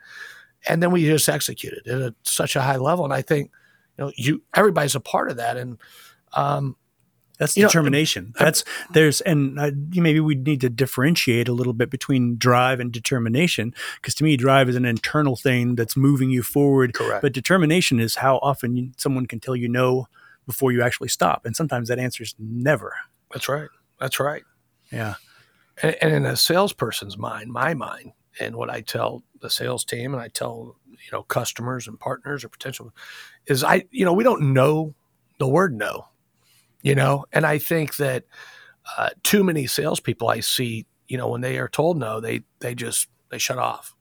and 0.69 0.83
then 0.83 0.91
we 0.91 1.05
just 1.05 1.29
executed 1.29 1.87
at 1.87 2.15
such 2.25 2.57
a 2.57 2.63
high 2.63 2.77
level 2.77 3.05
and 3.05 3.15
i 3.15 3.23
think 3.23 3.51
you 3.97 4.05
know 4.05 4.13
you 4.17 4.43
everybody's 4.55 4.95
a 4.95 5.01
part 5.01 5.31
of 5.31 5.37
that 5.37 5.57
and 5.57 5.79
um, 6.33 6.77
that's 7.39 7.55
determination. 7.55 8.33
Know, 8.39 8.45
That's 8.45 8.65
there's 8.93 9.21
and 9.23 9.59
uh, 9.59 9.71
maybe 9.95 10.21
we 10.21 10.35
need 10.35 10.61
to 10.63 10.71
differentiate 10.71 11.49
a 11.49 11.53
little 11.53 11.73
bit 11.73 11.91
between 11.91 12.37
drive 12.37 12.81
and 12.81 12.91
determination 12.91 13.75
because 13.97 14.15
to 14.17 14.25
me, 14.25 14.37
drive 14.37 14.69
is 14.69 14.77
an 14.77 14.85
internal 14.85 15.37
thing 15.37 15.75
that's 15.75 15.97
moving 15.97 16.31
you 16.31 16.43
forward. 16.43 16.95
Correct. 16.95 17.23
But 17.23 17.33
determination 17.33 18.01
is 18.01 18.17
how 18.17 18.39
often 18.39 18.77
you, 18.77 18.93
someone 18.97 19.27
can 19.27 19.41
tell 19.41 19.57
you 19.57 19.69
no 19.69 20.07
before 20.47 20.73
you 20.73 20.83
actually 20.83 21.09
stop, 21.09 21.45
and 21.45 21.55
sometimes 21.55 21.89
that 21.89 21.99
answer 21.99 22.23
is 22.23 22.35
never. 22.39 22.95
That's 23.33 23.49
right. 23.49 23.69
That's 24.01 24.19
right. 24.21 24.45
Yeah. 24.91 25.15
And, 25.83 25.97
in 26.15 26.27
a 26.27 26.37
salesperson's 26.37 27.19
mind, 27.19 27.53
my 27.53 27.75
mind, 27.75 28.13
and 28.41 28.57
what 28.57 28.71
I 28.71 28.81
tell 28.83 29.25
the 29.41 29.51
sales 29.51 29.85
team, 29.85 30.15
and 30.15 30.23
I 30.23 30.29
tell 30.29 30.77
you 30.91 31.13
know 31.13 31.23
customers 31.25 31.89
and 31.89 32.01
partners 32.01 32.45
or 32.45 32.49
potential, 32.49 32.93
is 33.47 33.65
I 33.65 33.85
you 33.91 34.05
know 34.05 34.13
we 34.13 34.25
don't 34.25 34.55
know 34.55 34.95
the 35.39 35.49
word 35.49 35.75
no 35.75 36.07
you 36.83 36.95
know, 36.95 37.25
and 37.33 37.45
I 37.45 37.59
think 37.59 37.97
that 37.97 38.25
uh, 38.97 39.11
too 39.25 39.43
many 39.43 39.67
salespeople 39.67 40.29
I 40.29 40.39
see, 40.39 40.87
you 41.09 41.19
know, 41.19 41.29
when 41.29 41.41
they 41.41 41.59
are 41.59 41.69
told 41.69 41.99
no, 41.99 42.21
they 42.21 42.43
they 42.61 42.77
just 42.77 43.09
they 43.31 43.39
shut 43.39 43.59
off, 43.59 43.97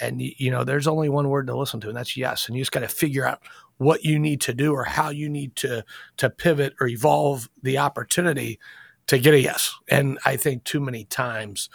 and 0.00 0.22
you 0.22 0.50
know, 0.50 0.62
there's 0.64 0.86
only 0.86 1.08
one 1.08 1.28
word 1.28 1.48
to 1.48 1.56
listen 1.56 1.80
to, 1.80 1.88
and 1.88 1.96
that's 1.96 2.16
yes, 2.16 2.46
and 2.46 2.56
you 2.56 2.62
just 2.62 2.70
got 2.70 2.80
to 2.80 2.88
figure 2.88 3.26
out 3.26 3.40
what 3.78 4.04
you 4.04 4.20
need 4.20 4.40
to 4.42 4.54
do 4.54 4.72
or 4.72 4.84
how 4.84 5.10
you 5.10 5.28
need 5.28 5.56
to 5.56 5.84
to 6.18 6.30
pivot 6.30 6.74
or 6.80 6.86
evolve 6.86 7.48
the 7.62 7.78
opportunity 7.78 8.60
to 9.06 9.18
get 9.18 9.34
a 9.34 9.40
yes. 9.40 9.74
And 9.88 10.18
I 10.24 10.36
think 10.36 10.64
too 10.64 10.80
many 10.80 11.04
times 11.04 11.68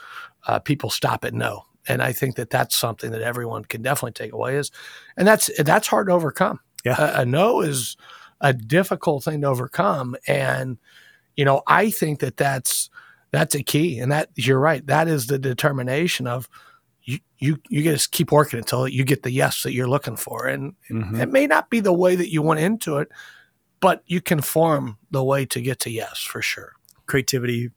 uh, 0.48 0.60
people 0.60 0.90
stop 0.90 1.26
at 1.26 1.34
no, 1.34 1.64
and 1.88 2.02
I 2.02 2.14
think 2.14 2.36
that 2.36 2.50
that's 2.50 2.76
something 2.76 3.12
that 3.12 3.22
everyone 3.22 3.66
can 3.66 3.82
definitely 3.82 4.14
take 4.14 4.34
away 4.34 4.58
is, 4.58 4.72
and 5.18 5.28
that's 5.28 5.50
that's 5.64 5.88
hard 5.88 6.08
to 6.08 6.14
overcome. 6.14 6.60
Yeah, 6.86 6.96
a, 7.00 7.22
a 7.22 7.26
no 7.26 7.62
is 7.62 7.98
a 8.40 8.54
difficult 8.54 9.24
thing 9.24 9.42
to 9.42 9.48
overcome. 9.48 10.16
And, 10.28 10.78
you 11.36 11.44
know, 11.44 11.64
I 11.66 11.90
think 11.90 12.20
that 12.20 12.38
that's, 12.38 12.92
that's 13.32 13.56
a 13.56 13.64
key. 13.64 13.98
And 14.00 14.12
that 14.12 14.30
you're 14.36 14.60
right. 14.60 14.86
That 14.86 15.08
is 15.08 15.26
the 15.26 15.40
determination 15.40 16.28
of 16.28 16.48
you, 17.02 17.18
you, 17.40 17.58
you 17.70 17.82
just 17.82 18.12
keep 18.12 18.32
working 18.32 18.60
until 18.60 18.88
you 18.88 19.04
get 19.04 19.24
the 19.24 19.32
yes 19.32 19.64
that 19.64 19.74
you're 19.74 19.90
looking 19.90 20.18
for. 20.18 20.46
And 20.46 20.76
mm-hmm. 20.88 21.20
it 21.20 21.32
may 21.32 21.48
not 21.48 21.72
be 21.72 21.80
the 21.80 21.92
way 21.92 22.16
that 22.16 22.32
you 22.32 22.44
went 22.44 22.60
into 22.60 22.98
it, 22.98 23.10
but 23.80 24.04
you 24.06 24.22
can 24.22 24.42
form 24.42 25.00
the 25.10 25.24
way 25.24 25.46
to 25.48 25.60
get 25.60 25.80
to 25.80 25.90
yes 25.90 26.20
for 26.20 26.44
sure. 26.44 26.74
Creativity 27.08 27.72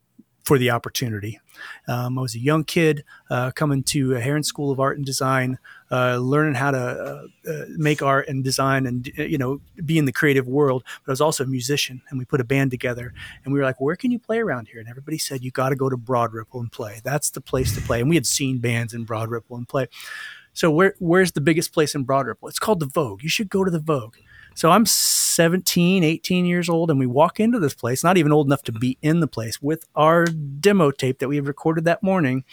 for 0.44 0.58
the 0.58 0.70
opportunity. 0.70 1.38
Um, 1.86 2.18
I 2.18 2.22
was 2.22 2.34
a 2.34 2.40
young 2.40 2.64
kid 2.64 3.04
uh, 3.30 3.50
coming 3.52 3.82
to 3.84 4.14
a 4.16 4.20
Herron 4.20 4.42
School 4.42 4.72
of 4.72 4.80
Art 4.80 4.96
and 4.96 5.06
Design, 5.06 5.58
uh, 5.90 6.16
learning 6.16 6.54
how 6.54 6.70
to 6.70 6.78
uh, 6.78 7.50
uh 7.50 7.64
make 7.76 8.02
art 8.02 8.28
and 8.28 8.42
design 8.42 8.86
and 8.86 9.06
you 9.16 9.38
know 9.38 9.60
be 9.84 9.98
in 9.98 10.06
the 10.06 10.12
creative 10.12 10.48
world. 10.48 10.82
But 11.04 11.10
I 11.10 11.12
was 11.12 11.20
also 11.20 11.44
a 11.44 11.46
musician, 11.46 12.02
and 12.08 12.18
we 12.18 12.24
put 12.24 12.40
a 12.40 12.44
band 12.44 12.70
together. 12.70 13.12
And 13.44 13.52
we 13.52 13.60
were 13.60 13.64
like, 13.64 13.80
"Where 13.80 13.96
can 13.96 14.10
you 14.10 14.18
play 14.18 14.38
around 14.38 14.68
here?" 14.68 14.80
And 14.80 14.88
everybody 14.88 15.18
said, 15.18 15.44
"You 15.44 15.50
got 15.50 15.68
to 15.68 15.76
go 15.76 15.88
to 15.88 15.96
Broad 15.96 16.32
Ripple 16.32 16.60
and 16.60 16.72
play. 16.72 17.00
That's 17.04 17.30
the 17.30 17.40
place 17.40 17.74
to 17.74 17.80
play." 17.80 18.00
And 18.00 18.08
we 18.08 18.16
had 18.16 18.26
seen 18.26 18.58
bands 18.58 18.94
in 18.94 19.04
Broad 19.04 19.30
Ripple 19.30 19.56
and 19.56 19.68
play. 19.68 19.88
So 20.52 20.70
where 20.70 20.94
where's 20.98 21.32
the 21.32 21.40
biggest 21.40 21.72
place 21.72 21.94
in 21.94 22.04
Broad 22.04 22.26
Ripple? 22.26 22.48
It's 22.48 22.58
called 22.58 22.80
the 22.80 22.86
Vogue. 22.86 23.22
You 23.22 23.28
should 23.28 23.50
go 23.50 23.64
to 23.64 23.70
the 23.70 23.78
Vogue. 23.78 24.16
So 24.60 24.70
I'm 24.70 24.84
17, 24.84 26.04
18 26.04 26.44
years 26.44 26.68
old, 26.68 26.90
and 26.90 27.00
we 27.00 27.06
walk 27.06 27.40
into 27.40 27.58
this 27.58 27.72
place, 27.72 28.04
not 28.04 28.18
even 28.18 28.30
old 28.30 28.46
enough 28.46 28.62
to 28.64 28.72
be 28.72 28.98
in 29.00 29.20
the 29.20 29.26
place, 29.26 29.62
with 29.62 29.86
our 29.96 30.26
demo 30.26 30.90
tape 30.90 31.20
that 31.20 31.28
we 31.28 31.36
had 31.36 31.46
recorded 31.46 31.86
that 31.86 32.02
morning. 32.02 32.44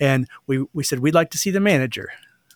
And 0.00 0.26
we, 0.48 0.66
we 0.72 0.82
said, 0.82 0.98
We'd 0.98 1.14
like 1.14 1.30
to 1.30 1.38
see 1.38 1.52
the 1.52 1.60
manager, 1.60 2.10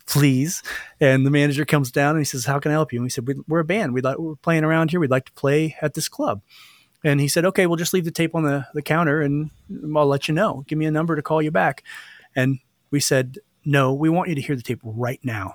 please. 0.07 0.61
And 0.99 1.25
the 1.25 1.31
manager 1.31 1.65
comes 1.65 1.93
down 1.93 2.17
and 2.17 2.19
he 2.19 2.25
says, 2.25 2.47
How 2.47 2.59
can 2.59 2.73
I 2.73 2.75
help 2.75 2.93
you? 2.93 2.99
And 2.99 3.05
we 3.05 3.11
said, 3.11 3.29
We're 3.47 3.61
a 3.61 3.65
band. 3.65 3.95
We'd 3.95 4.03
like, 4.03 4.19
we're 4.19 4.35
playing 4.35 4.65
around 4.65 4.91
here. 4.91 4.99
We'd 4.99 5.09
like 5.09 5.27
to 5.27 5.33
play 5.35 5.77
at 5.81 5.95
this 5.95 6.09
club. 6.09 6.43
And 7.05 7.21
he 7.21 7.29
said, 7.29 7.45
Okay, 7.45 7.69
we'll 7.69 7.77
just 7.77 7.95
leave 7.95 8.07
the 8.07 8.11
tape 8.11 8.35
on 8.35 8.43
the, 8.43 8.67
the 8.75 8.83
counter 8.83 9.23
and 9.23 9.53
I'll 9.95 10.09
let 10.09 10.27
you 10.27 10.35
know. 10.35 10.65
Give 10.67 10.79
me 10.79 10.87
a 10.87 10.91
number 10.91 11.15
to 11.15 11.23
call 11.23 11.41
you 11.41 11.53
back. 11.53 11.85
And 12.35 12.59
we 12.91 12.99
said, 12.99 13.39
No, 13.65 13.95
we 13.95 14.09
want 14.09 14.31
you 14.31 14.35
to 14.35 14.41
hear 14.41 14.57
the 14.57 14.63
tape 14.63 14.81
right 14.83 15.21
now 15.23 15.55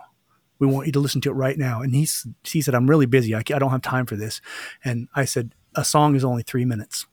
we 0.62 0.68
want 0.68 0.86
you 0.86 0.94
to 0.94 1.00
listen 1.00 1.20
to 1.22 1.32
it 1.32 1.34
right 1.34 1.58
now. 1.58 1.82
And 1.82 1.94
he's, 1.94 2.26
he 2.44 2.62
said, 2.62 2.76
I'm 2.76 2.88
really 2.88 3.08
busy. 3.08 3.34
I, 3.36 3.40
I 3.40 3.60
don't 3.60 3.72
have 3.72 3.82
time 3.82 4.06
for 4.06 4.16
this. 4.16 4.40
And 4.86 5.10
I 5.16 5.26
said, 5.26 5.56
a 5.76 5.84
song 5.84 6.16
is 6.16 6.24
only 6.24 6.44
three 6.44 6.66
minutes. 6.66 7.08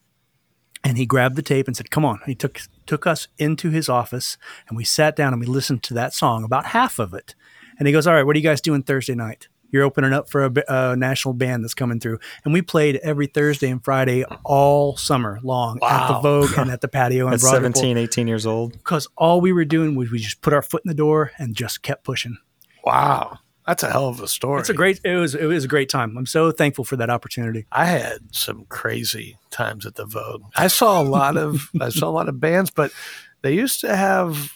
And 0.84 0.98
he 0.98 1.06
grabbed 1.06 1.34
the 1.34 1.42
tape 1.42 1.66
and 1.66 1.76
said, 1.76 1.90
"Come 1.90 2.04
on." 2.04 2.20
He 2.24 2.36
took 2.36 2.60
took 2.86 3.04
us 3.04 3.26
into 3.36 3.68
his 3.68 3.88
office, 3.88 4.38
and 4.68 4.76
we 4.76 4.84
sat 4.84 5.16
down 5.16 5.32
and 5.32 5.40
we 5.40 5.46
listened 5.46 5.82
to 5.82 5.94
that 5.94 6.14
song, 6.14 6.44
about 6.44 6.66
half 6.66 7.00
of 7.00 7.12
it. 7.14 7.34
And 7.78 7.88
he 7.88 7.92
goes, 7.92 8.06
"All 8.06 8.14
right, 8.14 8.22
what 8.22 8.36
are 8.36 8.38
you 8.38 8.44
guys 8.44 8.60
doing 8.60 8.84
Thursday 8.84 9.16
night? 9.16 9.48
You're 9.70 9.82
opening 9.82 10.12
up 10.12 10.30
for 10.30 10.44
a, 10.44 10.52
a 10.68 10.96
national 10.96 11.34
band 11.34 11.64
that's 11.64 11.74
coming 11.74 11.98
through." 11.98 12.20
And 12.44 12.54
we 12.54 12.62
played 12.62 13.00
every 13.02 13.26
Thursday 13.26 13.70
and 13.70 13.84
Friday 13.84 14.24
all 14.44 14.96
summer 14.96 15.40
long 15.42 15.80
wow. 15.82 15.88
at 15.88 16.08
the 16.08 16.20
Vogue 16.20 16.56
and 16.56 16.70
at 16.70 16.80
the 16.80 16.88
patio. 16.88 17.28
at 17.28 17.40
17, 17.40 17.98
18 17.98 18.28
years 18.28 18.46
old. 18.46 18.72
Because 18.72 19.08
all 19.16 19.40
we 19.40 19.52
were 19.52 19.64
doing 19.64 19.96
was 19.96 20.12
we 20.12 20.20
just 20.20 20.42
put 20.42 20.52
our 20.52 20.62
foot 20.62 20.82
in 20.84 20.88
the 20.88 20.94
door 20.94 21.32
and 21.38 21.56
just 21.56 21.82
kept 21.82 22.04
pushing. 22.04 22.38
Wow. 22.88 23.38
That's 23.66 23.82
a 23.82 23.90
hell 23.90 24.08
of 24.08 24.22
a 24.22 24.28
story. 24.28 24.60
It's 24.60 24.70
a 24.70 24.74
great. 24.74 24.98
It 25.04 25.16
was. 25.16 25.34
It 25.34 25.44
was 25.44 25.62
a 25.62 25.68
great 25.68 25.90
time. 25.90 26.16
I'm 26.16 26.24
so 26.24 26.50
thankful 26.50 26.84
for 26.84 26.96
that 26.96 27.10
opportunity. 27.10 27.66
I 27.70 27.84
had 27.84 28.34
some 28.34 28.64
crazy 28.70 29.36
times 29.50 29.84
at 29.84 29.96
the 29.96 30.06
Vogue. 30.06 30.44
I 30.56 30.68
saw 30.68 31.02
a 31.02 31.04
lot 31.04 31.36
of. 31.36 31.68
I 31.80 31.90
saw 31.90 32.08
a 32.08 32.10
lot 32.10 32.30
of 32.30 32.40
bands, 32.40 32.70
but 32.70 32.92
they 33.42 33.52
used 33.52 33.82
to 33.82 33.94
have. 33.94 34.54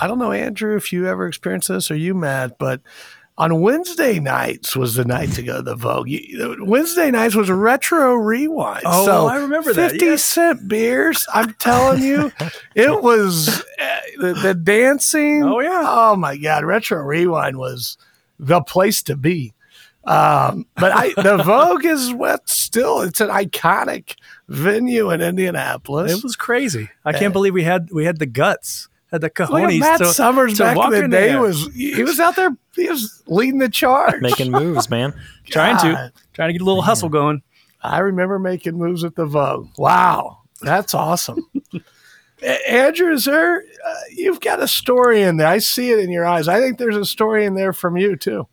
I 0.00 0.08
don't 0.08 0.18
know, 0.18 0.32
Andrew, 0.32 0.76
if 0.76 0.92
you 0.92 1.06
ever 1.06 1.28
experienced 1.28 1.68
this 1.68 1.92
or 1.92 1.94
you, 1.94 2.12
Matt, 2.12 2.58
but 2.58 2.80
on 3.38 3.60
Wednesday 3.60 4.20
nights 4.20 4.76
was 4.76 4.94
the 4.94 5.04
night 5.04 5.32
to 5.32 5.42
go 5.42 5.56
to 5.56 5.62
the 5.62 5.74
Vogue. 5.74 6.08
Wednesday 6.60 7.10
nights 7.10 7.34
was 7.34 7.50
retro 7.50 8.14
rewind. 8.14 8.82
Oh, 8.84 9.06
so 9.06 9.26
I 9.26 9.36
remember 9.36 9.72
that, 9.72 9.92
50 9.92 10.04
yes. 10.04 10.22
cent 10.22 10.68
beers. 10.68 11.26
I'm 11.32 11.54
telling 11.54 12.02
you, 12.02 12.32
it 12.74 13.02
was 13.02 13.48
uh, 13.48 14.00
the, 14.18 14.32
the 14.34 14.54
dancing. 14.54 15.42
Oh, 15.42 15.60
yeah. 15.60 15.84
Oh 15.86 16.16
my 16.16 16.36
God. 16.36 16.64
Retro 16.64 17.02
rewind 17.02 17.56
was 17.56 17.96
the 18.38 18.60
place 18.60 19.02
to 19.04 19.16
be. 19.16 19.54
Um, 20.04 20.66
but 20.76 20.92
I, 20.92 21.12
the 21.22 21.36
Vogue 21.44 21.84
is 21.84 22.12
what 22.12 22.48
still, 22.48 23.02
it's 23.02 23.20
an 23.20 23.28
iconic 23.28 24.16
venue 24.48 25.10
in 25.10 25.20
Indianapolis. 25.20 26.12
It 26.12 26.22
was 26.22 26.36
crazy. 26.36 26.88
I 27.04 27.12
can't 27.12 27.32
believe 27.32 27.54
we 27.54 27.64
had 27.64 27.90
we 27.92 28.04
had 28.04 28.18
the 28.18 28.26
guts, 28.26 28.88
had 29.10 29.20
the 29.20 29.26
Look 29.26 29.40
at 29.40 29.48
cojones. 29.48 29.78
Matt 29.80 29.98
to- 29.98 30.06
Summers 30.06 30.56
to 30.58 30.62
back 30.64 30.76
walk 30.76 30.86
in 30.92 30.98
the 30.98 31.04
in 31.04 31.10
day 31.10 31.28
there. 31.28 31.40
was 31.40 31.68
he 31.74 32.02
was 32.02 32.20
out 32.20 32.36
there 32.36 32.56
he 32.76 32.88
was 32.88 33.22
leading 33.26 33.58
the 33.58 33.68
charge. 33.68 34.20
Making 34.20 34.52
moves, 34.52 34.88
man. 34.90 35.12
trying 35.46 35.76
to 35.78 36.12
trying 36.32 36.48
to 36.48 36.52
get 36.52 36.62
a 36.62 36.64
little 36.64 36.82
hustle 36.82 37.08
going. 37.08 37.42
I 37.82 37.98
remember 38.00 38.38
making 38.38 38.76
moves 38.76 39.04
at 39.04 39.14
the 39.16 39.24
Vogue. 39.26 39.68
Wow, 39.78 40.38
that's 40.60 40.94
awesome. 40.94 41.46
Andrew, 42.68 43.12
is 43.12 43.24
there? 43.26 43.58
Uh, 43.58 43.94
you've 44.12 44.40
got 44.40 44.62
a 44.62 44.68
story 44.68 45.22
in 45.22 45.36
there. 45.36 45.46
I 45.46 45.58
see 45.58 45.90
it 45.90 45.98
in 45.98 46.10
your 46.10 46.24
eyes. 46.24 46.48
I 46.48 46.58
think 46.60 46.78
there's 46.78 46.96
a 46.96 47.04
story 47.04 47.44
in 47.44 47.54
there 47.54 47.72
from 47.74 47.96
you 47.98 48.16
too. 48.16 48.46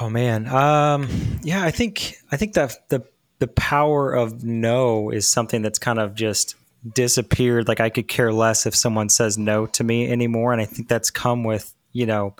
Oh 0.00 0.08
man, 0.10 0.46
um, 0.48 1.08
yeah, 1.42 1.62
I 1.64 1.70
think 1.70 2.16
I 2.32 2.36
think 2.36 2.54
that 2.54 2.88
the 2.88 3.04
the 3.38 3.46
power 3.48 4.12
of 4.12 4.42
no 4.44 5.10
is 5.10 5.26
something 5.28 5.62
that's 5.62 5.78
kind 5.78 5.98
of 5.98 6.14
just 6.14 6.54
disappeared. 6.90 7.68
Like 7.68 7.80
I 7.80 7.90
could 7.90 8.08
care 8.08 8.32
less 8.32 8.66
if 8.66 8.74
someone 8.74 9.08
says 9.08 9.38
no 9.38 9.66
to 9.66 9.84
me 9.84 10.10
anymore, 10.10 10.52
and 10.52 10.60
I 10.60 10.64
think 10.64 10.88
that's 10.88 11.10
come 11.10 11.44
with 11.44 11.74
you 11.92 12.06
know 12.06 12.34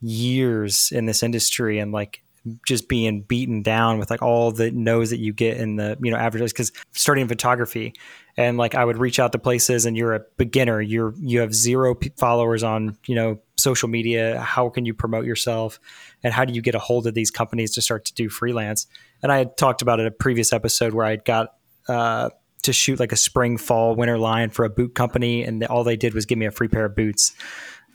years 0.00 0.90
in 0.92 1.06
this 1.06 1.22
industry 1.22 1.78
and 1.78 1.92
like 1.92 2.22
just 2.66 2.88
being 2.88 3.22
beaten 3.22 3.62
down 3.62 3.98
with 3.98 4.10
like 4.10 4.20
all 4.20 4.50
the 4.50 4.70
no's 4.72 5.10
that 5.10 5.18
you 5.18 5.32
get 5.32 5.58
in 5.58 5.76
the 5.76 5.96
you 6.02 6.10
know 6.10 6.16
advertising. 6.16 6.52
because 6.52 6.72
starting 6.90 7.22
in 7.22 7.28
photography 7.28 7.94
and 8.36 8.58
like 8.58 8.74
I 8.74 8.84
would 8.84 8.96
reach 8.96 9.20
out 9.20 9.30
to 9.32 9.38
places 9.38 9.86
and 9.86 9.96
you're 9.96 10.14
a 10.14 10.22
beginner 10.36 10.80
you're 10.80 11.14
you 11.20 11.38
have 11.40 11.54
zero 11.54 11.96
followers 12.16 12.64
on 12.64 12.96
you 13.06 13.14
know 13.14 13.38
social 13.56 13.88
media 13.88 14.40
how 14.40 14.68
can 14.70 14.84
you 14.84 14.92
promote 14.92 15.24
yourself 15.24 15.78
and 16.24 16.34
how 16.34 16.44
do 16.44 16.52
you 16.52 16.62
get 16.62 16.74
a 16.74 16.80
hold 16.80 17.06
of 17.06 17.14
these 17.14 17.30
companies 17.30 17.70
to 17.72 17.80
start 17.80 18.04
to 18.06 18.14
do 18.14 18.28
freelance 18.28 18.86
and 19.22 19.30
I 19.30 19.38
had 19.38 19.56
talked 19.56 19.80
about 19.80 20.00
it 20.00 20.06
a 20.06 20.10
previous 20.10 20.52
episode 20.52 20.94
where 20.94 21.06
I'd 21.06 21.24
got 21.24 21.54
uh, 21.88 22.30
to 22.62 22.72
shoot 22.72 23.00
like 23.00 23.12
a 23.12 23.16
spring 23.16 23.56
fall 23.58 23.94
winter 23.94 24.18
line 24.18 24.50
for 24.50 24.64
a 24.64 24.70
boot 24.70 24.94
company 24.94 25.42
and 25.42 25.64
all 25.64 25.84
they 25.84 25.96
did 25.96 26.14
was 26.14 26.26
give 26.26 26.38
me 26.38 26.46
a 26.46 26.50
free 26.50 26.68
pair 26.68 26.84
of 26.84 26.94
boots. 26.96 27.32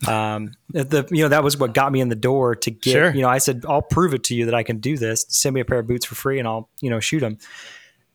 Um, 0.06 0.52
the 0.70 1.08
you 1.10 1.22
know 1.24 1.28
that 1.28 1.42
was 1.42 1.56
what 1.56 1.74
got 1.74 1.90
me 1.90 2.00
in 2.00 2.08
the 2.08 2.14
door 2.14 2.54
to 2.54 2.70
get 2.70 2.92
Sure. 2.92 3.10
you 3.12 3.20
know 3.20 3.28
I 3.28 3.38
said 3.38 3.64
I'll 3.68 3.82
prove 3.82 4.14
it 4.14 4.22
to 4.24 4.34
you 4.34 4.44
that 4.44 4.54
I 4.54 4.62
can 4.62 4.78
do 4.78 4.96
this. 4.96 5.26
Send 5.28 5.54
me 5.54 5.60
a 5.60 5.64
pair 5.64 5.80
of 5.80 5.88
boots 5.88 6.06
for 6.06 6.14
free 6.14 6.38
and 6.38 6.46
I'll 6.46 6.68
you 6.80 6.88
know 6.90 7.00
shoot 7.00 7.20
them 7.20 7.38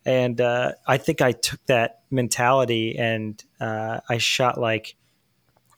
and 0.05 0.39
uh, 0.39 0.73
I 0.85 0.97
think 0.97 1.21
I 1.21 1.31
took 1.31 1.63
that 1.65 2.01
mentality 2.11 2.97
and 2.97 3.41
uh, 3.59 3.99
I 4.09 4.17
shot 4.17 4.59
like 4.59 4.95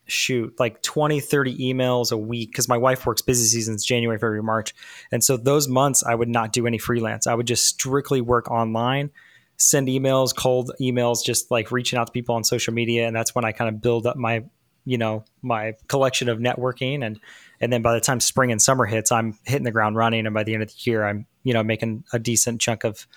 shoot 0.08 0.54
like 0.60 0.84
20 0.84 1.20
30 1.20 1.58
emails 1.58 2.12
a 2.12 2.18
week 2.18 2.52
because 2.52 2.68
my 2.68 2.78
wife 2.78 3.06
works 3.06 3.22
busy 3.24 3.46
seasons 3.46 3.84
January 3.84 4.18
February 4.18 4.44
March. 4.44 4.76
And 5.12 5.24
so 5.24 5.38
those 5.38 5.68
months 5.68 6.04
I 6.04 6.14
would 6.14 6.30
not 6.30 6.54
do 6.54 6.68
any 6.68 6.78
freelance. 6.78 7.26
I 7.26 7.34
would 7.34 7.48
just 7.48 7.66
strictly 7.66 8.22
work 8.22 8.52
online 8.52 9.10
send 9.58 9.88
emails 9.88 10.36
cold 10.36 10.72
emails 10.82 11.24
just 11.24 11.50
like 11.50 11.72
reaching 11.72 11.98
out 11.98 12.08
to 12.08 12.12
people 12.12 12.36
on 12.36 12.44
social 12.44 12.74
media 12.74 13.08
and 13.08 13.15
that's 13.15 13.34
when 13.34 13.46
I 13.46 13.52
kind 13.52 13.74
of 13.74 13.82
build 13.82 14.06
up 14.06 14.18
my 14.18 14.44
you 14.86 14.98
know 14.98 15.26
my 15.41 15.74
collection 15.88 16.30
of 16.30 16.38
networking 16.39 17.06
and 17.06 17.20
and 17.60 17.74
then 17.74 17.82
by 17.82 17.94
the 17.94 18.00
time 18.00 18.20
spring 18.20 18.52
and 18.52 18.62
summer 18.62 18.86
hits 18.86 19.12
i'm 19.12 19.38
hitting 19.44 19.63
the 19.63 19.72
ground 19.72 19.96
running 19.96 20.26
and 20.26 20.34
by 20.34 20.44
the 20.44 20.54
end 20.54 20.63
of 20.63 20.70
the 20.70 20.76
year 20.80 21.04
i'm 21.04 21.26
you 21.44 21.54
know 21.54 21.63
making 21.63 22.04
a 22.13 22.20
decent 22.20 22.62
chunk 22.62 22.84
of 22.84 23.08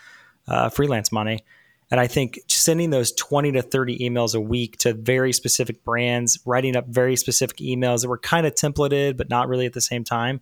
uh, 0.48 0.70
freelance 0.70 1.12
money. 1.12 1.44
And 1.90 2.00
i 2.00 2.06
think 2.06 2.38
sending 2.48 2.90
those 2.90 3.12
20 3.12 3.52
to 3.52 3.62
30 3.62 3.98
emails 3.98 4.34
a 4.34 4.40
week 4.40 4.78
to 4.78 4.94
very 4.94 5.32
specific 5.32 5.84
brands 5.84 6.38
writing 6.44 6.76
up 6.76 6.86
very 6.88 7.16
specific 7.16 7.58
emails 7.58 8.02
that 8.02 8.08
were 8.08 8.18
kind 8.18 8.46
of 8.46 8.54
templated 8.54 9.16
but 9.16 9.28
not 9.30 9.48
really 9.48 9.66
at 9.66 9.72
the 9.72 9.80
same 9.80 10.04
time. 10.04 10.40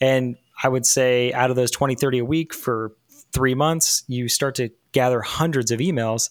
And 0.00 0.36
i 0.62 0.68
would 0.68 0.86
say 0.86 1.32
out 1.32 1.50
of 1.50 1.56
those 1.56 1.70
20 1.70 1.94
30 1.94 2.18
a 2.18 2.24
week 2.24 2.54
for 2.54 2.92
three 3.32 3.54
months 3.54 4.04
you 4.08 4.28
start 4.28 4.54
to 4.56 4.70
gather 4.94 5.20
hundreds 5.20 5.70
of 5.70 5.80
emails 5.80 6.30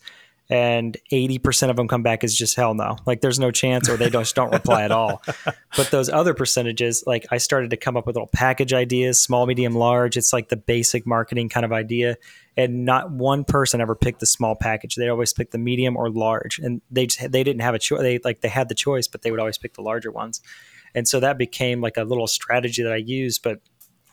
and 0.50 0.98
80% 1.12 1.70
of 1.70 1.78
them 1.78 1.88
come 1.88 2.04
back 2.04 2.24
as 2.24 2.36
just 2.36 2.56
hell 2.56 2.74
no. 2.74 2.98
Like 3.06 3.22
there's 3.22 3.40
no 3.40 3.50
chance 3.50 3.90
or 3.90 3.96
they 3.96 4.10
just 4.10 4.36
don't 4.36 4.52
reply 4.52 4.84
at 4.84 4.92
all. 4.92 5.22
But 5.76 5.90
those 5.90 6.08
other 6.08 6.36
percentages 6.36 7.04
like 7.08 7.26
i 7.32 7.40
started 7.40 7.72
to 7.72 7.78
come 7.78 7.98
up 7.98 8.06
with 8.06 8.16
little 8.16 8.30
package 8.32 8.74
ideas 8.74 9.20
small 9.20 9.48
medium 9.48 9.74
large. 9.74 10.18
It's 10.18 10.32
like 10.32 10.50
the 10.50 10.56
basic 10.56 11.08
marketing 11.08 11.50
kind 11.50 11.66
of 11.66 11.72
idea. 11.72 12.18
And 12.56 12.86
not 12.86 13.10
one 13.10 13.44
person 13.44 13.82
ever 13.82 13.96
picked 13.96 14.20
the 14.20 14.28
small 14.28 14.56
package. 14.56 14.94
They 14.94 15.10
always 15.10 15.34
picked 15.34 15.52
the 15.52 15.58
medium 15.58 15.98
or 15.98 16.12
large. 16.12 16.60
And 16.60 16.82
they 16.92 17.08
just, 17.08 17.32
they 17.32 17.44
didn't 17.44 17.64
have 17.64 17.74
a 17.74 17.80
choice. 17.80 18.02
They 18.02 18.20
like 18.24 18.42
they 18.42 18.50
had 18.50 18.70
the 18.70 18.76
choice 18.76 19.08
but 19.08 19.24
they 19.24 19.32
would 19.32 19.40
always 19.40 19.58
pick 19.58 19.74
the 19.74 19.82
larger 19.82 20.12
ones. 20.12 20.42
And 20.94 21.08
so 21.08 21.20
that 21.22 21.40
became 21.40 21.82
like 21.82 21.98
a 21.98 22.04
little 22.04 22.28
strategy 22.28 22.84
that 22.84 22.94
i 22.94 22.98
used 22.98 23.42
but 23.42 23.62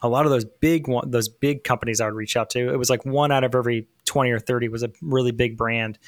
a 0.02 0.08
lot 0.08 0.24
of 0.24 0.30
those 0.30 0.44
big 0.44 0.88
one, 0.88 1.10
those 1.10 1.28
big 1.28 1.64
companies 1.64 2.00
I 2.00 2.06
would 2.06 2.14
reach 2.14 2.36
out 2.36 2.50
to, 2.50 2.72
it 2.72 2.76
was 2.78 2.90
like 2.90 3.04
one 3.04 3.32
out 3.32 3.44
of 3.44 3.54
every 3.54 3.86
20 4.06 4.30
or 4.30 4.38
30 4.38 4.68
was 4.68 4.82
a 4.82 4.90
really 5.02 5.32
big 5.32 5.56
brand. 5.56 5.98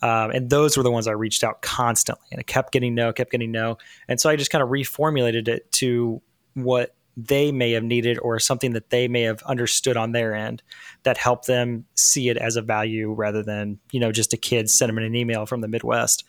Um, 0.00 0.30
and 0.30 0.50
those 0.50 0.76
were 0.76 0.82
the 0.82 0.90
ones 0.90 1.08
I 1.08 1.12
reached 1.12 1.42
out 1.42 1.62
constantly 1.62 2.26
and 2.30 2.40
it 2.40 2.46
kept 2.46 2.72
getting 2.72 2.94
no, 2.94 3.12
kept 3.12 3.30
getting 3.30 3.50
no. 3.50 3.78
And 4.06 4.20
so 4.20 4.30
I 4.30 4.36
just 4.36 4.50
kind 4.50 4.62
of 4.62 4.68
reformulated 4.68 5.48
it 5.48 5.70
to 5.72 6.22
what 6.54 6.94
they 7.16 7.50
may 7.50 7.72
have 7.72 7.82
needed 7.82 8.16
or 8.20 8.38
something 8.38 8.74
that 8.74 8.90
they 8.90 9.08
may 9.08 9.22
have 9.22 9.42
understood 9.42 9.96
on 9.96 10.12
their 10.12 10.34
end 10.34 10.62
that 11.02 11.16
helped 11.16 11.48
them 11.48 11.84
see 11.96 12.28
it 12.28 12.36
as 12.36 12.54
a 12.54 12.62
value 12.62 13.12
rather 13.12 13.42
than, 13.42 13.78
you 13.90 13.98
know, 13.98 14.12
just 14.12 14.32
a 14.32 14.36
kid 14.36 14.70
send 14.70 14.88
them 14.88 14.98
an 14.98 15.16
email 15.16 15.44
from 15.44 15.60
the 15.60 15.68
Midwest. 15.68 16.22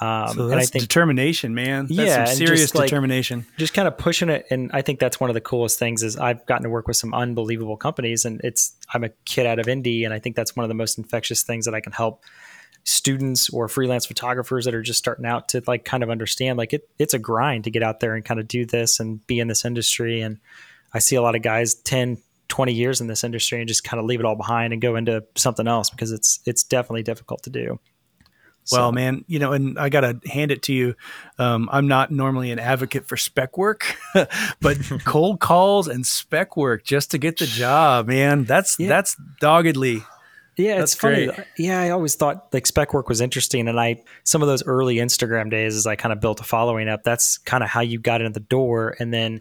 Um, 0.00 0.28
So 0.28 0.44
and 0.44 0.54
I 0.54 0.56
that's 0.56 0.70
think 0.70 0.82
determination, 0.84 1.54
man. 1.54 1.86
That's 1.86 1.90
Yeah, 1.90 2.24
some 2.24 2.36
serious 2.36 2.60
just, 2.62 2.74
like, 2.74 2.86
determination. 2.86 3.44
just 3.58 3.74
kind 3.74 3.86
of 3.86 3.98
pushing 3.98 4.30
it 4.30 4.46
and 4.50 4.70
i 4.72 4.80
think 4.80 4.98
that's 4.98 5.20
one 5.20 5.28
of 5.28 5.34
the 5.34 5.40
coolest 5.40 5.78
things 5.78 6.02
is 6.02 6.16
i've 6.16 6.44
gotten 6.46 6.62
to 6.64 6.70
work 6.70 6.88
with 6.88 6.96
some 6.96 7.12
unbelievable 7.12 7.76
companies 7.76 8.24
and 8.24 8.40
it's 8.42 8.72
i'm 8.94 9.04
a 9.04 9.10
kid 9.26 9.44
out 9.46 9.58
of 9.58 9.68
indy 9.68 10.04
and 10.04 10.14
i 10.14 10.18
think 10.18 10.34
that's 10.34 10.56
one 10.56 10.64
of 10.64 10.68
the 10.68 10.74
most 10.74 10.96
infectious 10.96 11.42
things 11.42 11.66
that 11.66 11.74
i 11.74 11.80
can 11.80 11.92
help 11.92 12.24
students 12.84 13.48
or 13.50 13.68
freelance 13.68 14.06
photographers 14.06 14.64
that 14.64 14.74
are 14.74 14.82
just 14.82 14.98
starting 14.98 15.26
out 15.26 15.48
to 15.50 15.62
like 15.66 15.84
kind 15.84 16.02
of 16.02 16.10
understand 16.10 16.58
like 16.58 16.72
it, 16.72 16.88
it's 16.98 17.14
a 17.14 17.18
grind 17.18 17.64
to 17.64 17.70
get 17.70 17.82
out 17.82 18.00
there 18.00 18.14
and 18.14 18.24
kind 18.24 18.40
of 18.40 18.48
do 18.48 18.64
this 18.66 18.98
and 18.98 19.24
be 19.26 19.38
in 19.38 19.46
this 19.46 19.64
industry 19.64 20.20
and 20.22 20.38
i 20.92 20.98
see 20.98 21.14
a 21.16 21.22
lot 21.22 21.36
of 21.36 21.42
guys 21.42 21.74
10 21.74 22.18
20 22.48 22.72
years 22.72 23.00
in 23.00 23.06
this 23.06 23.24
industry 23.24 23.60
and 23.60 23.68
just 23.68 23.84
kind 23.84 23.98
of 24.00 24.04
leave 24.06 24.20
it 24.20 24.26
all 24.26 24.34
behind 24.36 24.72
and 24.72 24.82
go 24.82 24.96
into 24.96 25.22
something 25.36 25.68
else 25.68 25.90
because 25.90 26.10
it's 26.12 26.40
it's 26.44 26.62
definitely 26.64 27.02
difficult 27.02 27.42
to 27.42 27.50
do 27.50 27.78
Well, 28.70 28.88
So- 28.90 28.92
man, 28.92 29.24
you 29.26 29.38
know, 29.40 29.52
and 29.52 29.78
I 29.78 29.88
got 29.88 30.02
to 30.02 30.20
hand 30.30 30.50
it 30.52 30.62
to 30.64 30.72
you. 30.72 30.94
Um, 31.38 31.68
I'm 31.72 31.88
not 31.88 32.10
normally 32.12 32.52
an 32.52 32.58
advocate 32.60 33.06
for 33.08 33.16
spec 33.16 33.58
work, 33.58 33.96
but 34.60 34.78
cold 35.04 35.40
calls 35.40 35.88
and 35.88 36.06
spec 36.06 36.56
work 36.56 36.84
just 36.84 37.10
to 37.10 37.18
get 37.18 37.38
the 37.38 37.46
job, 37.46 38.06
man. 38.06 38.44
That's 38.44 38.78
Yeah. 38.78 38.88
that's 38.88 39.16
doggedly. 39.40 40.02
Yeah, 40.56 40.78
That's 40.78 40.92
it's 40.92 41.00
funny. 41.00 41.26
great. 41.26 41.38
Yeah, 41.56 41.80
I 41.80 41.90
always 41.90 42.14
thought 42.14 42.48
like 42.52 42.66
spec 42.66 42.92
work 42.92 43.08
was 43.08 43.20
interesting, 43.22 43.68
and 43.68 43.80
I 43.80 44.02
some 44.22 44.42
of 44.42 44.48
those 44.48 44.62
early 44.66 44.96
Instagram 44.96 45.50
days 45.50 45.74
as 45.74 45.86
I 45.86 45.96
kind 45.96 46.12
of 46.12 46.20
built 46.20 46.40
a 46.40 46.44
following 46.44 46.88
up. 46.88 47.02
That's 47.04 47.38
kind 47.38 47.64
of 47.64 47.70
how 47.70 47.80
you 47.80 47.98
got 47.98 48.20
in 48.20 48.32
the 48.32 48.40
door, 48.40 48.94
and 49.00 49.12
then 49.14 49.40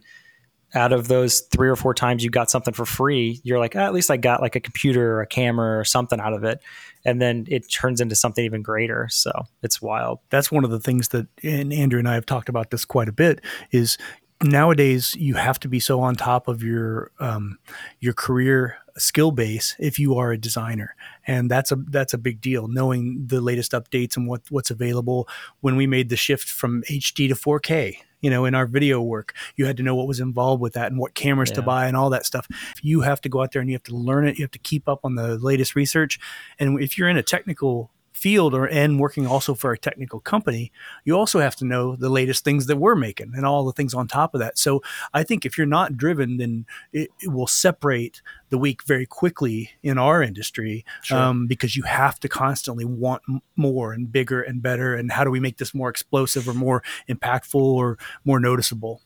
out 0.74 0.94
of 0.94 1.08
those 1.08 1.42
three 1.42 1.70
or 1.70 1.76
four 1.76 1.94
times 1.94 2.24
you 2.24 2.30
got 2.30 2.50
something 2.50 2.74
for 2.74 2.86
free, 2.86 3.42
you're 3.44 3.60
like, 3.60 3.76
"Ah, 3.76 3.80
at 3.80 3.94
least 3.94 4.10
I 4.10 4.18
got 4.18 4.42
like 4.42 4.56
a 4.56 4.60
computer 4.60 5.16
or 5.16 5.22
a 5.22 5.28
camera 5.28 5.80
or 5.80 5.84
something 5.84 6.20
out 6.20 6.34
of 6.34 6.44
it, 6.44 6.62
and 7.06 7.22
then 7.22 7.46
it 7.50 7.70
turns 7.72 8.02
into 8.02 8.16
something 8.16 8.44
even 8.44 8.62
greater. 8.62 9.08
So 9.10 9.32
it's 9.64 9.82
wild. 9.82 10.20
That's 10.30 10.52
one 10.52 10.64
of 10.64 10.72
the 10.72 10.80
things 10.80 11.10
that, 11.10 11.28
and 11.44 11.74
Andrew 11.74 12.00
and 12.00 12.08
I 12.08 12.14
have 12.14 12.26
talked 12.26 12.50
about 12.50 12.72
this 12.72 12.86
quite 12.86 13.10
a 13.10 13.14
bit. 13.14 13.42
Is 13.72 13.98
nowadays 14.44 15.16
you 15.16 15.36
have 15.36 15.60
to 15.60 15.68
be 15.68 15.80
so 15.80 16.02
on 16.02 16.16
top 16.16 16.48
of 16.48 16.64
your 16.64 17.12
um, 17.20 17.58
your 18.00 18.14
career 18.14 18.78
skill 18.98 19.32
base 19.32 19.76
if 19.80 20.00
you 20.00 20.16
are 20.16 20.32
a 20.32 20.38
designer. 20.38 20.96
And 21.28 21.50
that's 21.50 21.72
a 21.72 21.76
that's 21.76 22.14
a 22.14 22.18
big 22.18 22.42
deal 22.42 22.68
knowing 22.68 23.26
the 23.28 23.42
latest 23.42 23.72
updates 23.72 24.18
and 24.18 24.28
what 24.28 24.42
what's 24.50 24.72
available. 24.72 25.28
When 25.62 25.76
we 25.76 25.88
made 25.88 26.10
the 26.10 26.18
shift 26.18 26.50
from 26.50 26.84
HD 26.84 27.28
to 27.30 27.36
4K 27.36 27.98
you 28.22 28.30
know 28.30 28.46
in 28.46 28.54
our 28.54 28.68
video 28.68 29.02
work 29.02 29.34
you 29.56 29.66
had 29.66 29.78
to 29.78 29.84
know 29.84 29.96
what 29.96 30.08
was 30.08 30.20
involved 30.20 30.62
with 30.62 30.74
that 30.74 30.92
and 30.92 31.00
what 31.00 31.16
cameras 31.16 31.50
to 31.50 31.62
buy 31.62 31.88
and 31.88 31.98
all 31.98 32.12
that 32.12 32.26
stuff. 32.26 32.48
You 32.82 33.02
have 33.02 33.20
to 33.22 33.30
go 33.30 33.42
out 33.42 33.52
there 33.52 33.62
and 33.62 33.70
you 33.70 33.76
have 33.76 33.84
to 33.84 33.96
learn 33.96 34.28
it. 34.28 34.38
You 34.38 34.44
have 34.44 34.52
to 34.52 34.60
keep 34.60 34.88
up 34.88 35.00
on 35.04 35.16
the 35.16 35.38
latest 35.38 35.76
research. 35.76 36.20
And 36.60 36.80
if 36.80 36.98
you're 36.98 37.10
in 37.10 37.18
a 37.18 37.24
technical 37.24 37.92
field 38.22 38.54
or 38.54 38.66
and 38.68 39.00
working 39.00 39.26
also 39.26 39.56
for 39.56 39.72
a 39.74 39.78
technical 39.78 40.20
company 40.20 40.72
you 41.06 41.18
also 41.18 41.40
have 41.40 41.56
to 41.56 41.66
know 41.66 41.96
the 41.96 42.10
latest 42.10 42.44
things 42.44 42.68
that 42.68 42.78
we're 42.78 42.96
making 42.96 43.32
and 43.36 43.46
all 43.46 43.66
the 43.66 43.72
things 43.74 43.94
on 43.94 44.08
top 44.08 44.34
of 44.36 44.40
that 44.40 44.58
so 44.58 44.82
i 45.14 45.24
think 45.24 45.46
if 45.46 45.58
you're 45.58 45.66
not 45.80 45.98
driven 45.98 46.38
then 46.38 46.66
it, 46.94 47.10
it 47.20 47.30
will 47.32 47.48
separate 47.48 48.22
the 48.50 48.58
week 48.58 48.84
very 48.84 49.06
quickly 49.08 49.72
in 49.82 49.98
our 49.98 50.22
industry 50.22 50.86
um, 51.18 51.48
because 51.48 51.76
you 51.76 51.84
have 51.84 52.20
to 52.20 52.30
constantly 52.30 52.86
want 52.86 53.22
m- 53.28 53.42
more 53.56 53.92
and 53.94 54.12
bigger 54.12 54.42
and 54.42 54.62
better 54.62 54.94
and 54.94 55.12
how 55.12 55.24
do 55.24 55.32
we 55.32 55.40
make 55.40 55.58
this 55.58 55.74
more 55.74 55.90
explosive 55.90 56.48
or 56.48 56.54
more 56.54 56.84
impactful 57.10 57.56
or 57.56 57.98
more 58.24 58.40
noticeable 58.40 59.02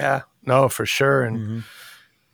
Yeah, 0.00 0.22
no, 0.44 0.68
for 0.68 0.86
sure. 0.86 1.22
And 1.22 1.38
Mhm. 1.38 1.64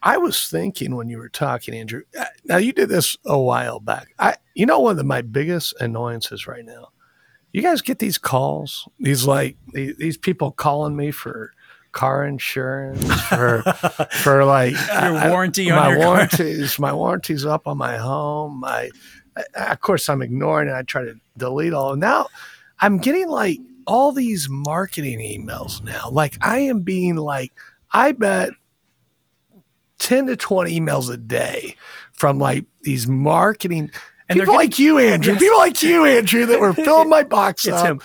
I 0.02 0.16
was 0.18 0.48
thinking 0.48 0.94
when 0.96 1.08
you 1.08 1.18
were 1.18 1.28
talking, 1.28 1.74
Andrew. 1.74 2.02
uh, 2.18 2.24
Now 2.44 2.56
you 2.58 2.72
did 2.72 2.88
this 2.88 3.16
a 3.26 3.38
while 3.38 3.80
back. 3.80 4.14
I, 4.18 4.36
you 4.54 4.64
know, 4.66 4.78
one 4.80 4.98
of 4.98 5.06
my 5.06 5.22
biggest 5.22 5.74
annoyances 5.80 6.46
right 6.46 6.64
now. 6.64 6.88
You 7.52 7.62
guys 7.62 7.80
get 7.82 7.98
these 7.98 8.18
calls, 8.18 8.88
these 9.00 9.26
like 9.26 9.56
these, 9.72 9.96
these 9.96 10.16
people 10.18 10.52
calling 10.52 10.94
me 10.94 11.10
for 11.10 11.52
car 11.92 12.24
insurance, 12.24 13.02
for 13.24 13.62
for 14.22 14.44
like 14.44 14.72
Your 14.72 14.80
I- 14.92 15.26
I- 15.26 15.30
warranty 15.30 15.70
on 15.70 15.76
my 15.78 15.88
your 15.90 15.98
car. 15.98 16.06
warranties. 16.08 16.78
My 16.78 16.92
warranties 16.92 17.44
up 17.46 17.66
on 17.66 17.78
my 17.78 17.96
home. 17.96 18.60
My, 18.60 18.90
I- 19.56 19.72
of 19.72 19.80
course, 19.80 20.08
I'm 20.08 20.22
ignoring 20.22 20.68
it. 20.68 20.74
I 20.74 20.82
try 20.82 21.02
to 21.04 21.14
delete 21.36 21.72
all. 21.72 21.96
Now, 21.96 22.28
I'm 22.80 22.98
getting 22.98 23.28
like 23.28 23.58
all 23.86 24.12
these 24.12 24.48
marketing 24.50 25.18
emails 25.20 25.82
now. 25.82 26.10
Like 26.10 26.36
I 26.42 26.58
am 26.60 26.80
being 26.82 27.16
like, 27.16 27.52
I 27.90 28.12
bet 28.12 28.50
10 29.98 30.26
to 30.26 30.36
20 30.36 30.80
emails 30.80 31.12
a 31.12 31.16
day 31.16 31.76
from 32.12 32.38
like 32.38 32.64
these 32.82 33.06
marketing 33.06 33.90
And 34.28 34.38
they're 34.38 34.46
people 34.46 34.54
getting- 34.54 34.70
like 34.70 34.78
you, 34.78 34.98
Andrew. 34.98 35.36
People 35.36 35.58
like 35.58 35.82
you, 35.82 36.04
Andrew, 36.04 36.46
that 36.46 36.60
were 36.60 36.72
filling 36.74 37.08
my 37.08 37.22
box 37.22 37.66
It's 37.66 37.76
up. 37.76 37.86
him. 37.86 38.00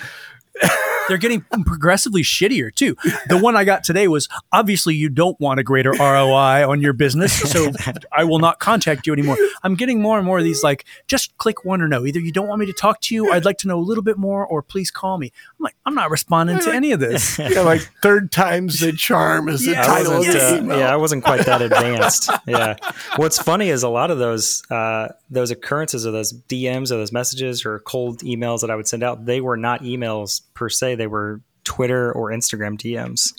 They're 1.07 1.17
getting 1.17 1.41
progressively 1.65 2.21
shittier 2.21 2.73
too. 2.73 2.95
The 3.27 3.37
one 3.37 3.55
I 3.55 3.63
got 3.65 3.83
today 3.83 4.07
was 4.07 4.29
obviously 4.51 4.95
you 4.95 5.09
don't 5.09 5.39
want 5.39 5.59
a 5.59 5.63
greater 5.63 5.91
ROI 5.91 6.67
on 6.69 6.81
your 6.81 6.93
business, 6.93 7.33
so 7.51 7.71
I 8.11 8.23
will 8.23 8.39
not 8.39 8.59
contact 8.59 9.05
you 9.07 9.13
anymore. 9.13 9.37
I'm 9.63 9.75
getting 9.75 10.01
more 10.01 10.17
and 10.17 10.25
more 10.25 10.37
of 10.39 10.43
these 10.43 10.63
like 10.63 10.85
just 11.07 11.35
click 11.37 11.65
one 11.65 11.81
or 11.81 11.87
no. 11.87 12.05
Either 12.05 12.19
you 12.19 12.31
don't 12.31 12.47
want 12.47 12.59
me 12.59 12.65
to 12.67 12.73
talk 12.73 13.01
to 13.01 13.15
you, 13.15 13.31
I'd 13.31 13.45
like 13.45 13.57
to 13.59 13.67
know 13.67 13.77
a 13.77 13.81
little 13.81 14.03
bit 14.03 14.17
more, 14.17 14.45
or 14.45 14.61
please 14.61 14.91
call 14.91 15.17
me. 15.17 15.31
I'm 15.59 15.63
like, 15.63 15.75
I'm 15.85 15.95
not 15.95 16.09
responding 16.09 16.59
to 16.59 16.73
any 16.73 16.91
of 16.91 16.99
this. 16.99 17.39
Yeah, 17.53 17.61
like 17.61 17.81
third 18.01 18.31
time's 18.31 18.79
the 18.79 18.93
charm 18.93 19.47
is 19.49 19.65
the 19.65 19.71
Yes, 19.71 19.87
I 19.87 19.97
title 19.97 20.13
of 20.13 20.17
wasn't, 20.19 20.37
uh, 20.37 20.55
email. 20.63 20.79
yeah, 20.79 20.91
I 20.93 20.95
wasn't 20.95 21.23
quite 21.23 21.45
that 21.45 21.61
advanced. 21.61 22.29
yeah. 22.47 22.75
What's 23.17 23.37
funny 23.37 23.69
is 23.69 23.83
a 23.83 23.89
lot 23.89 24.09
of 24.09 24.17
those 24.17 24.63
uh, 24.71 25.09
those 25.29 25.51
occurrences 25.51 26.07
or 26.07 26.11
those 26.11 26.33
DMs 26.33 26.85
or 26.91 26.95
those 26.97 27.11
messages 27.11 27.65
or 27.65 27.79
cold 27.79 28.19
emails 28.21 28.61
that 28.61 28.71
I 28.71 28.75
would 28.75 28.87
send 28.87 29.03
out, 29.03 29.25
they 29.25 29.41
were 29.41 29.57
not 29.57 29.81
emails 29.83 30.41
per 30.53 30.69
se. 30.69 30.92
They 30.95 31.07
were 31.07 31.41
Twitter 31.63 32.11
or 32.11 32.29
Instagram 32.31 32.77
DMs. 32.77 33.33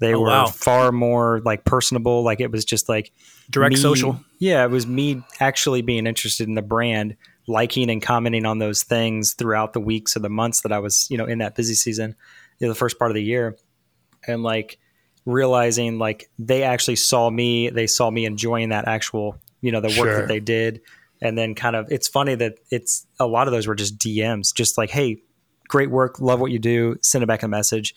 They 0.00 0.14
Oh, 0.14 0.20
were 0.20 0.28
wow. 0.28 0.46
far 0.46 0.92
more 0.92 1.40
like 1.44 1.64
personable. 1.64 2.22
Like 2.22 2.40
it 2.40 2.50
was 2.50 2.64
just 2.64 2.88
like 2.88 3.12
Direct 3.50 3.74
me- 3.74 3.80
social. 3.80 4.18
Yeah, 4.38 4.64
it 4.64 4.70
was 4.70 4.86
me 4.86 5.22
actually 5.40 5.82
being 5.82 6.06
interested 6.06 6.48
in 6.48 6.54
the 6.54 6.62
brand, 6.62 7.16
liking 7.46 7.90
and 7.90 8.00
commenting 8.00 8.46
on 8.46 8.58
those 8.58 8.82
things 8.82 9.34
throughout 9.34 9.72
the 9.74 9.80
weeks 9.80 10.16
or 10.16 10.20
the 10.20 10.30
months 10.30 10.62
that 10.62 10.72
I 10.72 10.78
was, 10.78 11.06
you 11.10 11.18
know, 11.18 11.26
in 11.26 11.38
that 11.38 11.54
busy 11.54 11.74
season, 11.74 12.14
you 12.58 12.66
know, 12.66 12.72
the 12.72 12.78
first 12.78 12.98
part 12.98 13.10
of 13.10 13.14
the 13.14 13.22
year, 13.22 13.56
and 14.26 14.42
like 14.42 14.78
realizing 15.26 15.98
like 15.98 16.30
they 16.38 16.62
actually 16.62 16.96
saw 16.96 17.28
me, 17.30 17.68
they 17.70 17.86
saw 17.86 18.10
me 18.10 18.24
enjoying 18.24 18.70
that 18.70 18.88
actual, 18.88 19.36
you 19.60 19.70
know, 19.72 19.80
the 19.80 19.88
work 19.88 19.94
Sure. 20.08 20.20
that 20.20 20.28
they 20.28 20.40
did, 20.40 20.80
and 21.20 21.36
then 21.36 21.54
kind 21.54 21.76
of 21.76 21.86
it's 21.90 22.08
funny 22.08 22.34
that 22.36 22.54
it's 22.70 23.06
a 23.18 23.26
lot 23.26 23.46
of 23.46 23.52
those 23.52 23.66
were 23.66 23.74
just 23.74 23.98
DMs, 23.98 24.54
just 24.54 24.78
like, 24.78 24.90
hey, 24.90 25.22
great 25.70 25.90
work, 25.90 26.20
love 26.20 26.40
what 26.40 26.50
you 26.50 26.58
do, 26.58 26.96
send 27.00 27.22
it 27.22 27.26
back 27.26 27.42
a 27.42 27.48
message. 27.48 27.94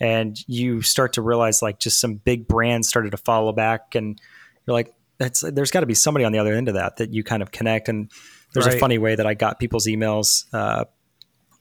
And 0.00 0.38
you 0.46 0.82
start 0.82 1.14
to 1.14 1.22
realize 1.22 1.60
like 1.60 1.78
just 1.78 2.00
some 2.00 2.14
big 2.14 2.46
brands 2.46 2.88
started 2.88 3.10
to 3.10 3.16
follow 3.16 3.52
back 3.52 3.94
and 3.94 4.20
you're 4.66 4.74
like, 4.74 4.94
that's 5.18 5.40
there's 5.40 5.70
got 5.70 5.80
to 5.80 5.86
be 5.86 5.94
somebody 5.94 6.24
on 6.24 6.32
the 6.32 6.38
other 6.38 6.52
end 6.52 6.68
of 6.68 6.74
that 6.74 6.98
that 6.98 7.12
you 7.12 7.24
kind 7.24 7.42
of 7.42 7.50
connect. 7.50 7.88
And 7.88 8.10
there's 8.52 8.66
a 8.66 8.78
funny 8.78 8.98
way 8.98 9.14
that 9.14 9.26
I 9.26 9.34
got 9.34 9.58
people's 9.58 9.86
emails 9.86 10.44
uh, 10.52 10.84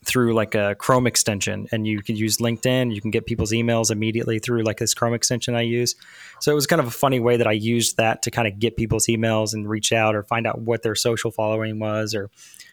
through 0.06 0.34
like 0.34 0.56
a 0.56 0.76
Chrome 0.76 1.08
extension, 1.08 1.68
and 1.72 1.88
you 1.88 2.02
can 2.02 2.16
use 2.16 2.38
LinkedIn. 2.38 2.94
You 2.94 3.02
can 3.02 3.12
get 3.12 3.26
people's 3.26 3.52
emails 3.52 3.92
immediately 3.92 4.40
through 4.40 4.64
like 4.64 4.78
this 4.78 4.94
Chrome 4.94 5.14
extension 5.14 5.56
I 5.56 5.62
use. 5.62 5.96
So 6.42 6.52
it 6.52 6.56
was 6.56 6.68
kind 6.68 6.80
of 6.80 6.88
a 6.88 6.92
funny 6.92 7.20
way 7.20 7.38
that 7.38 7.48
I 7.48 7.54
used 7.54 7.98
that 7.98 8.22
to 8.24 8.32
kind 8.32 8.48
of 8.48 8.60
get 8.60 8.78
people's 8.78 9.08
emails 9.08 9.54
and 9.54 9.70
reach 9.70 9.92
out 9.92 10.16
or 10.16 10.24
find 10.24 10.46
out 10.46 10.60
what 10.60 10.84
their 10.84 10.96
social 10.96 11.32
following 11.32 11.80
was 11.80 12.14
or 12.14 12.30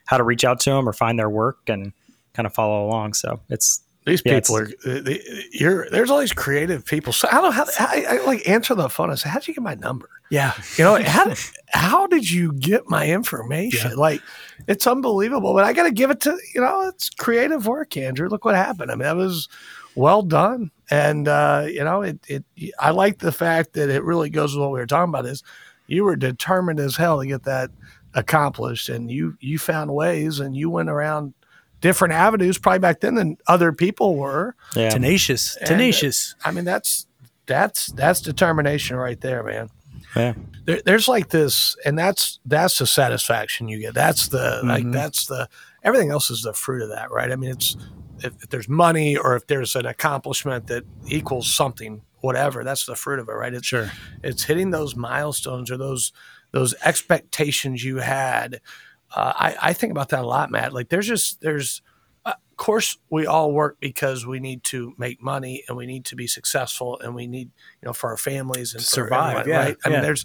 how 0.06 0.18
to 0.18 0.24
reach 0.24 0.44
out 0.44 0.60
to 0.60 0.70
them 0.70 0.88
or 0.88 0.92
find 0.92 1.18
their 1.18 1.30
work 1.30 1.68
and 1.68 1.92
kind 2.34 2.46
of 2.46 2.54
follow 2.54 2.86
along. 2.86 3.14
So 3.14 3.40
it's 3.48 3.80
These 4.04 4.22
Yeah, 4.24 4.40
people 4.40 4.56
are. 4.58 4.64
uh, 4.86 5.00
they- 5.00 5.22
You're 5.52 5.88
there's 5.90 6.10
all 6.10 6.18
these 6.18 6.32
creative 6.32 6.84
people. 6.84 7.12
So 7.12 7.28
I 7.30 7.34
don't 7.34 7.44
know 7.44 7.50
how 7.52 7.64
I, 7.78 8.04
I 8.08 8.26
like 8.26 8.48
answer 8.48 8.74
the 8.74 8.88
phone. 8.88 9.10
I 9.10 9.14
say, 9.14 9.28
"How'd 9.28 9.46
you 9.46 9.54
get 9.54 9.62
my 9.62 9.74
number?" 9.76 10.08
Yeah. 10.30 10.54
You 10.76 10.84
know, 10.84 11.00
how 11.02 11.32
how 11.72 12.06
did 12.08 12.28
you 12.28 12.52
get 12.54 12.88
my 12.88 13.06
information? 13.08 13.96
Like, 13.96 14.20
it's 14.66 14.86
unbelievable. 14.88 15.54
But 15.54 15.64
I 15.64 15.72
got 15.72 15.84
to 15.84 15.92
give 15.92 16.10
it 16.10 16.20
to 16.22 16.36
you 16.54 16.60
know, 16.60 16.88
it's 16.88 17.10
creative 17.10 17.66
work, 17.66 17.96
Andrew. 17.96 18.28
Look 18.28 18.44
what 18.44 18.56
happened. 18.56 18.90
I 18.90 18.94
mean, 18.94 19.02
that 19.04 19.14
was 19.16 19.48
well 19.94 20.22
done, 20.22 20.72
and 20.90 21.28
uh, 21.28 21.66
you 21.68 21.84
know, 21.84 22.02
it 22.02 22.18
it. 22.26 22.44
I 22.80 22.90
like 22.90 23.18
the 23.20 23.30
fact 23.30 23.74
that 23.74 23.88
it 23.88 24.02
really 24.02 24.30
goes 24.30 24.54
with 24.56 24.62
what 24.62 24.72
we 24.72 24.80
were 24.80 24.86
talking 24.86 25.10
about. 25.10 25.26
Is 25.26 25.44
you 25.86 26.02
were 26.02 26.16
determined 26.16 26.80
as 26.80 26.96
hell 26.96 27.20
to 27.20 27.26
get 27.28 27.44
that 27.44 27.70
accomplished, 28.14 28.88
and 28.88 29.10
you 29.12 29.36
you 29.40 29.58
found 29.58 29.94
ways, 29.94 30.40
and 30.40 30.56
you 30.56 30.70
went 30.70 30.88
around 30.88 31.34
different 31.82 32.14
avenues 32.14 32.56
probably 32.56 32.78
back 32.78 33.00
then 33.00 33.16
than 33.16 33.36
other 33.46 33.72
people 33.72 34.16
were. 34.16 34.54
yeah. 34.74 34.88
Tenacious. 34.88 35.56
And, 35.56 35.64
uh, 35.64 35.68
Tenacious. 35.68 36.34
I 36.44 36.50
mean, 36.52 36.64
that's 36.64 37.06
that's 37.46 37.86
that's 37.88 38.20
determination 38.22 38.96
right 38.96 39.20
there, 39.20 39.42
man. 39.42 39.68
Yeah. 40.16 40.32
There, 40.64 40.80
there's 40.84 41.08
like 41.08 41.28
this, 41.28 41.76
and 41.84 41.98
that's 41.98 42.38
that's 42.46 42.78
the 42.78 42.86
satisfaction 42.86 43.68
you 43.68 43.78
get. 43.80 43.92
That's 43.94 44.28
the 44.28 44.60
like 44.64 44.84
Mhm. 44.84 44.92
that's 44.94 45.26
the 45.26 45.48
everything 45.82 46.10
else 46.10 46.30
is 46.30 46.42
the 46.42 46.54
fruit 46.54 46.82
of 46.82 46.88
that, 46.90 47.10
right? 47.10 47.30
I 47.32 47.36
mean, 47.36 47.50
it's 47.50 47.76
if, 48.20 48.32
if 48.42 48.48
there's 48.50 48.68
money 48.68 49.16
or 49.16 49.34
if 49.36 49.46
there's 49.48 49.74
an 49.74 49.84
accomplishment 49.86 50.68
that 50.68 50.84
equals 51.08 51.52
something, 51.52 52.02
whatever, 52.20 52.62
that's 52.62 52.86
the 52.86 52.94
fruit 52.94 53.18
of 53.18 53.28
it, 53.28 53.32
right? 53.32 53.52
It's 53.52 53.66
Sure. 53.66 53.90
it's 54.22 54.44
hitting 54.44 54.70
those 54.70 54.94
milestones 54.94 55.70
or 55.70 55.76
those 55.76 56.12
those 56.52 56.74
expectations 56.84 57.82
you 57.82 57.96
had. 57.96 58.60
Uh, 59.14 59.32
I, 59.36 59.56
I 59.62 59.72
think 59.72 59.90
about 59.90 60.08
that 60.10 60.20
a 60.20 60.26
lot, 60.26 60.50
Matt. 60.50 60.72
Like 60.72 60.88
there's 60.88 61.06
just 61.06 61.40
there's 61.40 61.82
uh, 62.24 62.30
of 62.50 62.56
course 62.56 62.96
we 63.10 63.26
all 63.26 63.52
work 63.52 63.76
because 63.80 64.26
we 64.26 64.40
need 64.40 64.62
to 64.64 64.94
make 64.96 65.22
money 65.22 65.64
and 65.68 65.76
we 65.76 65.86
need 65.86 66.04
to 66.06 66.16
be 66.16 66.26
successful 66.26 66.98
and 67.00 67.14
we 67.14 67.26
need 67.26 67.50
you 67.80 67.86
know 67.86 67.92
for 67.92 68.10
our 68.10 68.16
families 68.16 68.72
and 68.74 68.82
To 68.82 68.88
survive, 68.88 69.38
everyone, 69.38 69.48
yeah, 69.60 69.64
right 69.66 69.76
i 69.84 69.88
yeah. 69.88 69.94
mean 69.96 70.02
there's 70.02 70.24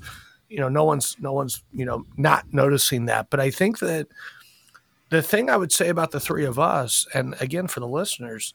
you 0.49 0.59
know 0.59 0.69
no 0.69 0.83
one's 0.85 1.17
no 1.19 1.33
one's 1.33 1.63
you 1.73 1.83
know 1.85 2.05
not 2.15 2.45
noticing 2.53 3.05
that 3.05 3.29
but 3.29 3.39
i 3.39 3.49
think 3.51 3.79
that 3.79 4.07
the 5.09 5.21
thing 5.21 5.49
i 5.49 5.57
would 5.57 5.71
say 5.71 5.89
about 5.89 6.11
the 6.11 6.19
three 6.19 6.45
of 6.45 6.57
us 6.59 7.05
and 7.13 7.35
again 7.41 7.67
for 7.67 7.79
the 7.81 7.87
listeners 7.87 8.53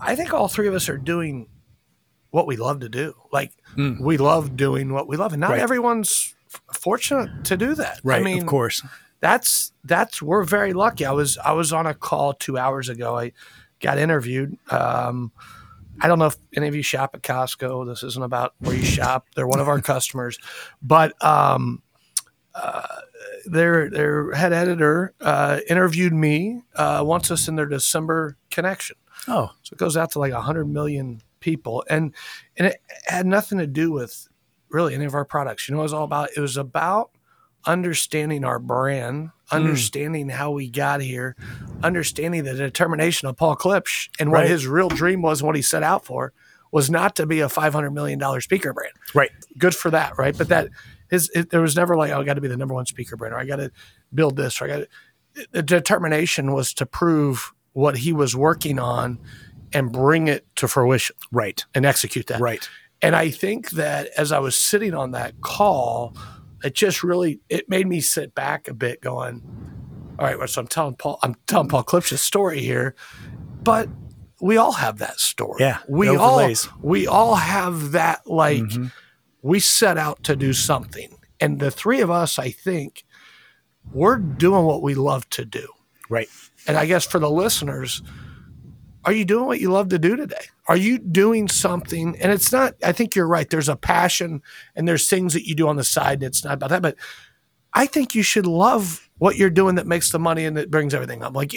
i 0.00 0.14
think 0.14 0.32
all 0.34 0.46
three 0.48 0.68
of 0.68 0.74
us 0.74 0.88
are 0.88 0.98
doing 0.98 1.48
what 2.30 2.46
we 2.46 2.56
love 2.56 2.80
to 2.80 2.88
do 2.88 3.14
like 3.32 3.52
Mm. 3.76 4.00
we 4.00 4.18
love 4.18 4.56
doing 4.56 4.92
what 4.92 5.08
we 5.08 5.16
love 5.16 5.32
and 5.32 5.40
not 5.40 5.50
Right. 5.50 5.60
everyone's 5.60 6.34
fortunate 6.72 7.44
to 7.46 7.56
do 7.56 7.74
that 7.74 8.00
Right. 8.04 8.20
i 8.20 8.24
mean 8.24 8.42
of 8.42 8.46
course. 8.46 8.82
That's 9.24 9.72
that's 9.84 10.20
we're 10.20 10.44
very 10.44 10.74
lucky. 10.74 11.06
I 11.06 11.12
was 11.12 11.38
I 11.38 11.52
was 11.52 11.72
on 11.72 11.86
a 11.86 11.94
call 11.94 12.34
two 12.34 12.58
hours 12.58 12.90
ago. 12.90 13.16
I 13.18 13.32
got 13.80 13.96
interviewed. 13.96 14.58
Um, 14.70 15.32
I 15.98 16.08
don't 16.08 16.18
know 16.18 16.26
if 16.26 16.36
any 16.54 16.68
of 16.68 16.74
you 16.74 16.82
shop 16.82 17.14
at 17.14 17.22
Costco. 17.22 17.86
This 17.86 18.02
isn't 18.02 18.22
about 18.22 18.52
where 18.58 18.76
you 18.76 18.84
shop. 18.84 19.28
They're 19.34 19.46
one 19.46 19.60
of 19.60 19.68
our 19.68 19.80
customers, 19.94 20.38
but 20.82 21.14
um, 21.24 21.82
uh, 22.54 22.86
their 23.46 23.88
their 23.88 24.30
head 24.32 24.52
editor 24.52 25.14
uh, 25.22 25.60
interviewed 25.70 26.12
me. 26.12 26.60
Uh, 26.76 27.02
wants 27.02 27.30
us 27.30 27.48
in 27.48 27.56
their 27.56 27.64
December 27.64 28.36
connection. 28.50 28.96
Oh. 29.26 29.52
So 29.62 29.72
it 29.72 29.78
goes 29.78 29.96
out 29.96 30.10
to 30.10 30.18
like 30.18 30.34
hundred 30.34 30.66
million 30.66 31.22
people, 31.40 31.82
and 31.88 32.14
and 32.58 32.66
it 32.66 32.76
had 33.06 33.24
nothing 33.24 33.56
to 33.56 33.66
do 33.66 33.90
with 33.90 34.28
really 34.68 34.94
any 34.94 35.06
of 35.06 35.14
our 35.14 35.24
products. 35.24 35.66
You 35.66 35.74
know, 35.74 35.80
it 35.80 35.84
was 35.84 35.94
all 35.94 36.04
about. 36.04 36.28
It 36.36 36.40
was 36.40 36.58
about 36.58 37.10
understanding 37.66 38.44
our 38.44 38.58
brand, 38.58 39.30
understanding 39.50 40.28
how 40.28 40.50
we 40.52 40.68
got 40.68 41.00
here, 41.00 41.36
understanding 41.82 42.44
the 42.44 42.54
determination 42.54 43.28
of 43.28 43.36
Paul 43.36 43.56
Klipsch 43.56 44.08
and 44.18 44.30
what 44.30 44.40
Right. 44.40 44.48
his 44.50 44.66
real 44.66 44.88
dream 44.88 45.22
was, 45.22 45.40
and 45.40 45.46
what 45.46 45.56
he 45.56 45.62
set 45.62 45.82
out 45.82 46.04
for, 46.04 46.32
was 46.72 46.90
not 46.90 47.14
to 47.16 47.26
be 47.26 47.40
a 47.40 47.48
five 47.48 47.72
hundred 47.72 47.90
million 47.90 48.18
dollar 48.18 48.40
speaker 48.40 48.72
brand. 48.72 48.92
Right. 49.14 49.30
Good 49.58 49.74
for 49.74 49.90
that, 49.90 50.18
right? 50.18 50.36
But 50.36 50.48
that 50.48 50.68
his 51.10 51.30
it, 51.34 51.50
there 51.50 51.60
was 51.60 51.76
never 51.76 51.96
like, 51.96 52.10
oh, 52.10 52.20
I 52.20 52.24
got 52.24 52.34
to 52.34 52.40
be 52.40 52.48
the 52.48 52.56
number 52.56 52.74
one 52.74 52.86
speaker 52.86 53.16
brand, 53.16 53.34
or 53.34 53.38
I 53.38 53.44
got 53.44 53.56
to 53.56 53.70
build 54.12 54.36
this, 54.36 54.60
or 54.60 54.64
I 54.64 54.68
got 54.68 54.76
to. 54.78 54.88
The 55.52 55.62
determination 55.62 56.52
was 56.52 56.72
to 56.74 56.86
prove 56.86 57.52
what 57.72 57.98
he 57.98 58.12
was 58.12 58.36
working 58.36 58.78
on 58.78 59.18
and 59.72 59.90
bring 59.90 60.28
it 60.28 60.46
to 60.56 60.68
fruition 60.68 61.16
Right. 61.32 61.64
and 61.74 61.84
execute 61.84 62.28
that. 62.28 62.40
Right. 62.40 62.68
And 63.02 63.16
I 63.16 63.30
think 63.30 63.70
that 63.72 64.08
as 64.16 64.30
I 64.30 64.38
was 64.38 64.54
sitting 64.54 64.94
on 64.94 65.10
that 65.10 65.40
call, 65.40 66.16
it 66.64 66.74
just 66.74 67.02
really 67.04 67.40
it 67.48 67.68
made 67.68 67.86
me 67.86 68.00
sit 68.00 68.34
back 68.34 68.66
a 68.68 68.74
bit, 68.74 69.00
going, 69.00 69.42
"All 70.18 70.26
right, 70.26 70.38
well, 70.38 70.48
so 70.48 70.60
I'm 70.62 70.66
telling 70.66 70.94
Paul, 70.96 71.18
I'm 71.22 71.36
telling 71.46 71.68
Paul 71.68 71.84
Klipsch's 71.84 72.20
story 72.22 72.60
here, 72.60 72.94
but 73.62 73.88
we 74.40 74.56
all 74.56 74.72
have 74.72 74.98
that 74.98 75.20
story. 75.20 75.56
Yeah, 75.60 75.78
we 75.88 76.08
all 76.08 76.34
overlays. 76.38 76.68
we 76.82 77.06
all 77.06 77.36
have 77.36 77.92
that. 77.92 78.26
Like 78.26 78.62
Mhm. 78.62 78.92
we 79.42 79.60
set 79.60 79.96
out 79.98 80.22
to 80.24 80.34
do 80.36 80.52
something, 80.52 81.14
and 81.40 81.60
the 81.60 81.70
three 81.70 82.00
of 82.00 82.10
us, 82.10 82.38
I 82.38 82.50
think, 82.50 83.04
we're 83.92 84.16
doing 84.18 84.64
what 84.64 84.82
we 84.82 84.94
love 84.94 85.28
to 85.30 85.44
do. 85.44 85.68
Right. 86.08 86.28
And 86.66 86.76
I 86.76 86.86
guess 86.86 87.04
for 87.06 87.18
the 87.18 87.30
listeners, 87.30 88.02
are 89.04 89.12
you 89.12 89.24
doing 89.24 89.46
what 89.46 89.60
you 89.60 89.70
love 89.70 89.88
to 89.90 89.98
do 89.98 90.16
today? 90.16 90.46
Are 90.66 90.76
you 90.76 90.98
doing 90.98 91.48
something? 91.48 92.16
And 92.20 92.32
it's 92.32 92.52
not, 92.52 92.74
I 92.82 92.92
think 92.92 93.14
you're 93.14 93.26
right. 93.26 93.48
There's 93.48 93.68
a 93.68 93.76
passion 93.76 94.42
and 94.74 94.88
there's 94.88 95.08
things 95.08 95.34
that 95.34 95.46
you 95.46 95.54
do 95.54 95.68
on 95.68 95.76
the 95.76 95.84
side. 95.84 96.14
And 96.14 96.24
it's 96.24 96.44
not 96.44 96.54
about 96.54 96.70
that. 96.70 96.82
But 96.82 96.96
I 97.74 97.86
think 97.86 98.14
you 98.14 98.22
should 98.22 98.46
love 98.46 99.08
what 99.18 99.36
you're 99.36 99.50
doing 99.50 99.74
that 99.74 99.86
makes 99.86 100.10
the 100.10 100.18
money 100.18 100.44
and 100.44 100.56
that 100.56 100.70
brings 100.70 100.94
everything 100.94 101.22
up. 101.22 101.34
Like, 101.34 101.52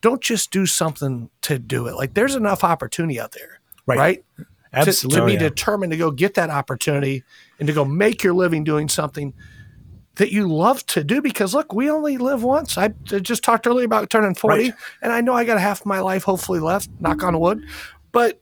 don't 0.00 0.22
just 0.22 0.50
do 0.50 0.66
something 0.66 1.30
to 1.42 1.58
do 1.58 1.86
it. 1.86 1.94
Like, 1.94 2.14
there's 2.14 2.34
enough 2.34 2.64
opportunity 2.64 3.20
out 3.20 3.32
there. 3.32 3.60
Right. 3.86 3.98
right? 3.98 4.24
Absolutely. 4.72 5.16
To, 5.16 5.20
to 5.20 5.26
be 5.26 5.32
oh, 5.32 5.34
yeah. 5.34 5.48
determined 5.48 5.92
to 5.92 5.96
go 5.96 6.10
get 6.10 6.34
that 6.34 6.50
opportunity 6.50 7.22
and 7.58 7.66
to 7.66 7.72
go 7.72 7.84
make 7.84 8.22
your 8.22 8.34
living 8.34 8.64
doing 8.64 8.88
something 8.88 9.34
that 10.18 10.32
you 10.32 10.46
love 10.46 10.84
to 10.86 11.02
do 11.02 11.22
because 11.22 11.54
look, 11.54 11.72
we 11.72 11.90
only 11.90 12.18
live 12.18 12.42
once. 12.42 12.76
I 12.76 12.88
just 13.04 13.42
talked 13.42 13.66
earlier 13.66 13.86
about 13.86 14.10
turning 14.10 14.34
40 14.34 14.62
right. 14.62 14.74
and 15.00 15.12
I 15.12 15.20
know 15.20 15.32
I 15.32 15.44
got 15.44 15.58
half 15.58 15.86
my 15.86 16.00
life 16.00 16.24
hopefully 16.24 16.60
left, 16.60 16.90
knock 17.00 17.22
on 17.22 17.38
wood, 17.40 17.64
but 18.12 18.40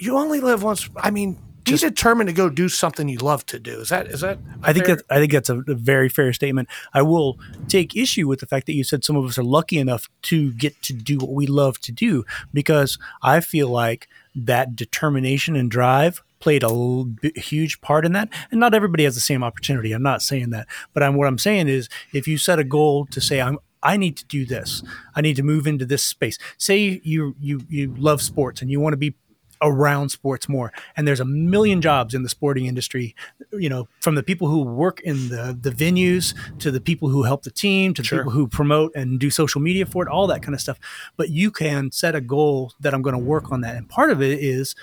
you 0.00 0.16
only 0.16 0.40
live 0.40 0.62
once. 0.62 0.88
I 0.96 1.10
mean, 1.10 1.38
be 1.64 1.72
just, 1.72 1.84
determined 1.84 2.28
to 2.28 2.32
go 2.32 2.48
do 2.48 2.68
something 2.70 3.08
you 3.08 3.18
love 3.18 3.44
to 3.46 3.58
do. 3.58 3.80
Is 3.80 3.90
that 3.90 4.06
is 4.06 4.20
that? 4.20 4.38
I 4.62 4.72
think 4.72 4.86
that 4.86 5.02
I 5.10 5.18
think 5.18 5.32
that's 5.32 5.50
a, 5.50 5.58
a, 5.58 5.74
very 5.74 6.08
fair 6.08 6.32
statement. 6.32 6.68
I 6.94 7.02
will 7.02 7.38
take 7.68 7.94
issue 7.94 8.26
with 8.26 8.40
the 8.40 8.46
fact 8.46 8.66
that 8.66 8.74
you 8.74 8.84
said 8.84 9.04
some 9.04 9.16
of 9.16 9.26
us 9.26 9.38
are 9.38 9.44
lucky 9.44 9.78
enough 9.78 10.08
to 10.22 10.52
get 10.52 10.80
to 10.82 10.94
do 10.94 11.18
what 11.18 11.30
we 11.30 11.46
love 11.46 11.78
to 11.80 11.92
do 11.92 12.24
because 12.54 12.98
I 13.22 13.40
feel 13.40 13.68
like 13.68 14.08
that 14.34 14.74
determination 14.74 15.54
and 15.54 15.70
drive 15.70 16.22
played 16.40 16.62
a 16.62 17.04
huge 17.36 17.80
part 17.80 18.04
in 18.04 18.12
that. 18.12 18.28
And 18.50 18.60
not 18.60 18.74
everybody 18.74 19.04
has 19.04 19.14
the 19.14 19.20
same 19.20 19.42
opportunity. 19.42 19.92
I'm 19.92 20.02
not 20.02 20.22
saying 20.22 20.50
that, 20.50 20.66
but 20.94 21.02
I'm, 21.02 21.14
what 21.14 21.26
I'm 21.26 21.38
saying 21.38 21.68
is 21.68 21.88
if 22.12 22.28
you 22.28 22.38
set 22.38 22.58
a 22.58 22.64
goal 22.64 23.06
to 23.06 23.20
say 23.20 23.40
I'm 23.40 23.58
I 23.80 23.96
need 23.96 24.16
to 24.16 24.26
do 24.26 24.44
this. 24.44 24.82
I 25.14 25.20
need 25.20 25.36
to 25.36 25.44
move 25.44 25.66
into 25.66 25.86
this 25.86 26.02
space. 26.02 26.36
Say 26.56 27.00
you 27.04 27.36
you 27.38 27.60
you 27.68 27.94
love 27.96 28.20
sports 28.22 28.60
and 28.60 28.70
you 28.70 28.80
want 28.80 28.92
to 28.92 28.96
be 28.96 29.14
around 29.62 30.10
sports 30.10 30.48
more 30.48 30.72
and 30.96 31.06
there's 31.06 31.20
a 31.20 31.24
million 31.24 31.80
jobs 31.80 32.14
in 32.14 32.22
the 32.22 32.28
sporting 32.28 32.66
industry 32.66 33.14
you 33.52 33.68
know 33.68 33.88
from 34.00 34.14
the 34.14 34.22
people 34.22 34.46
who 34.46 34.62
work 34.62 35.00
in 35.00 35.28
the 35.30 35.56
the 35.60 35.70
venues 35.70 36.34
to 36.60 36.70
the 36.70 36.80
people 36.80 37.08
who 37.08 37.24
help 37.24 37.42
the 37.42 37.50
team 37.50 37.92
to 37.92 38.02
the 38.02 38.06
sure. 38.06 38.18
people 38.18 38.30
who 38.30 38.46
promote 38.46 38.92
and 38.94 39.18
do 39.18 39.30
social 39.30 39.60
media 39.60 39.84
for 39.84 40.04
it 40.04 40.08
all 40.08 40.26
that 40.26 40.42
kind 40.42 40.54
of 40.54 40.60
stuff 40.60 40.78
but 41.16 41.30
you 41.30 41.50
can 41.50 41.90
set 41.90 42.14
a 42.14 42.20
goal 42.20 42.72
that 42.78 42.94
I'm 42.94 43.02
going 43.02 43.14
to 43.14 43.18
work 43.18 43.50
on 43.50 43.62
that 43.62 43.74
and 43.74 43.88
part 43.88 44.10
of 44.10 44.22
it 44.22 44.38
is 44.38 44.76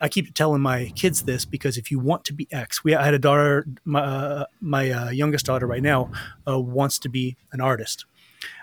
I 0.00 0.08
keep 0.08 0.32
telling 0.34 0.62
my 0.62 0.92
kids 0.96 1.22
this 1.22 1.44
because 1.44 1.76
if 1.76 1.90
you 1.90 1.98
want 1.98 2.24
to 2.26 2.32
be 2.32 2.48
X, 2.50 2.82
we 2.82 2.94
I 2.94 3.04
had 3.04 3.14
a 3.14 3.18
daughter, 3.18 3.66
my, 3.84 4.00
uh, 4.00 4.44
my 4.60 4.90
uh, 4.90 5.10
youngest 5.10 5.46
daughter 5.46 5.66
right 5.66 5.82
now 5.82 6.10
uh, 6.48 6.58
wants 6.58 6.98
to 7.00 7.08
be 7.08 7.36
an 7.52 7.60
artist. 7.60 8.06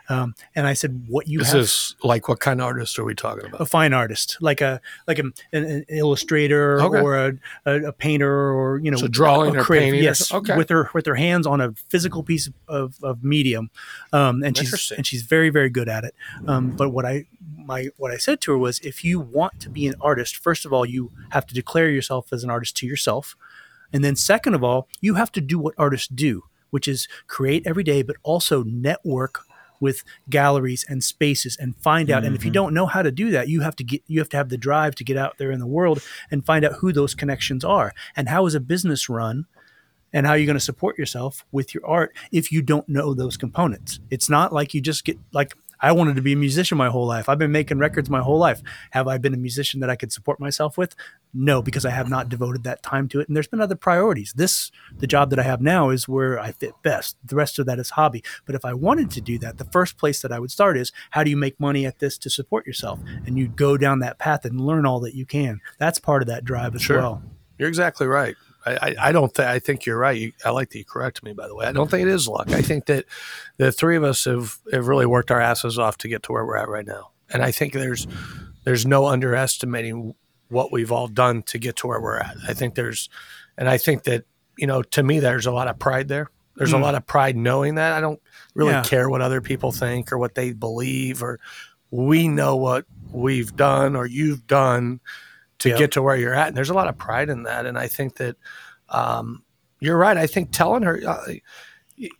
Um, 0.09 0.35
and 0.55 0.65
I 0.65 0.73
said, 0.73 1.05
"What 1.07 1.27
you 1.27 1.39
this 1.39 1.51
have, 1.51 1.61
is 1.61 1.95
like 2.01 2.29
what 2.29 2.39
kind 2.39 2.61
of 2.61 2.65
artist 2.65 2.97
are 2.97 3.03
we 3.03 3.13
talking 3.13 3.45
about? 3.45 3.59
A 3.59 3.65
fine 3.65 3.93
artist, 3.93 4.37
like 4.39 4.61
a 4.61 4.79
like 5.05 5.19
a, 5.19 5.23
an, 5.51 5.63
an 5.65 5.85
illustrator 5.89 6.81
okay. 6.81 7.01
or 7.01 7.17
a, 7.17 7.33
a, 7.65 7.87
a, 7.87 7.91
painter 7.91 8.31
or 8.31 8.79
you 8.79 8.89
know, 8.89 8.97
so 8.97 9.07
drawing 9.07 9.57
or 9.57 9.63
creative, 9.63 9.87
painting. 9.87 10.03
Yes, 10.03 10.33
okay. 10.33 10.55
with 10.55 10.69
her 10.69 10.89
with 10.93 11.05
her 11.07 11.15
hands 11.15 11.45
on 11.45 11.59
a 11.59 11.73
physical 11.89 12.23
piece 12.23 12.49
of, 12.69 12.95
of 13.03 13.23
medium, 13.23 13.69
um, 14.13 14.43
and 14.43 14.55
she's 14.57 14.91
and 14.95 15.05
she's 15.05 15.23
very 15.23 15.49
very 15.49 15.69
good 15.69 15.89
at 15.89 16.05
it. 16.05 16.15
Um, 16.47 16.71
but 16.71 16.89
what 16.89 17.05
I 17.05 17.25
my 17.65 17.89
what 17.97 18.11
I 18.11 18.17
said 18.17 18.39
to 18.41 18.51
her 18.51 18.57
was, 18.57 18.79
if 18.79 19.03
you 19.03 19.19
want 19.19 19.59
to 19.59 19.69
be 19.69 19.87
an 19.87 19.95
artist, 19.99 20.37
first 20.37 20.65
of 20.65 20.71
all, 20.71 20.85
you 20.85 21.11
have 21.31 21.45
to 21.47 21.53
declare 21.53 21.89
yourself 21.89 22.31
as 22.31 22.45
an 22.45 22.49
artist 22.49 22.77
to 22.77 22.87
yourself, 22.87 23.35
and 23.91 24.05
then 24.05 24.15
second 24.15 24.53
of 24.53 24.63
all, 24.63 24.87
you 25.01 25.15
have 25.15 25.33
to 25.33 25.41
do 25.41 25.59
what 25.59 25.73
artists 25.77 26.07
do, 26.07 26.43
which 26.69 26.87
is 26.87 27.09
create 27.27 27.67
every 27.67 27.83
day, 27.83 28.03
but 28.03 28.15
also 28.23 28.63
network 28.63 29.43
with 29.79 30.03
galleries 30.29 30.85
and 30.87 31.03
spaces 31.03 31.57
and 31.59 31.75
find 31.77 32.09
out. 32.09 32.19
Mm-hmm. 32.19 32.27
And 32.27 32.35
if 32.35 32.43
you 32.43 32.49
mm-hmm. 32.49 32.53
don't 32.53 32.73
know 32.73 32.85
how 32.85 33.01
to 33.01 33.11
do 33.11 33.31
that, 33.31 33.47
you 33.47 33.61
have 33.61 33.75
to 33.77 33.83
get 33.83 34.01
you 34.07 34.19
have 34.19 34.29
to 34.29 34.37
have 34.37 34.49
the 34.49 34.57
drive 34.57 34.95
to 34.95 35.03
get 35.03 35.17
out 35.17 35.37
there 35.37 35.51
in 35.51 35.59
the 35.59 35.67
world 35.67 36.01
and 36.31 36.45
find 36.45 36.65
out 36.65 36.73
who 36.73 36.91
those 36.91 37.15
connections 37.15 37.63
are 37.63 37.93
and 38.15 38.29
how 38.29 38.45
is 38.45 38.55
a 38.55 38.59
business 38.59 39.09
run 39.09 39.45
and 40.13 40.25
how 40.25 40.33
you're 40.33 40.45
going 40.45 40.57
to 40.57 40.59
support 40.59 40.97
yourself 40.97 41.45
with 41.51 41.73
your 41.73 41.85
art 41.85 42.15
if 42.31 42.51
you 42.51 42.61
don't 42.61 42.87
know 42.87 43.13
those 43.13 43.37
components. 43.37 43.99
It's 44.09 44.29
not 44.29 44.53
like 44.53 44.73
you 44.73 44.81
just 44.81 45.05
get 45.05 45.17
like 45.31 45.55
I 45.79 45.91
wanted 45.91 46.15
to 46.15 46.21
be 46.21 46.33
a 46.33 46.37
musician 46.37 46.77
my 46.77 46.89
whole 46.89 47.05
life. 47.05 47.29
I've 47.29 47.37
been 47.37 47.51
making 47.51 47.79
records 47.79 48.09
my 48.09 48.21
whole 48.21 48.37
life. 48.37 48.61
Have 48.91 49.07
I 49.07 49.17
been 49.17 49.33
a 49.33 49.37
musician 49.37 49.79
that 49.81 49.89
I 49.89 49.95
could 49.95 50.11
support 50.11 50.39
myself 50.39 50.77
with? 50.77 50.95
No, 51.33 51.61
because 51.61 51.85
I 51.85 51.91
have 51.91 52.09
not 52.09 52.29
devoted 52.29 52.63
that 52.63 52.81
time 52.81 53.07
to 53.09 53.19
it. 53.19 53.27
And 53.27 53.35
there's 53.35 53.47
been 53.47 53.61
other 53.61 53.75
priorities. 53.75 54.33
This, 54.33 54.71
the 54.97 55.07
job 55.07 55.29
that 55.29 55.39
I 55.39 55.43
have 55.43 55.61
now, 55.61 55.89
is 55.89 56.07
where 56.07 56.39
I 56.39 56.51
fit 56.51 56.73
best. 56.83 57.17
The 57.23 57.35
rest 57.35 57.59
of 57.59 57.65
that 57.67 57.79
is 57.79 57.91
hobby. 57.91 58.23
But 58.45 58.55
if 58.55 58.65
I 58.65 58.73
wanted 58.73 59.11
to 59.11 59.21
do 59.21 59.37
that, 59.39 59.57
the 59.57 59.65
first 59.65 59.97
place 59.97 60.21
that 60.21 60.31
I 60.31 60.39
would 60.39 60.51
start 60.51 60.77
is 60.77 60.91
how 61.11 61.23
do 61.23 61.29
you 61.29 61.37
make 61.37 61.59
money 61.59 61.85
at 61.85 61.99
this 61.99 62.17
to 62.19 62.29
support 62.29 62.65
yourself? 62.65 62.99
And 63.25 63.37
you 63.37 63.47
go 63.47 63.77
down 63.77 63.99
that 63.99 64.19
path 64.19 64.45
and 64.45 64.59
learn 64.59 64.85
all 64.85 64.99
that 65.01 65.15
you 65.15 65.25
can. 65.25 65.61
That's 65.77 65.99
part 65.99 66.21
of 66.21 66.27
that 66.27 66.45
drive 66.45 66.75
as 66.75 66.81
sure. 66.81 66.97
well. 66.97 67.23
You're 67.57 67.69
exactly 67.69 68.07
right. 68.07 68.35
I, 68.65 68.95
I 68.99 69.11
don't 69.11 69.33
think 69.33 69.47
I 69.47 69.59
think 69.59 69.85
you're 69.85 69.97
right. 69.97 70.17
You, 70.17 70.33
I 70.43 70.49
like 70.49 70.69
that 70.71 70.77
you 70.77 70.85
correct 70.85 71.23
me. 71.23 71.33
By 71.33 71.47
the 71.47 71.55
way, 71.55 71.65
I 71.65 71.71
don't 71.71 71.89
think 71.89 72.07
it 72.07 72.11
is 72.11 72.27
luck. 72.27 72.51
I 72.51 72.61
think 72.61 72.85
that 72.87 73.05
the 73.57 73.71
three 73.71 73.95
of 73.95 74.03
us 74.03 74.25
have 74.25 74.57
have 74.73 74.87
really 74.87 75.05
worked 75.05 75.31
our 75.31 75.39
asses 75.39 75.79
off 75.79 75.97
to 75.99 76.07
get 76.07 76.23
to 76.23 76.33
where 76.33 76.45
we're 76.45 76.57
at 76.57 76.67
right 76.67 76.85
now, 76.85 77.11
and 77.31 77.43
I 77.43 77.51
think 77.51 77.73
there's 77.73 78.07
there's 78.65 78.85
no 78.85 79.05
underestimating 79.05 80.15
what 80.49 80.71
we've 80.71 80.91
all 80.91 81.07
done 81.07 81.43
to 81.43 81.57
get 81.57 81.77
to 81.77 81.87
where 81.87 82.01
we're 82.01 82.17
at. 82.17 82.35
I 82.47 82.53
think 82.53 82.75
there's, 82.75 83.09
and 83.57 83.69
I 83.69 83.77
think 83.77 84.03
that 84.03 84.25
you 84.57 84.67
know, 84.67 84.81
to 84.81 85.03
me, 85.03 85.19
there's 85.19 85.45
a 85.45 85.51
lot 85.51 85.67
of 85.67 85.79
pride 85.79 86.07
there. 86.07 86.29
There's 86.55 86.73
mm. 86.73 86.79
a 86.79 86.83
lot 86.83 86.95
of 86.95 87.05
pride 87.05 87.37
knowing 87.37 87.75
that 87.75 87.93
I 87.93 88.01
don't 88.01 88.19
really 88.55 88.71
yeah. 88.71 88.83
care 88.83 89.09
what 89.09 89.21
other 89.21 89.41
people 89.41 89.71
think 89.71 90.11
or 90.11 90.17
what 90.17 90.35
they 90.35 90.51
believe, 90.51 91.21
or 91.21 91.39
we 91.91 92.27
know 92.27 92.55
what 92.55 92.85
we've 93.11 93.55
done 93.55 93.95
or 93.95 94.05
you've 94.05 94.45
done 94.47 94.99
to 95.59 95.69
yep. 95.69 95.77
get 95.77 95.91
to 95.93 96.01
where 96.01 96.15
you're 96.15 96.33
at. 96.33 96.49
And 96.49 96.57
there's 96.57 96.69
a 96.69 96.73
lot 96.73 96.87
of 96.87 96.97
pride 96.97 97.29
in 97.29 97.43
that. 97.43 97.65
And 97.65 97.77
I 97.77 97.87
think 97.87 98.17
that 98.17 98.35
um, 98.89 99.43
you're 99.79 99.97
right. 99.97 100.17
I 100.17 100.27
think 100.27 100.51
telling 100.51 100.83
her, 100.83 101.01
uh, 101.05 101.33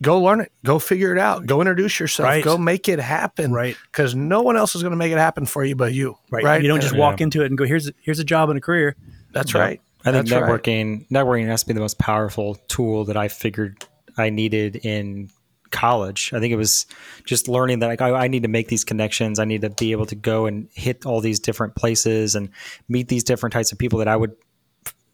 go 0.02 0.20
learn 0.20 0.40
it, 0.40 0.52
go 0.64 0.78
figure 0.78 1.12
it 1.12 1.18
out, 1.18 1.46
go 1.46 1.60
introduce 1.60 2.00
yourself, 2.00 2.28
right. 2.28 2.44
go 2.44 2.58
make 2.58 2.88
it 2.88 2.98
happen. 2.98 3.52
Right. 3.52 3.76
Because 3.90 4.14
no 4.14 4.42
one 4.42 4.56
else 4.56 4.74
is 4.74 4.82
going 4.82 4.90
to 4.90 4.96
make 4.96 5.12
it 5.12 5.18
happen 5.18 5.46
for 5.46 5.64
you 5.64 5.76
but 5.76 5.92
you. 5.92 6.18
Right. 6.30 6.44
right? 6.44 6.62
You 6.62 6.68
don't 6.68 6.80
just 6.80 6.96
walk 6.96 7.20
into 7.20 7.42
it 7.42 7.46
and 7.46 7.56
go, 7.56 7.64
here's, 7.64 7.90
here's 8.00 8.18
a 8.18 8.24
job 8.24 8.50
and 8.50 8.58
a 8.58 8.60
career. 8.60 8.96
That's 9.32 9.54
right. 9.54 9.80
I 10.04 10.12
think 10.12 10.28
That's 10.28 10.42
networking, 10.42 10.98
right. 10.98 11.08
networking 11.10 11.46
has 11.46 11.62
to 11.62 11.66
be 11.66 11.74
the 11.74 11.80
most 11.80 11.98
powerful 11.98 12.54
tool 12.68 13.04
that 13.06 13.16
I 13.16 13.28
figured 13.28 13.84
I 14.16 14.30
needed 14.30 14.76
in 14.76 15.30
college. 15.70 16.32
I 16.32 16.40
think 16.40 16.52
it 16.52 16.56
was 16.56 16.86
just 17.24 17.48
learning 17.48 17.80
that 17.80 17.86
like, 17.86 18.00
I, 18.00 18.10
I, 18.10 18.28
need 18.28 18.42
to 18.42 18.48
make 18.48 18.68
these 18.68 18.84
connections. 18.84 19.38
I 19.38 19.44
need 19.44 19.62
to 19.62 19.70
be 19.70 19.92
able 19.92 20.06
to 20.06 20.14
go 20.14 20.46
and 20.46 20.68
hit 20.72 21.06
all 21.06 21.20
these 21.20 21.40
different 21.40 21.74
places 21.74 22.34
and 22.34 22.50
meet 22.88 23.08
these 23.08 23.24
different 23.24 23.52
types 23.52 23.72
of 23.72 23.78
people 23.78 23.98
that 23.98 24.08
I 24.08 24.16
would 24.16 24.34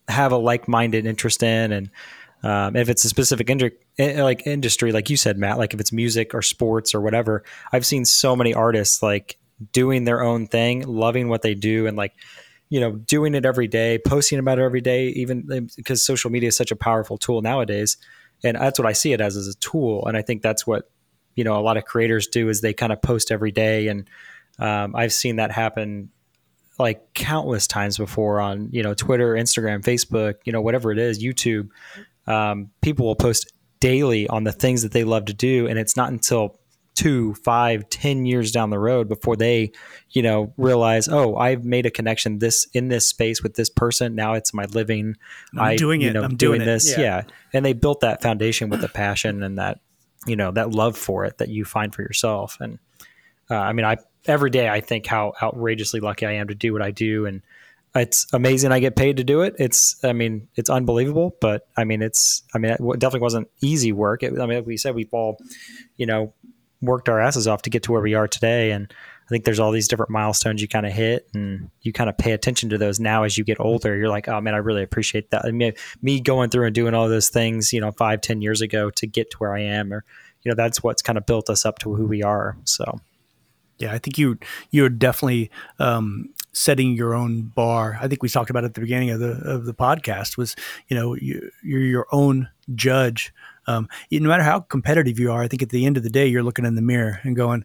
have 0.08 0.32
a 0.32 0.36
like-minded 0.36 1.06
interest 1.06 1.42
in. 1.42 1.72
And 1.72 1.90
um, 2.42 2.76
if 2.76 2.88
it's 2.88 3.04
a 3.04 3.08
specific 3.08 3.48
industry, 3.48 3.78
eh, 3.98 4.22
like 4.22 4.46
industry, 4.46 4.92
like 4.92 5.10
you 5.10 5.16
said, 5.16 5.38
Matt, 5.38 5.58
like 5.58 5.74
if 5.74 5.80
it's 5.80 5.92
music 5.92 6.34
or 6.34 6.42
sports 6.42 6.94
or 6.94 7.00
whatever, 7.00 7.42
I've 7.72 7.86
seen 7.86 8.04
so 8.04 8.36
many 8.36 8.54
artists 8.54 9.02
like 9.02 9.38
doing 9.72 10.04
their 10.04 10.22
own 10.22 10.46
thing, 10.46 10.86
loving 10.86 11.28
what 11.28 11.42
they 11.42 11.54
do, 11.54 11.86
and 11.86 11.96
like 11.96 12.12
you 12.68 12.80
know 12.80 12.92
doing 12.92 13.34
it 13.34 13.46
every 13.46 13.66
day, 13.66 13.98
posting 14.04 14.38
about 14.38 14.58
it 14.58 14.62
every 14.62 14.82
day, 14.82 15.08
even 15.08 15.68
because 15.76 16.04
social 16.04 16.30
media 16.30 16.48
is 16.48 16.56
such 16.56 16.70
a 16.70 16.76
powerful 16.76 17.16
tool 17.16 17.40
nowadays 17.40 17.96
and 18.44 18.56
that's 18.56 18.78
what 18.78 18.86
I 18.86 18.92
see 18.92 19.12
it 19.12 19.20
as 19.20 19.36
as 19.36 19.48
a 19.48 19.54
tool. 19.54 20.06
And 20.06 20.16
I 20.16 20.22
think 20.22 20.42
that's 20.42 20.66
what 20.66 20.90
you 21.34 21.44
know 21.44 21.58
a 21.58 21.62
lot 21.62 21.76
of 21.76 21.84
creators 21.84 22.28
do 22.28 22.48
is 22.48 22.60
they 22.60 22.74
kind 22.74 22.92
of 22.92 23.02
post 23.02 23.32
every 23.32 23.50
day, 23.50 23.88
and 23.88 24.08
um, 24.58 24.94
I've 24.94 25.12
seen 25.12 25.36
that 25.36 25.50
happen 25.50 26.10
like 26.78 27.14
countless 27.14 27.66
times 27.66 27.96
before 27.96 28.40
on 28.40 28.68
you 28.72 28.82
know 28.82 28.94
Twitter, 28.94 29.34
Instagram, 29.34 29.82
Facebook, 29.82 30.34
you 30.44 30.52
know 30.52 30.60
whatever 30.60 30.92
it 30.92 30.98
is, 30.98 31.22
YouTube. 31.22 31.70
Um, 32.26 32.70
people 32.80 33.06
will 33.06 33.16
post 33.16 33.52
daily 33.80 34.28
on 34.28 34.44
the 34.44 34.52
things 34.52 34.82
that 34.82 34.92
they 34.92 35.04
love 35.04 35.26
to 35.26 35.34
do, 35.34 35.66
and 35.66 35.78
it's 35.78 35.96
not 35.96 36.10
until 36.10 36.58
two, 36.94 37.34
five, 37.34 37.88
ten 37.90 38.24
years 38.24 38.52
down 38.52 38.70
the 38.70 38.78
road 38.78 39.08
before 39.08 39.36
they, 39.36 39.72
you 40.10 40.22
know, 40.22 40.52
realize, 40.56 41.08
oh, 41.08 41.36
I've 41.36 41.64
made 41.64 41.86
a 41.86 41.90
connection 41.90 42.38
this 42.38 42.66
in 42.72 42.88
this 42.88 43.08
space 43.08 43.42
with 43.42 43.54
this 43.54 43.68
person. 43.68 44.14
Now 44.14 44.34
it's 44.34 44.54
my 44.54 44.64
living. 44.66 45.16
I'm 45.54 45.60
I, 45.60 45.76
doing 45.76 46.02
it. 46.02 46.12
Know, 46.12 46.22
I'm 46.22 46.36
doing, 46.36 46.58
doing 46.58 46.66
this. 46.66 46.96
Yeah. 46.96 47.00
yeah. 47.00 47.22
And 47.52 47.64
they 47.64 47.72
built 47.72 48.00
that 48.00 48.22
foundation 48.22 48.70
with 48.70 48.80
the 48.80 48.88
passion 48.88 49.42
and 49.42 49.58
that, 49.58 49.80
you 50.26 50.36
know, 50.36 50.52
that 50.52 50.70
love 50.70 50.96
for 50.96 51.24
it 51.24 51.38
that 51.38 51.48
you 51.48 51.64
find 51.64 51.94
for 51.94 52.02
yourself. 52.02 52.58
And 52.60 52.78
uh, 53.50 53.56
I 53.56 53.72
mean, 53.72 53.84
I 53.84 53.96
every 54.26 54.50
day 54.50 54.68
I 54.68 54.80
think 54.80 55.06
how 55.06 55.32
outrageously 55.42 56.00
lucky 56.00 56.26
I 56.26 56.32
am 56.32 56.48
to 56.48 56.54
do 56.54 56.72
what 56.72 56.80
I 56.82 56.92
do 56.92 57.26
and 57.26 57.42
it's 57.96 58.26
amazing 58.32 58.72
I 58.72 58.80
get 58.80 58.96
paid 58.96 59.18
to 59.18 59.24
do 59.24 59.42
it. 59.42 59.54
It's, 59.58 60.02
I 60.04 60.12
mean, 60.12 60.48
it's 60.56 60.68
unbelievable, 60.68 61.36
but 61.40 61.68
I 61.76 61.84
mean, 61.84 62.02
it's, 62.02 62.42
I 62.52 62.58
mean, 62.58 62.72
it 62.72 62.80
definitely 62.98 63.20
wasn't 63.20 63.48
easy 63.60 63.92
work. 63.92 64.24
It, 64.24 64.32
I 64.32 64.46
mean, 64.46 64.58
like 64.58 64.66
we 64.66 64.76
said, 64.76 64.96
we've 64.96 65.12
all, 65.12 65.38
you 65.96 66.06
know, 66.06 66.34
worked 66.84 67.08
our 67.08 67.20
asses 67.20 67.46
off 67.46 67.62
to 67.62 67.70
get 67.70 67.82
to 67.84 67.92
where 67.92 68.02
we 68.02 68.14
are 68.14 68.28
today. 68.28 68.70
And 68.72 68.92
I 69.24 69.28
think 69.28 69.44
there's 69.44 69.58
all 69.58 69.72
these 69.72 69.88
different 69.88 70.10
milestones 70.10 70.60
you 70.60 70.68
kind 70.68 70.84
of 70.84 70.92
hit 70.92 71.28
and 71.32 71.70
you 71.80 71.92
kind 71.92 72.10
of 72.10 72.18
pay 72.18 72.32
attention 72.32 72.68
to 72.70 72.78
those 72.78 73.00
now 73.00 73.22
as 73.22 73.38
you 73.38 73.44
get 73.44 73.58
older. 73.58 73.96
You're 73.96 74.10
like, 74.10 74.28
oh 74.28 74.40
man, 74.40 74.54
I 74.54 74.58
really 74.58 74.82
appreciate 74.82 75.30
that. 75.30 75.46
I 75.46 75.50
mean, 75.50 75.72
me 76.02 76.20
going 76.20 76.50
through 76.50 76.66
and 76.66 76.74
doing 76.74 76.94
all 76.94 77.08
those 77.08 77.30
things, 77.30 77.72
you 77.72 77.80
know, 77.80 77.90
five, 77.92 78.20
ten 78.20 78.42
years 78.42 78.60
ago 78.60 78.90
to 78.90 79.06
get 79.06 79.30
to 79.30 79.36
where 79.38 79.54
I 79.54 79.60
am, 79.60 79.92
or, 79.92 80.04
you 80.42 80.50
know, 80.50 80.56
that's 80.56 80.82
what's 80.82 81.00
kind 81.00 81.16
of 81.16 81.24
built 81.24 81.48
us 81.48 81.64
up 81.64 81.78
to 81.80 81.94
who 81.94 82.06
we 82.06 82.22
are. 82.22 82.56
So. 82.64 83.00
Yeah, 83.78 83.92
I 83.92 83.98
think 83.98 84.18
you 84.18 84.38
you're 84.70 84.88
definitely 84.88 85.50
um, 85.80 86.32
setting 86.52 86.94
your 86.94 87.12
own 87.12 87.42
bar. 87.42 87.98
I 88.00 88.06
think 88.06 88.22
we 88.22 88.28
talked 88.28 88.50
about 88.50 88.62
at 88.62 88.74
the 88.74 88.80
beginning 88.80 89.10
of 89.10 89.18
the 89.18 89.32
of 89.44 89.64
the 89.64 89.74
podcast. 89.74 90.36
Was 90.36 90.54
you 90.86 90.96
know 90.96 91.16
you, 91.16 91.50
you're 91.64 91.80
your 91.80 92.06
own 92.12 92.48
judge. 92.74 93.34
Um, 93.66 93.88
no 94.10 94.28
matter 94.28 94.42
how 94.42 94.60
competitive 94.60 95.18
you 95.18 95.32
are, 95.32 95.42
I 95.42 95.48
think 95.48 95.62
at 95.62 95.70
the 95.70 95.86
end 95.86 95.96
of 95.96 96.02
the 96.02 96.10
day, 96.10 96.26
you're 96.26 96.42
looking 96.42 96.64
in 96.64 96.74
the 96.74 96.82
mirror 96.82 97.20
and 97.22 97.34
going, 97.34 97.64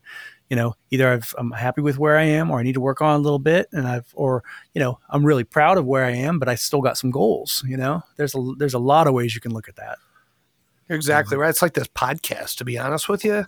you 0.50 0.56
know, 0.56 0.76
either 0.90 1.12
I've, 1.12 1.36
I'm 1.38 1.52
happy 1.52 1.82
with 1.82 2.00
where 2.00 2.18
I 2.18 2.24
am, 2.24 2.50
or 2.50 2.60
I 2.60 2.64
need 2.64 2.74
to 2.74 2.82
work 2.82 3.02
on 3.02 3.20
a 3.20 3.24
little 3.24 3.40
bit, 3.40 3.68
and 3.72 3.88
I've, 3.88 4.08
or 4.16 4.44
you 4.74 4.80
know, 4.80 5.00
I'm 5.10 5.24
really 5.26 5.44
proud 5.44 5.78
of 5.78 5.86
where 5.86 6.06
I 6.06 6.12
am, 6.12 6.40
but 6.40 6.50
I 6.50 6.56
still 6.56 6.82
got 6.82 6.98
some 6.98 7.12
goals. 7.12 7.64
You 7.68 7.78
know, 7.78 8.02
there's 8.18 8.34
a 8.36 8.54
there's 8.58 8.74
a 8.74 8.80
lot 8.80 9.08
of 9.08 9.14
ways 9.14 9.36
you 9.36 9.42
can 9.42 9.54
look 9.54 9.70
at 9.70 9.76
that. 9.76 9.98
Exactly 10.90 11.38
right. 11.38 11.50
It's 11.50 11.62
like 11.62 11.74
this 11.74 11.88
podcast. 11.88 12.58
To 12.58 12.66
be 12.66 12.80
honest 12.80 13.08
with 13.08 13.24
you, 13.24 13.46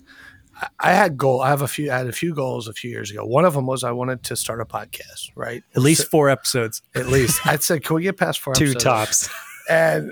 I, 0.55 0.67
I 0.79 0.91
had 0.91 1.17
goal. 1.17 1.41
I 1.41 1.49
have 1.49 1.63
a 1.63 1.67
few. 1.67 1.91
I 1.91 1.97
had 1.97 2.07
a 2.07 2.11
few 2.11 2.35
goals 2.35 2.67
a 2.67 2.73
few 2.73 2.91
years 2.91 3.09
ago. 3.09 3.25
One 3.25 3.45
of 3.45 3.55
them 3.55 3.65
was 3.65 3.83
I 3.83 3.91
wanted 3.91 4.21
to 4.25 4.35
start 4.35 4.61
a 4.61 4.65
podcast. 4.65 5.31
Right, 5.35 5.63
At 5.75 5.81
least 5.81 6.07
four 6.11 6.29
episodes. 6.29 6.83
at 6.93 7.07
least 7.07 7.45
I'd 7.47 7.63
say, 7.63 7.79
can 7.79 7.95
we 7.95 8.03
get 8.03 8.17
past 8.17 8.39
four? 8.39 8.53
Two 8.53 8.65
episodes? 8.65 8.83
tops. 8.83 9.29
and 9.69 10.11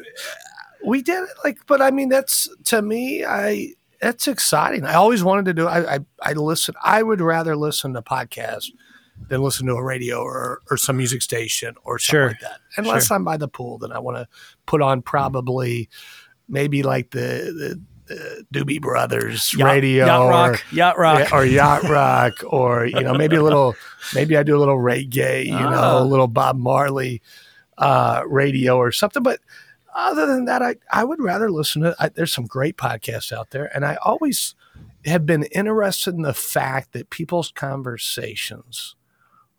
we 0.85 1.01
did 1.01 1.23
it 1.23 1.29
like 1.43 1.59
but 1.67 1.81
i 1.81 1.91
mean 1.91 2.09
that's 2.09 2.47
to 2.63 2.81
me 2.81 3.23
i 3.25 3.67
that's 4.01 4.27
exciting 4.27 4.85
i 4.85 4.93
always 4.93 5.23
wanted 5.23 5.45
to 5.45 5.53
do 5.53 5.67
i 5.67 5.95
i, 5.95 5.99
I 6.21 6.33
listen 6.33 6.75
i 6.83 7.03
would 7.03 7.19
rather 7.21 7.55
listen 7.55 7.93
to 7.93 8.01
podcasts 8.01 8.67
than 9.27 9.41
listen 9.41 9.67
to 9.67 9.73
a 9.73 9.83
radio 9.83 10.19
or 10.21 10.59
or 10.71 10.77
some 10.77 10.95
music 10.97 11.21
station 11.21 11.75
or 11.83 11.99
something 11.99 12.17
Sure. 12.19 12.27
like 12.29 12.39
that 12.39 12.59
unless 12.77 13.11
i'm 13.11 13.25
by 13.25 13.35
the 13.37 13.47
pool 13.49 13.77
then 13.77 13.91
i 13.91 13.99
want 13.99 14.17
to 14.17 14.27
put 14.65 14.81
on 14.81 15.01
probably 15.01 15.89
maybe 16.47 16.81
like 16.83 17.11
the 17.11 17.77
the, 18.07 18.15
the 18.15 18.45
doobie 18.53 18.81
brothers 18.81 19.53
Yacht- 19.53 19.67
radio 19.73 20.05
yacht 20.05 20.21
or, 20.21 20.29
rock, 20.29 20.63
yacht 20.71 20.97
rock. 20.97 21.33
or 21.33 21.45
yacht 21.45 21.83
rock 21.83 22.33
or 22.47 22.85
you 22.85 23.01
know 23.01 23.13
maybe 23.13 23.35
a 23.35 23.43
little 23.43 23.75
maybe 24.15 24.37
i 24.37 24.43
do 24.43 24.55
a 24.55 24.59
little 24.59 24.77
reggae 24.77 25.45
you 25.47 25.53
Ah. 25.53 25.69
know 25.69 26.01
a 26.01 26.05
little 26.05 26.27
bob 26.27 26.55
marley 26.57 27.21
uh 27.77 28.23
radio 28.27 28.77
or 28.77 28.91
something 28.93 29.21
but 29.21 29.39
other 29.95 30.25
than 30.25 30.45
that 30.45 30.61
i 30.61 30.75
i 30.91 31.03
would 31.03 31.21
rather 31.21 31.49
listen 31.51 31.81
to 31.81 31.95
I, 31.99 32.09
there's 32.09 32.33
some 32.33 32.45
great 32.45 32.77
podcasts 32.77 33.31
out 33.31 33.51
there 33.51 33.69
and 33.75 33.85
i 33.85 33.97
always 34.03 34.55
have 35.05 35.25
been 35.25 35.43
interested 35.43 36.13
in 36.15 36.21
the 36.23 36.33
fact 36.33 36.91
that 36.93 37.09
people's 37.09 37.51
conversations 37.51 38.95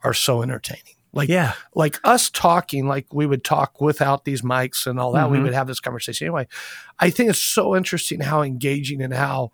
are 0.03 0.15
so 0.15 0.43
entertaining. 0.43 0.95
Like 1.13 1.29
yeah, 1.29 1.55
like 1.75 1.99
us 2.05 2.31
talking 2.31 2.87
like 2.87 3.07
we 3.13 3.27
would 3.27 3.43
talk 3.43 3.81
without 3.81 4.25
these 4.25 4.43
mics 4.43 4.87
and 4.87 5.01
all 5.01 5.13
that 5.13 5.31
we 5.31 5.39
Mhm. 5.39 5.45
would 5.45 5.55
have 5.55 5.67
this 5.67 5.81
conversation 5.81 6.27
anyway. 6.27 6.47
I 7.01 7.11
think 7.11 7.31
it's 7.31 7.43
so 7.43 7.75
interesting 7.75 8.21
how 8.21 8.43
engaging 8.43 9.03
and 9.03 9.13
how 9.13 9.51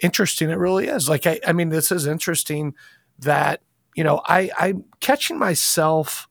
interesting 0.00 0.50
it 0.50 0.58
really 0.58 0.86
is. 0.88 1.08
Like 1.08 1.26
i, 1.26 1.40
I 1.46 1.52
mean 1.52 1.70
this 1.70 1.90
is 1.90 2.06
interesting 2.06 2.74
that 3.20 3.62
you 3.96 4.04
know 4.04 4.20
i 4.26 4.50
i'm 4.58 4.84
catching 5.00 5.38
myself 5.38 6.28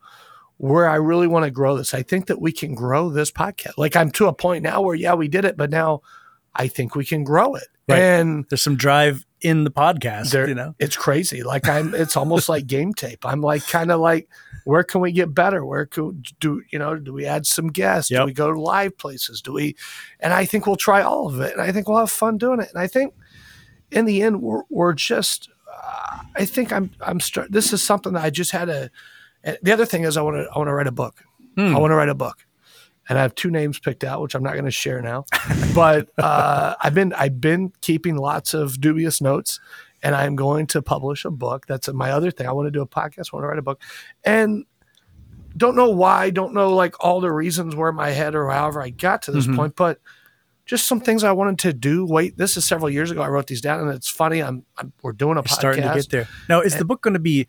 where 0.58 0.90
i 0.90 0.96
really 0.96 1.28
want 1.28 1.46
to 1.46 1.52
grow 1.52 1.76
this 1.78 1.94
i 1.94 2.02
think 2.02 2.28
that 2.28 2.42
we 2.42 2.52
can 2.52 2.74
grow 2.76 3.10
this 3.10 3.32
podcast 3.32 3.74
like 3.78 3.96
i'm 3.96 4.10
to 4.12 4.28
a 4.28 4.34
point 4.34 4.64
now 4.64 4.82
where 4.82 4.96
yeah 4.96 5.14
we 5.14 5.28
did 5.28 5.46
it 5.46 5.56
but 5.58 5.70
now 5.70 6.02
i 6.56 6.68
think 6.68 6.96
we 6.96 7.06
can 7.06 7.24
grow 7.24 7.56
it 7.56 7.68
Right. 7.90 8.00
and 8.00 8.46
there's 8.50 8.62
some 8.62 8.76
drive 8.76 9.26
in 9.40 9.64
the 9.64 9.72
podcast. 9.72 10.32
There- 10.32 10.46
you 10.50 10.56
know, 10.56 10.76
it's 10.78 10.98
crazy. 10.98 11.42
Like 11.42 11.70
I'm, 11.70 11.96
it's 11.96 12.18
almost 12.18 12.50
like 12.50 12.68
game 12.68 12.94
tape. 12.94 13.26
I'm 13.26 13.40
like 13.40 13.66
kind 13.66 13.92
of 13.94 14.02
like, 14.02 14.28
where 14.66 14.84
can 14.84 15.00
we 15.00 15.14
get 15.14 15.34
better? 15.34 15.64
Where 15.66 15.86
could 15.86 16.28
do 16.42 16.64
you 16.70 16.80
know? 16.80 16.98
Do 16.98 17.14
we 17.14 17.26
add 17.26 17.46
some 17.46 17.68
guests? 17.68 18.10
Do 18.10 18.26
we 18.26 18.34
go 18.34 18.52
to 18.52 18.60
live 18.60 18.98
places? 18.98 19.42
Do 19.42 19.54
we? 19.54 19.78
And 20.20 20.34
I 20.34 20.44
think 20.44 20.68
we'll 20.68 20.76
try 20.76 21.02
all 21.02 21.30
of 21.30 21.40
it, 21.40 21.54
and 21.54 21.62
I 21.62 21.72
think 21.72 21.88
we'll 21.88 22.00
have 22.00 22.12
fun 22.12 22.38
doing 22.38 22.60
it. 22.60 22.68
And 22.74 22.78
I 22.82 22.88
think 22.88 23.14
in 23.90 24.04
the 24.04 24.22
end, 24.22 24.42
we're 24.42 24.64
we're 24.70 24.92
just. 24.92 25.50
Uh, 25.72 26.24
I 26.36 26.44
think 26.44 26.74
I'm 26.74 26.92
I'm 27.00 27.22
start. 27.22 27.54
This 27.54 27.72
is 27.72 27.82
something 27.82 28.12
that 28.14 28.24
I 28.26 28.30
just 28.32 28.52
had 28.52 28.68
a. 28.68 28.90
and 29.48 29.58
The 29.64 29.72
other 29.72 29.86
thing 29.86 30.04
is, 30.04 30.16
I 30.18 30.22
want 30.22 30.38
to 30.38 30.48
I 30.54 30.58
want 30.60 30.68
to 30.68 30.74
write 30.74 30.88
a 30.88 30.92
book. 30.92 31.24
Hmm. 31.56 31.76
I 31.76 31.80
want 31.80 31.92
to 31.92 31.96
write 31.96 32.10
a 32.10 32.16
book. 32.16 32.46
And 33.10 33.18
I 33.18 33.22
have 33.22 33.34
two 33.36 33.50
names 33.50 33.80
picked 33.80 34.04
out, 34.04 34.22
which 34.22 34.36
I'm 34.36 34.44
not 34.44 34.54
going 34.54 34.66
to 34.66 34.72
share 34.72 35.02
now. 35.02 35.26
But 35.74 36.10
uh, 36.18 36.76
I've 36.82 36.94
been 36.94 37.14
I've 37.14 37.40
been 37.40 37.72
keeping 37.82 38.16
lots 38.18 38.54
of 38.54 38.82
dubious 38.82 39.22
notes, 39.22 39.60
and 40.04 40.14
I'm 40.16 40.36
going 40.36 40.66
to 40.68 40.82
publish 40.82 41.24
a 41.24 41.30
book. 41.32 41.66
That's 41.68 41.88
my 41.94 42.12
other 42.12 42.32
thing. 42.32 42.48
I 42.48 42.52
want 42.52 42.68
to 42.68 42.72
do 42.72 42.82
a 42.82 42.88
podcast. 42.88 43.30
I 43.32 43.36
want 43.38 43.44
to 43.44 43.48
write 43.48 43.60
a 43.60 43.62
book, 43.62 43.82
and 44.26 44.66
don't 45.56 45.76
know 45.76 45.90
why. 45.92 46.32
Don't 46.32 46.54
know 46.54 46.76
like 46.76 46.96
all 47.04 47.22
the 47.22 47.32
reasons 47.32 47.76
where 47.76 47.92
my 47.92 48.10
head 48.10 48.36
or 48.36 48.50
however 48.50 48.82
I 48.82 48.90
got 48.90 49.22
to 49.24 49.32
this 49.32 49.48
Mhm. 49.48 49.56
point, 49.56 49.76
but 49.76 50.00
just 50.66 50.88
some 50.88 51.00
things 51.00 51.24
I 51.24 51.32
wanted 51.32 51.60
to 51.60 51.74
do. 51.74 52.06
Wait, 52.06 52.38
this 52.38 52.58
is 52.58 52.66
several 52.66 52.90
years 52.90 53.10
ago. 53.12 53.22
I 53.22 53.30
wrote 53.30 53.48
these 53.48 53.62
down, 53.62 53.80
and 53.80 53.90
it's 53.92 54.10
funny. 54.10 54.42
I'm, 54.44 54.66
I'm 54.78 54.92
we're 55.02 55.14
doing 55.14 55.34
a 55.38 55.40
You're 55.40 55.44
podcast. 55.44 55.50
starting 55.54 55.84
to 55.84 55.94
get 55.94 56.10
there. 56.10 56.28
Now, 56.50 56.62
is 56.62 56.76
the 56.76 56.86
book 56.86 57.02
going 57.02 57.14
to 57.14 57.20
be? 57.22 57.48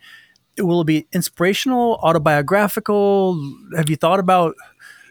Will 0.59 0.81
it 0.81 0.87
be 0.87 1.07
inspirational, 1.11 1.99
autobiographical? 2.01 3.39
Have 3.75 3.89
you 3.89 3.95
thought 3.95 4.19
about? 4.19 4.55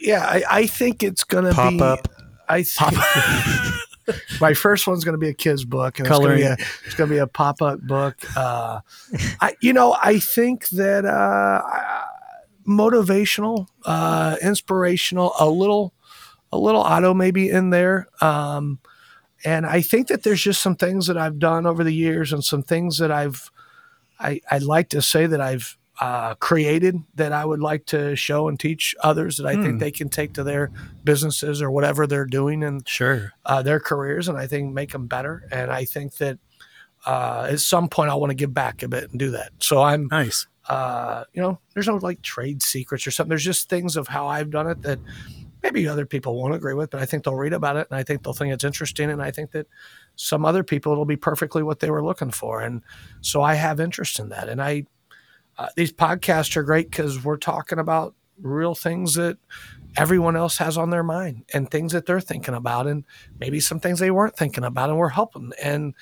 Yeah, 0.00 0.24
I, 0.24 0.42
I 0.50 0.66
think 0.66 1.02
it's 1.02 1.24
gonna 1.24 1.52
Pop 1.52 1.72
be 1.72 1.80
up. 1.80 2.08
I 2.48 2.62
think 2.62 2.94
my 4.40 4.54
first 4.54 4.86
one's 4.86 5.04
gonna 5.04 5.18
be 5.18 5.28
a 5.28 5.34
kid's 5.34 5.64
book, 5.64 5.98
and 5.98 6.06
it's 6.06 6.18
gonna 6.18 6.34
be 6.36 6.42
a, 6.42 6.56
it's 6.86 6.94
gonna 6.94 7.10
be 7.10 7.18
a 7.18 7.26
pop 7.26 7.60
up 7.62 7.80
book. 7.80 8.16
Uh, 8.36 8.80
I 9.40 9.56
you 9.60 9.72
know 9.72 9.96
I 10.00 10.18
think 10.18 10.68
that 10.70 11.04
uh, 11.04 11.62
motivational, 12.66 13.66
uh, 13.84 14.36
inspirational, 14.42 15.32
a 15.38 15.48
little 15.48 15.94
a 16.52 16.58
little 16.58 16.80
auto 16.80 17.12
maybe 17.12 17.50
in 17.50 17.70
there. 17.70 18.08
Um, 18.20 18.78
and 19.44 19.66
I 19.66 19.80
think 19.82 20.08
that 20.08 20.22
there's 20.22 20.42
just 20.42 20.60
some 20.60 20.74
things 20.74 21.06
that 21.06 21.16
I've 21.16 21.38
done 21.38 21.66
over 21.66 21.84
the 21.84 21.94
years, 21.94 22.32
and 22.32 22.44
some 22.44 22.62
things 22.62 22.98
that 22.98 23.10
I've 23.10 23.50
I, 24.20 24.40
I'd 24.50 24.62
like 24.62 24.88
to 24.90 25.02
say 25.02 25.26
that 25.26 25.40
I've 25.40 25.76
uh, 26.00 26.34
created 26.36 26.96
that 27.16 27.32
I 27.32 27.44
would 27.44 27.60
like 27.60 27.84
to 27.86 28.14
show 28.14 28.48
and 28.48 28.58
teach 28.58 28.94
others 29.02 29.36
that 29.38 29.46
I 29.46 29.54
Hmm. 29.56 29.62
think 29.62 29.80
they 29.80 29.90
can 29.90 30.08
take 30.08 30.32
to 30.34 30.44
their 30.44 30.70
businesses 31.04 31.60
or 31.60 31.70
whatever 31.72 32.06
they're 32.06 32.24
doing 32.24 32.62
and 32.62 32.86
Sure. 32.88 33.32
uh, 33.44 33.62
their 33.62 33.80
careers, 33.80 34.28
and 34.28 34.38
I 34.38 34.46
think 34.46 34.72
make 34.72 34.92
them 34.92 35.06
better. 35.08 35.42
And 35.50 35.70
I 35.72 35.84
think 35.84 36.16
that 36.18 36.38
uh, 37.06 37.48
at 37.50 37.60
some 37.60 37.88
point 37.88 38.10
I 38.10 38.14
want 38.14 38.30
to 38.30 38.34
give 38.36 38.54
back 38.54 38.82
a 38.82 38.88
bit 38.88 39.10
and 39.10 39.18
do 39.18 39.30
that. 39.32 39.50
So 39.58 39.82
I'm, 39.82 40.06
Nice. 40.08 40.46
uh, 40.68 41.24
you 41.32 41.40
know, 41.42 41.58
there's 41.74 41.86
no 41.88 41.96
like 41.96 42.22
trade 42.22 42.62
secrets 42.62 43.06
or 43.06 43.10
something. 43.10 43.30
There's 43.30 43.44
just 43.44 43.68
things 43.68 43.96
of 43.96 44.06
how 44.08 44.26
I've 44.28 44.50
done 44.50 44.68
it 44.68 44.82
that 44.82 44.98
maybe 45.62 45.88
other 45.88 46.06
people 46.06 46.36
won't 46.40 46.54
agree 46.54 46.74
with, 46.74 46.90
but 46.90 47.00
I 47.00 47.06
think 47.06 47.24
they'll 47.24 47.34
read 47.34 47.52
about 47.52 47.76
it 47.76 47.86
and 47.90 47.98
I 47.98 48.02
think 48.02 48.22
they'll 48.22 48.32
think 48.34 48.52
it's 48.52 48.64
interesting. 48.64 49.10
And 49.10 49.22
I 49.22 49.30
think 49.30 49.50
that 49.52 49.66
some 50.16 50.44
other 50.44 50.62
people 50.62 50.92
it'll 50.92 51.04
be 51.04 51.16
perfectly 51.16 51.62
what 51.62 51.80
they 51.80 51.90
were 51.90 52.04
looking 52.04 52.30
for. 52.30 52.60
And 52.60 52.82
so 53.20 53.42
I 53.42 53.54
have 53.54 53.80
interest 53.80 54.18
in 54.18 54.28
that. 54.30 54.48
And 54.48 54.62
I, 54.62 54.84
uh, 55.58 55.68
these 55.76 55.92
podcasts 55.92 56.56
are 56.56 56.62
great 56.62 56.90
because 56.90 57.24
we're 57.24 57.36
talking 57.36 57.78
about 57.78 58.14
real 58.40 58.74
things 58.74 59.14
that 59.14 59.36
everyone 59.96 60.36
else 60.36 60.58
has 60.58 60.78
on 60.78 60.90
their 60.90 61.02
mind 61.02 61.44
and 61.52 61.70
things 61.70 61.92
that 61.92 62.06
they're 62.06 62.20
thinking 62.20 62.54
about 62.54 62.86
and 62.86 63.04
maybe 63.40 63.58
some 63.58 63.80
things 63.80 63.98
they 63.98 64.12
weren't 64.12 64.36
thinking 64.36 64.62
about 64.64 64.90
and 64.90 64.98
we're 64.98 65.08
helping 65.08 65.50
and 65.62 65.94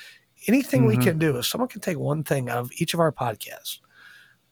anything 0.49 0.85
we 0.85 0.97
Mhm. 0.97 1.03
can 1.03 1.19
do 1.19 1.37
if 1.39 1.47
someone 1.47 1.69
can 1.69 1.81
take 1.81 1.99
one 1.99 2.23
thing 2.23 2.51
out 2.51 2.59
of 2.59 2.71
each 2.77 2.93
of 2.93 3.01
our 3.01 3.11
podcasts 3.11 3.79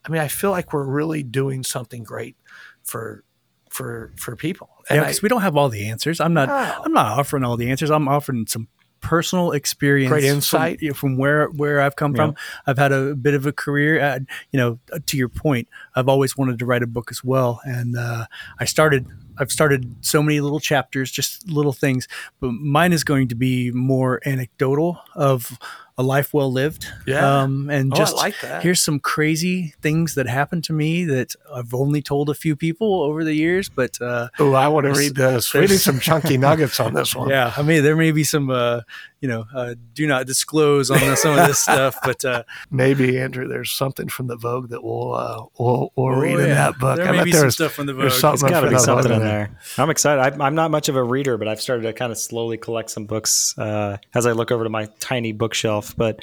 i 0.05 0.09
mean 0.09 0.21
i 0.21 0.27
feel 0.27 0.51
like 0.51 0.73
we're 0.73 0.85
really 0.87 1.21
doing 1.23 1.63
something 1.63 2.03
great 2.03 2.35
for 2.83 3.23
for 3.69 4.11
for 4.17 4.35
people 4.35 4.69
and 4.89 4.99
I, 4.99 5.03
because 5.03 5.21
we 5.21 5.29
don't 5.29 5.41
have 5.41 5.57
all 5.57 5.69
the 5.69 5.89
answers. 5.89 6.19
I'm 6.19 6.33
not. 6.33 6.49
No. 6.49 6.81
I'm 6.83 6.93
not 6.93 7.19
offering 7.19 7.43
all 7.43 7.57
the 7.57 7.69
answers. 7.69 7.89
I'm 7.91 8.07
offering 8.07 8.47
some 8.47 8.67
personal 9.05 9.51
experience, 9.51 10.09
Great 10.09 10.23
insight. 10.23 10.81
know, 10.81 10.93
from, 10.93 11.17
where 11.17 11.47
where 11.49 11.79
I've 11.79 11.95
come 11.95 12.15
from. 12.15 12.35
I've 12.65 12.77
had 12.77 12.91
a 12.91 13.15
bit 13.15 13.35
of 13.35 13.45
a 13.45 13.51
career. 13.51 14.01
Uh, 14.01 14.19
you 14.51 14.59
know, 14.59 14.79
to 15.05 15.17
your 15.17 15.29
point, 15.29 15.67
I've 15.95 16.09
always 16.09 16.35
wanted 16.35 16.57
to 16.59 16.65
write 16.65 16.81
a 16.81 16.87
book 16.87 17.11
as 17.11 17.23
well, 17.23 17.61
and 17.63 17.95
uh, 17.97 18.25
I 18.59 18.65
started. 18.65 19.05
I've 19.37 19.51
started 19.51 19.93
so 19.99 20.23
many 20.23 20.39
little 20.39 20.61
chapters, 20.61 21.11
just 21.11 21.47
little 21.49 21.73
things, 21.73 22.07
but 22.39 22.51
mine 22.53 22.93
is 22.93 23.03
going 23.03 23.27
to 23.27 23.35
be 23.35 23.69
more 23.71 24.21
anecdotal 24.25 25.01
of 25.13 25.59
a 25.97 26.03
life 26.03 26.33
well 26.33 26.51
lived. 26.51 26.87
Yeah. 27.07 27.41
Um, 27.43 27.69
and 27.69 27.93
Oh, 27.93 27.95
just 27.95 28.15
like 28.15 28.35
that. 28.41 28.63
here's 28.63 28.81
some 28.81 28.99
crazy 28.99 29.73
things 29.81 30.15
that 30.15 30.27
happened 30.27 30.63
to 30.65 30.73
me 30.73 31.05
that 31.05 31.33
I've 31.53 31.73
only 31.73 32.01
told 32.01 32.29
a 32.29 32.33
few 32.33 32.55
people 32.55 33.01
over 33.01 33.23
the 33.23 33.33
years, 33.33 33.69
but 33.69 34.01
uh, 34.01 34.27
oh 34.39 34.53
i 34.53 34.67
want 34.67 34.85
to 34.85 34.93
read 34.93 35.15
this 35.15 35.53
we 35.53 35.61
need 35.61 35.79
some 35.79 35.99
chunky 35.99 36.37
nuggets 36.37 36.79
on 36.79 36.93
this 36.93 37.15
one 37.15 37.29
yeah, 37.29 37.53
I 37.55 37.61
mean, 37.61 37.83
there 37.83 37.95
may 37.95 38.11
be 38.11 38.23
some, 38.23 38.49
uh, 38.49 38.81
you 39.21 39.29
know, 39.29 39.45
uh, 39.55 39.75
do 39.93 40.05
not 40.05 40.27
disclose 40.27 40.91
on 40.91 40.99
the, 40.99 41.15
some 41.15 41.37
of 41.37 41.47
this 41.47 41.59
stuff, 41.59 41.97
but 42.03 42.23
uh, 42.25 42.43
maybe 42.69 43.17
andrew 43.19 43.47
there's 43.47 43.71
something 43.71 44.07
from 44.09 44.27
the 44.27 44.35
vogue 44.35 44.69
that 44.69 44.83
we'll 44.83 45.13
uh 45.13 45.43
we'll, 45.57 45.91
we'll 45.95 46.13
oh, 46.13 46.19
read 46.19 46.39
in 46.39 46.49
that 46.49 46.77
book 46.77 46.97
There 46.97 47.07
i 47.07 47.11
may 47.11 47.17
bet 47.19 47.25
be 47.25 47.31
some 47.31 47.41
there's 47.41 47.53
stuff 47.55 47.71
from 47.73 47.85
the 47.85 47.93
Vogue. 47.93 48.01
there's 48.01 48.19
something 48.19 48.49
There's 48.49 48.61
got 48.61 48.69
to 48.69 48.75
be 48.75 48.79
something 48.79 49.11
Vogue 49.11 49.21
in 49.21 49.27
there. 49.27 49.57
I'm 49.77 49.89
excited. 49.89 50.21
I, 50.41 50.45
I'm 50.45 50.55
not 50.55 50.71
much 50.71 50.89
of 50.89 50.95
a 50.95 51.03
reader, 51.03 51.37
but 51.37 51.47
I've 51.47 51.61
started 51.61 51.83
to 51.83 51.93
kind 51.93 52.11
of 52.11 52.17
slowly 52.17 52.57
collect 52.57 52.89
some 52.89 53.05
books 53.05 53.57
uh, 53.57 53.97
as 54.13 54.25
I 54.25 54.31
look 54.33 54.51
over 54.51 54.63
to 54.63 54.69
my 54.69 54.87
tiny 54.99 55.31
bookshelf. 55.31 55.84
But 55.93 56.19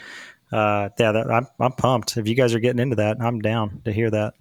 uh, 0.53 0.91
yeah, 0.99 1.13
that, 1.13 1.31
I'm, 1.31 1.47
I'm 1.59 1.73
pumped. 1.73 2.17
If 2.17 2.29
you 2.29 2.35
guys 2.35 2.55
are 2.55 2.61
getting 2.61 2.81
into 2.81 2.97
that, 2.97 3.17
I'm 3.21 3.41
down 3.41 3.81
to 3.85 3.93
hear 3.93 4.11
that. 4.11 4.35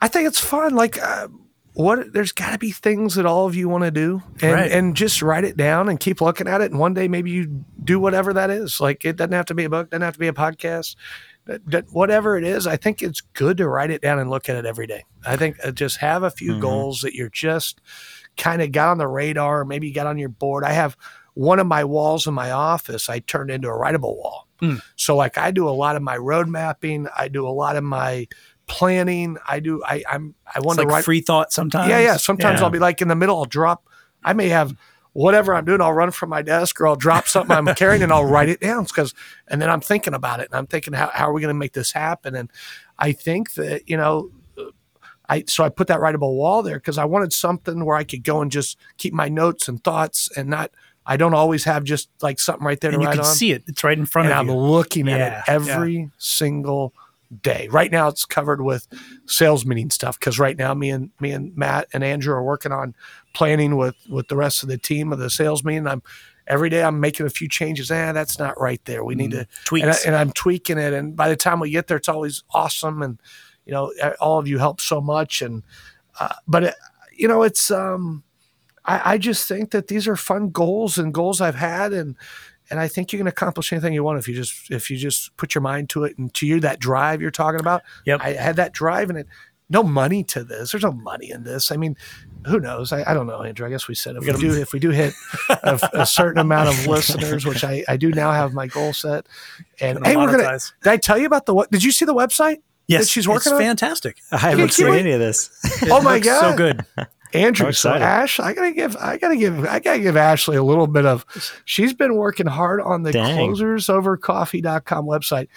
I 0.00 0.08
think 0.08 0.26
it's 0.28 0.40
fun. 0.40 0.74
Like, 0.74 1.02
uh, 1.02 1.28
what? 1.72 2.12
There's 2.12 2.32
got 2.32 2.52
to 2.52 2.58
be 2.58 2.70
things 2.70 3.14
that 3.16 3.26
all 3.26 3.46
of 3.46 3.54
you 3.54 3.68
want 3.68 3.84
to 3.84 3.90
do, 3.90 4.22
and 4.40 4.52
Right. 4.52 4.72
and 4.72 4.96
just 4.96 5.20
write 5.22 5.44
it 5.44 5.56
down 5.56 5.88
and 5.88 6.00
keep 6.00 6.20
looking 6.20 6.48
at 6.48 6.60
it. 6.60 6.70
And 6.70 6.80
one 6.80 6.94
day 6.94 7.08
maybe 7.08 7.30
you 7.30 7.64
do 7.84 8.00
whatever 8.00 8.32
that 8.32 8.50
is. 8.50 8.80
Like, 8.80 9.04
it 9.04 9.16
doesn't 9.16 9.32
have 9.32 9.46
to 9.46 9.54
be 9.54 9.64
a 9.64 9.70
book, 9.70 9.90
doesn't 9.90 10.02
have 10.02 10.14
to 10.14 10.18
be 10.20 10.28
a 10.28 10.32
podcast, 10.32 10.96
that, 11.44 11.64
that 11.70 11.84
whatever 11.92 12.36
it 12.38 12.44
is, 12.44 12.66
I 12.66 12.76
think 12.76 13.02
it's 13.02 13.20
good 13.20 13.58
to 13.58 13.68
write 13.68 13.90
it 13.90 14.00
down 14.02 14.18
and 14.18 14.30
look 14.30 14.48
at 14.48 14.56
it 14.56 14.64
every 14.66 14.86
day. 14.86 15.04
I 15.26 15.36
think 15.36 15.56
uh, 15.64 15.70
just 15.70 15.98
have 15.98 16.22
a 16.22 16.30
few 16.30 16.54
Mhm. 16.54 16.60
goals 16.60 17.00
that 17.02 17.14
you're 17.14 17.28
just 17.28 17.80
kind 18.36 18.62
of 18.62 18.72
got 18.72 18.88
on 18.88 18.98
the 18.98 19.06
radar, 19.08 19.64
maybe 19.64 19.86
you 19.88 19.94
got 19.94 20.06
on 20.06 20.18
your 20.18 20.28
board. 20.28 20.64
I 20.64 20.72
have 20.72 20.96
one 21.36 21.58
of 21.58 21.66
my 21.66 21.84
walls 21.84 22.26
in 22.26 22.32
my 22.32 22.50
office 22.50 23.10
I 23.10 23.18
turned 23.18 23.50
into 23.50 23.68
a 23.68 23.72
writable 23.72 24.16
wall. 24.16 24.48
Hmm. 24.58 24.76
So 24.96 25.14
like 25.14 25.36
I 25.36 25.50
do 25.50 25.68
a 25.68 25.70
lot 25.70 25.94
of 25.94 26.00
my 26.02 26.16
road 26.16 26.48
mapping, 26.48 27.08
I 27.14 27.28
do 27.28 27.46
a 27.46 27.50
lot 27.50 27.76
of 27.76 27.84
my 27.84 28.26
planning. 28.66 29.36
I 29.46 29.60
do 29.60 29.82
I 29.84 30.02
I'm 30.08 30.34
I 30.54 30.60
want 30.60 30.78
like 30.78 30.88
to 30.88 30.94
write 30.94 31.04
free 31.04 31.20
thought 31.20 31.52
sometimes. 31.52 31.90
yeah, 31.90 32.00
yeah. 32.00 32.16
Sometimes 32.16 32.60
Yeah. 32.60 32.64
I'll 32.64 32.70
be 32.70 32.78
like 32.78 33.02
in 33.02 33.08
the 33.08 33.14
middle, 33.14 33.36
I'll 33.36 33.44
drop. 33.44 33.86
I 34.24 34.32
may 34.32 34.48
have 34.48 34.74
whatever 35.12 35.54
I'm 35.54 35.66
doing. 35.66 35.82
I'll 35.82 35.92
run 35.92 36.10
from 36.10 36.30
my 36.30 36.40
desk 36.40 36.80
or 36.80 36.86
I'll 36.86 36.96
drop 36.96 37.28
something 37.28 37.54
I'm 37.54 37.66
carrying 37.74 38.02
and 38.02 38.10
I'll 38.10 38.24
write 38.24 38.48
it 38.48 38.60
down 38.60 38.84
because, 38.84 39.12
and 39.48 39.60
then 39.60 39.68
I'm 39.68 39.82
thinking 39.82 40.14
about 40.14 40.40
it 40.40 40.48
and 40.50 40.54
I'm 40.54 40.66
thinking 40.66 40.94
how, 40.94 41.10
how 41.12 41.28
are 41.28 41.32
we 41.34 41.42
going 41.42 41.54
to 41.54 41.58
make 41.58 41.74
this 41.74 41.92
happen? 41.92 42.34
And 42.34 42.50
I 42.98 43.12
think 43.12 43.54
that 43.54 43.88
you 43.90 43.98
know, 43.98 44.30
I 45.28 45.44
so 45.46 45.64
I 45.64 45.68
put 45.68 45.88
that 45.88 46.00
writable 46.00 46.34
wall 46.34 46.62
there 46.62 46.78
because 46.78 46.96
I 46.96 47.04
wanted 47.04 47.34
something 47.34 47.84
where 47.84 47.96
I 47.96 48.04
could 48.04 48.24
go 48.24 48.40
and 48.40 48.50
just 48.50 48.78
keep 48.96 49.12
my 49.12 49.28
notes 49.28 49.68
and 49.68 49.84
thoughts 49.84 50.30
and 50.34 50.48
not. 50.48 50.70
I 51.06 51.16
don't 51.16 51.34
always 51.34 51.64
have 51.64 51.84
just 51.84 52.08
like 52.20 52.40
something 52.40 52.66
right 52.66 52.80
there 52.80 52.90
and 52.90 53.00
to 53.00 53.04
you 53.04 53.10
can 53.10 53.20
on 53.20 53.24
see 53.24 53.52
it. 53.52 53.62
It's 53.66 53.84
right 53.84 53.96
in 53.96 54.06
front 54.06 54.26
and 54.26 54.32
of 54.32 54.38
I'm 54.40 54.48
you. 54.48 54.54
looking 54.54 55.08
at 55.08 55.20
it 55.20 55.42
every 55.46 56.10
single 56.18 56.92
day. 57.42 57.68
Right 57.68 57.90
now, 57.90 58.08
it's 58.08 58.24
covered 58.24 58.60
with 58.60 58.86
sales 59.26 59.64
meeting 59.64 59.90
stuff 59.90 60.18
because 60.18 60.38
right 60.38 60.56
now, 60.56 60.74
me 60.74 60.90
and 60.90 61.10
me 61.20 61.30
and 61.30 61.56
Matt 61.56 61.88
and 61.92 62.02
Andrew 62.02 62.34
are 62.34 62.42
working 62.42 62.72
on 62.72 62.94
planning 63.34 63.76
with 63.76 63.96
with 64.08 64.28
the 64.28 64.36
rest 64.36 64.62
of 64.62 64.68
the 64.68 64.78
team 64.78 65.12
of 65.12 65.18
the 65.18 65.30
sales 65.30 65.64
meeting. 65.64 65.86
I'm 65.86 66.02
every 66.46 66.70
day 66.70 66.82
I'm 66.82 67.00
making 67.00 67.26
a 67.26 67.30
few 67.30 67.48
changes. 67.48 67.90
Ah, 67.90 68.12
that's 68.12 68.38
not 68.38 68.60
right 68.60 68.84
there. 68.84 69.04
We 69.04 69.14
need 69.14 69.32
to 69.32 69.46
and, 69.72 69.90
I, 69.90 69.96
and 70.06 70.14
I'm 70.14 70.32
tweaking 70.32 70.78
it. 70.78 70.92
And 70.92 71.16
by 71.16 71.28
the 71.28 71.36
time 71.36 71.60
we 71.60 71.70
get 71.70 71.86
there, 71.86 71.96
it's 71.96 72.08
always 72.08 72.42
awesome. 72.52 73.02
And 73.02 73.20
you 73.64 73.72
know, 73.72 73.92
all 74.20 74.38
of 74.38 74.48
you 74.48 74.58
help 74.58 74.80
so 74.80 75.00
much. 75.00 75.42
And 75.42 75.62
uh, 76.20 76.34
but 76.46 76.64
it, 76.64 76.74
you 77.12 77.28
know, 77.28 77.42
it's 77.42 77.70
um, 77.70 78.22
I, 78.86 79.12
I 79.12 79.18
just 79.18 79.48
think 79.48 79.70
that 79.72 79.88
these 79.88 80.06
are 80.08 80.16
fun 80.16 80.50
goals 80.50 80.98
and 80.98 81.12
goals 81.12 81.40
I've 81.40 81.56
had 81.56 81.92
and 81.92 82.16
and 82.68 82.80
I 82.80 82.88
think 82.88 83.12
you 83.12 83.18
can 83.18 83.28
accomplish 83.28 83.72
anything 83.72 83.92
you 83.92 84.02
want 84.02 84.18
if 84.18 84.26
you 84.28 84.34
just 84.34 84.70
if 84.70 84.90
you 84.90 84.96
just 84.96 85.36
put 85.36 85.54
your 85.54 85.62
mind 85.62 85.88
to 85.90 86.04
it 86.04 86.18
and 86.18 86.32
to 86.34 86.46
you 86.46 86.60
that 86.60 86.80
drive 86.80 87.20
you're 87.20 87.30
talking 87.30 87.60
about. 87.60 87.82
Yep. 88.06 88.20
I 88.22 88.32
had 88.32 88.56
that 88.56 88.72
drive 88.72 89.10
and 89.10 89.18
it. 89.20 89.26
No 89.68 89.82
money 89.82 90.22
to 90.22 90.44
this. 90.44 90.70
There's 90.70 90.84
no 90.84 90.92
money 90.92 91.28
in 91.32 91.42
this. 91.42 91.72
I 91.72 91.76
mean, 91.76 91.96
who 92.46 92.60
knows? 92.60 92.92
I, 92.92 93.02
I 93.10 93.14
don't 93.14 93.26
know, 93.26 93.42
Andrew. 93.42 93.66
I 93.66 93.70
guess 93.70 93.88
we 93.88 93.96
said 93.96 94.14
if 94.14 94.24
we, 94.24 94.32
do 94.32 94.54
if 94.54 94.72
we 94.72 94.78
do 94.78 94.90
hit 94.90 95.12
a, 95.48 95.80
a 95.92 96.06
certain 96.06 96.38
amount 96.38 96.68
of 96.68 96.86
listeners, 96.86 97.44
which 97.44 97.64
I, 97.64 97.82
I 97.88 97.96
do 97.96 98.12
now 98.12 98.30
have 98.30 98.54
my 98.54 98.68
goal 98.68 98.92
set. 98.92 99.26
And 99.80 99.98
Gonna 99.98 100.08
hey, 100.08 100.16
we're 100.16 100.30
gonna. 100.30 100.60
Did 100.84 100.90
I 100.90 100.96
tell 100.98 101.18
you 101.18 101.26
about 101.26 101.46
the 101.46 101.54
what? 101.54 101.68
Did 101.72 101.82
you 101.82 101.90
see 101.90 102.04
the 102.04 102.14
website? 102.14 102.58
yes, 102.86 103.08
she's 103.08 103.26
working 103.26 103.52
it's 103.52 103.54
on? 103.54 103.58
fantastic. 103.58 104.18
I 104.30 104.38
haven't 104.38 104.72
seen 104.72 104.86
any 104.86 105.10
of 105.10 105.18
this. 105.18 105.50
It 105.82 105.90
Oh 105.90 106.00
my 106.00 106.18
looks 106.18 106.28
so 106.28 106.56
good. 106.56 106.84
Andrew, 107.36 107.72
so. 107.72 107.92
Ash, 107.92 108.40
I 108.40 108.52
gotta 108.52 108.72
give, 108.72 108.96
I 108.96 109.16
gotta 109.16 109.36
give, 109.36 109.64
I 109.66 109.78
gotta 109.78 110.00
give 110.00 110.16
Ashley 110.16 110.56
a 110.56 110.62
little 110.62 110.86
bit 110.86 111.06
of. 111.06 111.24
She's 111.64 111.94
been 111.94 112.16
working 112.16 112.46
hard 112.46 112.80
on 112.80 113.02
the 113.02 113.12
Dang. 113.12 113.38
closersovercoffee.com 113.38 115.06
website. 115.06 115.48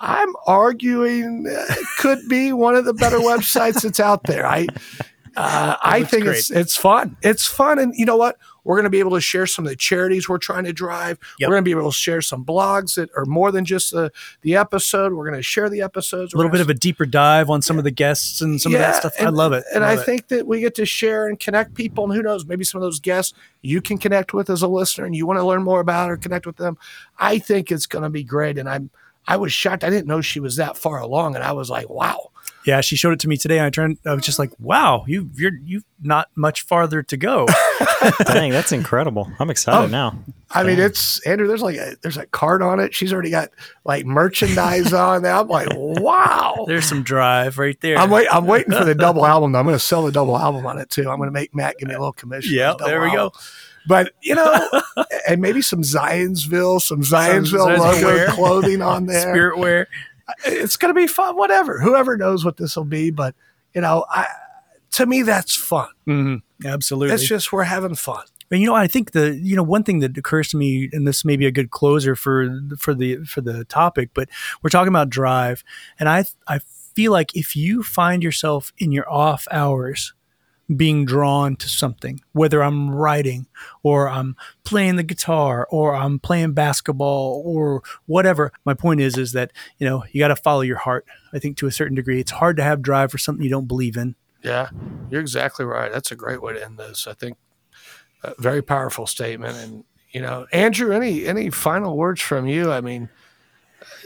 I'm 0.00 0.34
arguing 0.46 1.44
it 1.46 1.86
could 1.98 2.18
be 2.28 2.52
one 2.52 2.74
of 2.74 2.84
the 2.84 2.94
better 2.94 3.18
websites 3.18 3.82
that's 3.82 4.00
out 4.00 4.24
there. 4.24 4.46
I, 4.46 4.66
uh, 5.36 5.76
I 5.82 6.04
think 6.04 6.26
it's 6.26 6.50
it's 6.50 6.76
fun. 6.76 7.16
It's 7.22 7.46
fun, 7.46 7.78
and 7.78 7.94
you 7.96 8.04
know 8.04 8.16
what? 8.16 8.36
We're 8.64 8.76
going 8.76 8.84
to 8.84 8.90
be 8.90 8.98
able 8.98 9.12
to 9.12 9.20
share 9.20 9.46
some 9.46 9.64
of 9.64 9.70
the 9.70 9.76
charities 9.76 10.28
we're 10.28 10.38
trying 10.38 10.64
to 10.64 10.72
drive. 10.72 11.18
Yep. 11.38 11.48
We're 11.48 11.54
going 11.54 11.64
to 11.64 11.68
be 11.68 11.78
able 11.78 11.90
to 11.90 11.96
share 11.96 12.22
some 12.22 12.44
blogs 12.44 12.96
that 12.96 13.10
are 13.16 13.26
more 13.26 13.52
than 13.52 13.64
just 13.64 13.92
the 13.92 14.10
the 14.42 14.56
episode. 14.56 15.12
We're 15.12 15.28
going 15.28 15.38
to 15.38 15.42
share 15.42 15.68
the 15.68 15.82
episodes. 15.82 16.34
A 16.34 16.36
little 16.36 16.50
bit 16.50 16.60
of 16.60 16.70
a 16.70 16.74
deeper 16.74 17.06
dive 17.06 17.50
on 17.50 17.62
some 17.62 17.78
of 17.78 17.84
the 17.84 17.90
guests 17.90 18.40
and 18.40 18.60
some 18.60 18.74
of 18.74 18.80
that 18.80 18.96
stuff. 18.96 19.14
I 19.20 19.28
love 19.28 19.52
it. 19.52 19.64
And 19.74 19.84
I 19.84 19.94
it. 19.94 20.04
think 20.04 20.28
that 20.28 20.46
we 20.46 20.60
get 20.60 20.74
to 20.76 20.86
share 20.86 21.28
and 21.28 21.38
connect 21.38 21.74
people. 21.74 22.04
And 22.04 22.14
who 22.14 22.22
knows, 22.22 22.46
maybe 22.46 22.64
some 22.64 22.80
of 22.80 22.84
those 22.84 23.00
guests 23.00 23.34
you 23.62 23.80
can 23.80 23.98
connect 23.98 24.34
with 24.34 24.50
as 24.50 24.62
a 24.62 24.68
listener 24.68 25.04
and 25.04 25.14
you 25.14 25.26
want 25.26 25.38
to 25.38 25.44
learn 25.44 25.62
more 25.62 25.80
about 25.80 26.10
or 26.10 26.16
connect 26.16 26.46
with 26.46 26.56
them. 26.56 26.78
I 27.18 27.38
think 27.38 27.70
it's 27.70 27.86
going 27.86 28.02
to 28.02 28.10
be 28.10 28.24
great. 28.24 28.58
And 28.58 28.68
I'm, 28.68 28.90
I 29.26 29.36
was 29.36 29.52
shocked. 29.52 29.84
I 29.84 29.90
didn't 29.90 30.06
know 30.06 30.20
she 30.20 30.40
was 30.40 30.56
that 30.56 30.76
far 30.76 31.00
along. 31.00 31.34
And 31.34 31.44
I 31.44 31.52
was 31.52 31.70
like, 31.70 31.88
wow. 31.88 32.30
Yeah, 32.66 32.80
she 32.80 32.96
showed 32.96 33.12
it 33.12 33.20
to 33.20 33.28
me 33.28 33.36
today. 33.36 33.58
And 33.58 33.66
I 33.66 33.70
turned. 33.70 33.98
I 34.06 34.14
was 34.14 34.24
just 34.24 34.38
like, 34.38 34.50
"Wow, 34.58 35.04
you 35.06 35.28
you're 35.34 35.52
you've 35.64 35.84
not 36.02 36.28
much 36.34 36.62
farther 36.62 37.02
to 37.02 37.16
go." 37.16 37.46
Dang, 38.26 38.52
that's 38.52 38.72
incredible. 38.72 39.30
I'm 39.38 39.50
excited 39.50 39.86
Oh. 39.86 39.86
now. 39.86 40.18
I 40.50 40.62
mean, 40.62 40.78
it's 40.78 41.18
Andrew. 41.26 41.46
There's 41.46 41.62
like 41.62 41.76
a, 41.76 41.96
there's 42.02 42.16
a 42.16 42.26
card 42.26 42.62
on 42.62 42.78
it. 42.80 42.94
She's 42.94 43.12
already 43.12 43.30
got 43.30 43.50
like 43.84 44.06
merchandise 44.06 44.92
on 44.94 45.22
there. 45.22 45.34
I'm 45.34 45.48
like, 45.48 45.68
wow. 45.74 46.64
There's 46.68 46.86
some 46.86 47.02
drive 47.02 47.58
right 47.58 47.78
there. 47.80 47.98
I'm 47.98 48.08
wait. 48.10 48.28
I'm 48.32 48.46
waiting 48.46 48.72
for 48.72 48.84
the 48.84 48.94
double 49.06 49.26
album. 49.26 49.52
though. 49.52 49.58
I'm 49.58 49.64
going 49.66 49.74
to 49.76 49.78
sell 49.80 50.04
the 50.04 50.12
double 50.12 50.38
album 50.38 50.64
on 50.66 50.78
it 50.78 50.88
too. 50.90 51.10
I'm 51.10 51.16
going 51.18 51.28
to 51.28 51.32
make 51.32 51.54
Matt 51.54 51.76
give 51.78 51.88
me 51.88 51.94
a 51.94 51.98
little 51.98 52.12
commission. 52.12 52.54
Yeah, 52.54 52.74
the 52.78 52.84
there 52.84 53.00
we 53.02 53.10
go. 53.10 53.32
But 53.86 54.12
you 54.22 54.34
know, 54.34 54.68
and 55.28 55.42
maybe 55.42 55.60
some 55.60 55.82
Zionsville, 55.82 56.80
some 56.80 57.02
Zionsville 57.02 57.76
Zionsville 57.76 58.02
logo 58.02 58.32
clothing 58.32 58.80
on 58.80 59.04
there. 59.06 59.20
Spirit 59.20 59.58
wear. 59.58 59.88
It's 60.44 60.76
going 60.76 60.94
to 60.94 60.98
be 60.98 61.06
fun. 61.06 61.36
Whatever. 61.36 61.78
Whoever 61.80 62.16
knows 62.16 62.44
what 62.44 62.56
this 62.56 62.76
will 62.76 62.84
be, 62.84 63.10
but 63.10 63.34
you 63.74 63.80
know, 63.80 64.06
I 64.08 64.26
to 64.92 65.06
me 65.06 65.22
that's 65.22 65.54
fun. 65.54 65.88
hmm 66.06 66.36
Absolutely. 66.64 67.14
It's 67.14 67.26
just 67.26 67.52
we're 67.52 67.64
having 67.64 67.94
fun. 67.94 68.24
And 68.50 68.60
you 68.60 68.66
know, 68.68 68.74
I 68.74 68.86
think 68.86 69.12
the 69.12 69.34
you 69.34 69.56
know 69.56 69.62
one 69.62 69.82
thing 69.82 69.98
that 70.00 70.16
occurs 70.16 70.48
to 70.50 70.56
me, 70.56 70.88
and 70.92 71.06
this 71.06 71.24
may 71.24 71.36
be 71.36 71.46
a 71.46 71.50
good 71.50 71.70
closer 71.70 72.14
for 72.14 72.60
for 72.78 72.94
the 72.94 73.24
for 73.24 73.40
the 73.40 73.64
topic, 73.64 74.10
but 74.14 74.28
we're 74.62 74.70
talking 74.70 74.88
about 74.88 75.10
drive, 75.10 75.64
and 75.98 76.08
I 76.08 76.24
I 76.46 76.60
feel 76.94 77.12
like 77.12 77.34
if 77.36 77.56
you 77.56 77.82
find 77.82 78.22
yourself 78.22 78.72
in 78.78 78.92
your 78.92 79.10
off 79.10 79.48
hours 79.50 80.13
being 80.74 81.04
drawn 81.04 81.56
to 81.56 81.68
something, 81.68 82.20
whether 82.32 82.62
I'm 82.62 82.90
writing 82.90 83.46
or 83.82 84.08
I'm 84.08 84.34
playing 84.64 84.96
the 84.96 85.02
guitar 85.02 85.66
or 85.70 85.94
I'm 85.94 86.18
playing 86.18 86.52
basketball 86.54 87.42
or 87.44 87.82
whatever, 88.06 88.50
my 88.64 88.72
point 88.74 89.00
is 89.00 89.18
is 89.18 89.32
that 89.32 89.52
you 89.78 89.86
know 89.86 90.04
you 90.12 90.20
got 90.20 90.28
to 90.28 90.36
follow 90.36 90.62
your 90.62 90.78
heart. 90.78 91.04
I 91.32 91.38
think 91.38 91.56
to 91.58 91.66
a 91.66 91.72
certain 91.72 91.94
degree, 91.94 92.18
it's 92.20 92.30
hard 92.30 92.56
to 92.56 92.62
have 92.62 92.80
drive 92.82 93.10
for 93.10 93.18
something 93.18 93.44
you 93.44 93.50
don't 93.50 93.68
believe 93.68 93.96
in. 93.96 94.14
Yeah, 94.42 94.70
you're 95.10 95.20
exactly 95.20 95.64
right. 95.64 95.90
That's 95.92 96.10
a 96.12 96.16
great 96.16 96.42
way 96.42 96.54
to 96.54 96.64
end 96.64 96.78
this. 96.78 97.06
I 97.06 97.12
think 97.14 97.36
a 98.22 98.34
very 98.38 98.62
powerful 98.62 99.06
statement. 99.06 99.56
And 99.58 99.84
you 100.12 100.20
know, 100.22 100.46
Andrew, 100.52 100.92
any 100.92 101.26
any 101.26 101.50
final 101.50 101.96
words 101.96 102.20
from 102.22 102.46
you? 102.46 102.70
I 102.72 102.80
mean, 102.80 103.08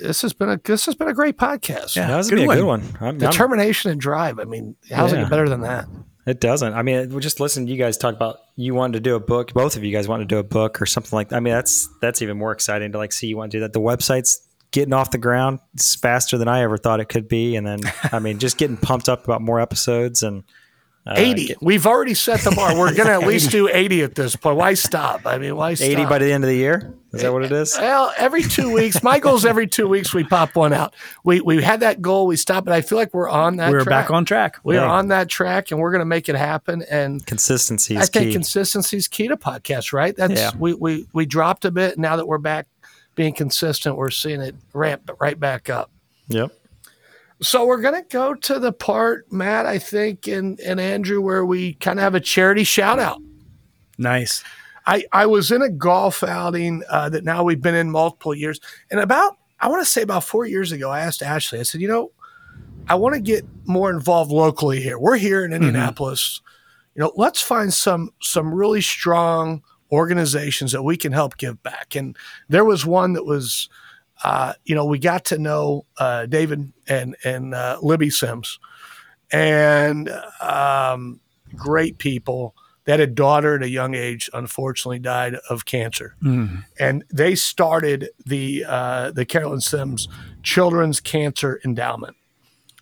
this 0.00 0.22
has 0.22 0.32
been 0.32 0.48
a 0.48 0.60
this 0.64 0.86
has 0.86 0.94
been 0.96 1.08
a 1.08 1.14
great 1.14 1.36
podcast. 1.36 1.94
Yeah. 1.96 2.08
that 2.08 2.16
was 2.16 2.30
good 2.30 2.40
a 2.40 2.46
one. 2.46 2.56
good 2.56 2.66
one. 2.66 2.82
I'm, 3.00 3.04
I'm- 3.06 3.18
Determination 3.18 3.90
and 3.92 4.00
drive. 4.00 4.38
I 4.40 4.44
mean, 4.44 4.74
how's 4.90 5.12
it 5.12 5.16
Yeah. 5.16 5.22
get 5.22 5.30
better 5.30 5.48
than 5.48 5.60
that? 5.62 5.86
It 6.28 6.40
doesn't. 6.40 6.74
I 6.74 6.82
mean, 6.82 7.18
just 7.20 7.40
listen. 7.40 7.64
to 7.66 7.72
You 7.72 7.78
guys 7.78 7.96
talk 7.96 8.14
about 8.14 8.40
you 8.54 8.74
wanted 8.74 8.94
to 8.94 9.00
do 9.00 9.14
a 9.14 9.20
book. 9.20 9.54
Both 9.54 9.76
of 9.76 9.84
you 9.84 9.92
guys 9.92 10.08
wanted 10.08 10.28
to 10.28 10.34
do 10.34 10.38
a 10.38 10.44
book 10.44 10.82
or 10.82 10.86
something 10.86 11.16
like. 11.16 11.30
that. 11.30 11.36
I 11.36 11.40
mean, 11.40 11.54
that's 11.54 11.88
that's 12.02 12.20
even 12.20 12.36
more 12.36 12.52
exciting 12.52 12.92
to 12.92 12.98
like 12.98 13.12
see 13.12 13.28
you 13.28 13.36
want 13.38 13.50
to 13.52 13.56
do 13.56 13.60
that. 13.62 13.72
The 13.72 13.80
website's 13.80 14.46
getting 14.70 14.92
off 14.92 15.10
the 15.10 15.18
ground. 15.18 15.60
It's 15.72 15.94
faster 15.94 16.36
than 16.36 16.46
I 16.46 16.60
ever 16.62 16.76
thought 16.76 17.00
it 17.00 17.08
could 17.08 17.28
be. 17.28 17.56
And 17.56 17.66
then, 17.66 17.80
I 18.12 18.18
mean, 18.18 18.38
just 18.38 18.58
getting 18.58 18.76
pumped 18.76 19.08
up 19.08 19.24
about 19.24 19.40
more 19.40 19.58
episodes 19.58 20.22
and 20.22 20.44
uh, 21.06 21.14
80. 21.16 21.46
get- 21.46 21.62
We've 21.62 21.86
already 21.86 22.14
set 22.14 22.40
the 22.40 22.50
bar. 22.50 22.76
We're 22.78 22.94
going 22.94 23.06
to 23.08 23.14
at 23.14 23.26
least 23.26 23.50
do 23.50 23.68
80 23.68 24.02
at 24.02 24.14
this 24.14 24.36
point. 24.36 24.56
Why 24.56 24.74
stop? 24.74 25.22
I 25.26 25.38
mean, 25.38 25.56
why 25.56 25.74
stop? 25.74 25.88
80 25.88 26.04
by 26.06 26.18
the 26.18 26.30
end 26.32 26.44
of 26.44 26.48
the 26.48 26.56
year. 26.56 26.94
Is 27.14 27.22
that 27.22 27.32
what 27.32 27.42
it 27.42 27.52
is? 27.52 27.74
Well, 27.78 28.12
every 28.18 28.42
two 28.42 28.70
weeks. 28.70 29.02
My 29.02 29.18
goal 29.18 29.36
is 29.36 29.46
every 29.46 29.66
two 29.66 29.88
weeks 29.88 30.12
we 30.12 30.24
pop 30.24 30.54
one 30.54 30.74
out. 30.74 30.94
We 31.24 31.40
we 31.40 31.62
had 31.62 31.80
that 31.80 32.02
goal. 32.02 32.26
We 32.26 32.36
stopped, 32.36 32.66
but 32.66 32.74
I 32.74 32.82
feel 32.82 32.98
like 32.98 33.14
we're 33.14 33.30
on 33.30 33.56
that. 33.56 33.70
we're 33.72 33.80
track. 33.82 34.04
back 34.08 34.10
on 34.10 34.26
track. 34.26 34.58
We 34.62 34.76
are 34.76 34.86
on 34.86 35.08
that 35.08 35.30
track, 35.30 35.70
and 35.70 35.80
we're 35.80 35.90
going 35.90 36.00
to 36.00 36.04
make 36.04 36.28
it 36.28 36.34
happen. 36.36 36.84
And 36.90 37.24
Consistency 37.24 37.96
I 37.96 38.02
think 38.02 38.26
key. 38.26 38.32
consistency 38.34 38.98
is 38.98 39.08
key 39.08 39.26
to 39.28 39.38
podcasts, 39.38 39.94
right? 39.94 40.14
That's 40.14 40.34
Yeah. 40.38 40.50
we, 40.58 40.74
we 40.74 41.06
we 41.14 41.24
dropped 41.24 41.64
a 41.64 41.70
bit. 41.70 41.98
Now 41.98 42.16
that 42.16 42.26
we're 42.26 42.36
back 42.36 42.66
being 43.14 43.32
consistent, 43.32 43.96
we're 43.96 44.10
seeing 44.10 44.42
it 44.42 44.54
ramp 44.74 45.10
right 45.18 45.40
back 45.40 45.70
up. 45.70 45.90
yep. 46.28 46.52
So 47.40 47.66
we're 47.66 47.80
gonna 47.80 48.04
go 48.08 48.34
to 48.34 48.58
the 48.58 48.72
part, 48.72 49.30
Matt, 49.32 49.66
I 49.66 49.78
think, 49.78 50.26
and 50.26 50.58
and 50.60 50.80
Andrew, 50.80 51.20
where 51.20 51.44
we 51.44 51.74
kind 51.74 51.98
of 51.98 52.02
have 52.02 52.14
a 52.14 52.20
charity 52.20 52.64
shout 52.64 52.98
out. 52.98 53.20
Nice. 53.96 54.42
I, 54.86 55.04
I 55.12 55.26
was 55.26 55.52
in 55.52 55.60
a 55.60 55.68
golf 55.68 56.22
outing 56.22 56.82
uh, 56.88 57.10
that 57.10 57.22
now 57.22 57.44
we've 57.44 57.60
been 57.60 57.74
in 57.74 57.90
multiple 57.90 58.34
years. 58.34 58.58
And 58.90 59.00
about, 59.00 59.36
I 59.60 59.68
want 59.68 59.84
to 59.84 59.90
say 59.90 60.00
about 60.00 60.24
four 60.24 60.46
years 60.46 60.72
ago, 60.72 60.90
I 60.90 61.00
asked 61.00 61.22
Ashley, 61.22 61.60
I 61.60 61.64
said, 61.64 61.82
you 61.82 61.88
know, 61.88 62.10
I 62.88 62.94
want 62.94 63.14
to 63.14 63.20
get 63.20 63.44
more 63.66 63.90
involved 63.90 64.30
locally 64.30 64.80
here. 64.80 64.98
We're 64.98 65.18
here 65.18 65.44
in 65.44 65.52
Indianapolis. 65.52 66.40
You 66.94 67.02
know, 67.02 67.12
let's 67.16 67.42
find 67.42 67.72
some 67.72 68.10
some 68.22 68.54
really 68.54 68.80
strong 68.80 69.62
organizations 69.92 70.72
that 70.72 70.82
we 70.82 70.96
can 70.96 71.12
help 71.12 71.36
give 71.36 71.62
back. 71.62 71.94
And 71.94 72.16
there 72.48 72.64
was 72.64 72.86
one 72.86 73.12
that 73.12 73.26
was, 73.26 73.68
uh, 74.24 74.52
you 74.64 74.74
know, 74.74 74.84
we 74.84 74.98
got 74.98 75.24
to 75.26 75.38
know 75.38 75.84
uh, 75.98 76.26
David 76.26 76.72
and 76.88 77.16
and 77.24 77.54
uh, 77.54 77.78
Libby 77.82 78.10
Symmes, 78.10 78.58
and 79.30 80.10
um, 80.40 81.20
great 81.54 81.98
people 81.98 82.54
That 82.84 83.00
had 83.00 83.08
a 83.08 83.12
daughter 83.12 83.54
at 83.56 83.62
a 83.62 83.68
young 83.68 83.94
age, 83.94 84.30
unfortunately 84.32 84.98
died 84.98 85.34
of 85.50 85.64
cancer, 85.66 86.14
Mm. 86.22 86.64
and 86.80 87.04
they 87.12 87.34
started 87.34 88.08
the 88.24 88.64
uh, 88.66 89.10
the 89.12 89.24
Caroline 89.26 89.60
Symmes 89.60 90.08
Children's 90.42 91.00
Cancer 91.00 91.60
Endowment. 91.64 92.16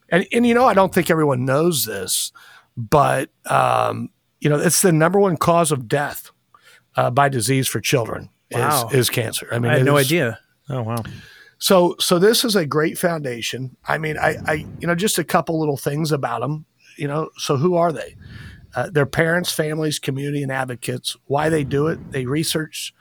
And 0.09 0.24
and 0.32 0.47
you 0.47 0.55
know, 0.55 0.64
I 0.64 0.74
don't 0.74 0.95
think 0.95 1.11
everyone 1.11 1.45
knows 1.45 1.84
this, 1.84 2.30
but 2.76 3.30
um, 3.51 4.11
you 4.41 4.49
know, 4.49 4.59
it's 4.59 4.80
the 4.82 4.93
number 4.93 5.18
one 5.18 5.37
cause 5.37 5.72
of 5.72 5.89
death 5.89 6.30
uh, 6.97 7.11
by 7.11 7.28
disease 7.28 7.66
for 7.66 7.80
children 7.80 8.30
Wow. 8.53 8.87
is, 8.89 8.95
is 8.95 9.11
cancer. 9.11 9.49
I 9.51 9.59
mean, 9.59 9.72
I 9.72 9.78
had 9.78 9.87
no 9.87 9.97
is- 9.97 10.07
idea. 10.07 10.39
Oh 10.69 10.83
wow. 10.83 11.03
so, 11.59 11.97
so 11.99 12.19
this 12.19 12.45
is 12.45 12.57
a 12.57 12.67
great 12.67 12.99
foundation. 12.99 13.77
I 13.87 13.99
mean, 13.99 14.19
I, 14.19 14.37
I, 14.47 14.53
you 14.81 14.87
know, 14.87 14.95
just 14.95 15.19
a 15.19 15.25
couple 15.25 15.59
little 15.59 15.77
things 15.77 16.12
about 16.12 16.41
them. 16.41 16.67
You 16.97 17.09
know, 17.09 17.31
so 17.37 17.57
who 17.57 17.77
are 17.77 17.93
they? 17.93 18.17
Uh, 18.75 18.91
their 18.91 19.07
parents, 19.07 19.53
families, 19.53 19.99
community, 19.99 20.43
and 20.43 20.53
advocates. 20.53 21.17
Why 21.27 21.49
they 21.49 21.64
do 21.64 21.87
it? 21.89 22.12
They 22.12 22.27
research 22.27 22.95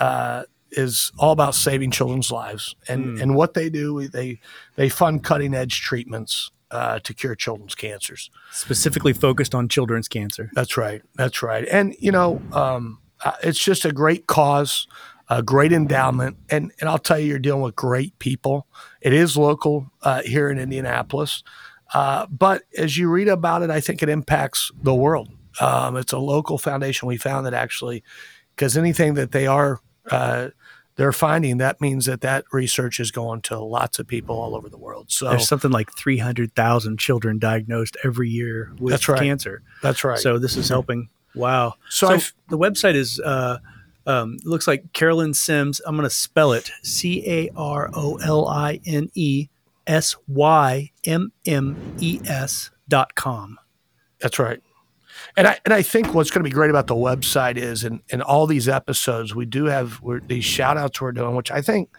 uh, 0.00 0.44
is 0.70 1.12
all 1.18 1.32
about 1.32 1.54
saving 1.54 1.90
children's 1.90 2.30
lives, 2.30 2.74
and 2.88 3.20
and 3.20 3.34
what 3.34 3.54
they 3.54 3.68
do, 3.68 4.08
they 4.08 4.40
they 4.76 4.88
fund 4.88 5.22
cutting 5.22 5.54
edge 5.54 5.80
treatments 5.80 6.50
uh, 6.72 6.98
to 7.00 7.14
cure 7.14 7.34
children's 7.34 7.74
cancers. 7.74 8.30
Specifically 8.50 9.12
focused 9.12 9.54
on 9.54 9.68
children's 9.68 10.08
cancer. 10.08 10.50
That's 10.54 10.76
right. 10.76 11.02
That's 11.14 11.42
right. 11.42 11.68
And 11.70 11.94
you 11.98 12.10
know, 12.10 12.40
um, 12.52 12.98
uh, 13.24 13.32
it's 13.42 13.62
just 13.62 13.84
a 13.84 13.92
great 13.92 14.26
cause, 14.26 14.88
a 15.38 15.42
great 15.42 15.72
endowment, 15.72 16.36
and 16.50 16.72
and 16.80 16.88
I'll 16.88 16.98
tell 16.98 17.18
you, 17.18 17.26
you're 17.26 17.38
dealing 17.38 17.62
with 17.62 17.76
great 17.76 18.18
people. 18.18 18.66
It 19.00 19.12
is 19.12 19.36
local 19.36 19.90
uh, 20.02 20.22
here 20.22 20.50
in 20.50 20.58
Indianapolis, 20.58 21.42
uh, 21.94 22.26
but 22.26 22.62
as 22.76 22.96
you 22.96 23.08
read 23.08 23.28
about 23.28 23.62
it, 23.62 23.70
I 23.70 23.80
think 23.80 24.02
it 24.02 24.08
impacts 24.08 24.70
the 24.82 24.94
world. 24.94 25.30
Um, 25.60 25.96
it's 25.96 26.12
a 26.12 26.18
local 26.18 26.58
foundation. 26.58 27.08
We 27.08 27.16
found 27.16 27.46
that 27.46 27.54
actually, 27.54 28.02
because 28.54 28.76
anything 28.76 29.14
that 29.14 29.32
they 29.32 29.46
are. 29.46 29.80
Uh, 30.10 30.48
they're 30.96 31.12
finding 31.12 31.56
that 31.56 31.80
means 31.80 32.04
that 32.04 32.20
that 32.20 32.44
research 32.52 33.00
is 33.00 33.10
going 33.10 33.40
to 33.42 33.58
lots 33.58 33.98
of 33.98 34.06
people 34.06 34.38
all 34.38 34.54
over 34.54 34.68
the 34.68 34.76
world. 34.76 35.10
So 35.10 35.30
There's 35.30 35.48
something 35.48 35.70
like 35.70 35.90
300,000 35.96 36.98
children 36.98 37.38
diagnosed 37.38 37.96
every 38.04 38.28
year 38.28 38.72
with 38.78 38.92
That's 38.92 39.08
right. 39.08 39.18
cancer. 39.18 39.62
that's 39.82 40.04
right. 40.04 40.18
So 40.18 40.38
this 40.38 40.54
is 40.56 40.68
helping. 40.68 41.08
Wow. 41.34 41.76
So 41.88 42.18
So, 42.18 42.32
the 42.50 42.58
website 42.58 42.94
is 42.94 43.18
uh, 43.20 43.58
um, 44.06 44.38
looks 44.44 44.66
like 44.66 44.92
Caroline 44.92 45.34
Symmes. 45.34 45.80
I'm 45.86 45.96
going 45.96 46.08
to 46.08 46.14
spell 46.14 46.52
it 46.52 46.70
C 46.82 47.22
A 47.26 47.50
R 47.56 47.90
O 47.94 48.16
L 48.16 48.48
I 48.48 48.80
N 48.86 49.10
E 49.14 49.48
S 49.86 50.16
Y 50.28 50.90
M 51.04 51.32
M 51.46 51.96
E 51.98 52.20
S 52.26 52.70
dot 52.88 53.14
com. 53.14 53.58
That's 54.20 54.38
right. 54.38 54.60
And 55.36 55.46
I 55.46 55.58
and 55.64 55.72
I 55.72 55.82
think 55.82 56.14
what's 56.14 56.30
going 56.30 56.44
to 56.44 56.48
be 56.48 56.54
great 56.54 56.70
about 56.70 56.86
the 56.86 56.94
website 56.94 57.56
is 57.56 57.84
in, 57.84 58.00
in 58.08 58.22
all 58.22 58.46
these 58.46 58.68
episodes 58.68 59.34
we 59.34 59.46
do 59.46 59.66
have 59.66 60.00
these 60.26 60.44
shout 60.44 60.76
outs 60.76 61.00
we're 61.00 61.12
doing, 61.12 61.36
which 61.36 61.50
I 61.50 61.62
think 61.62 61.90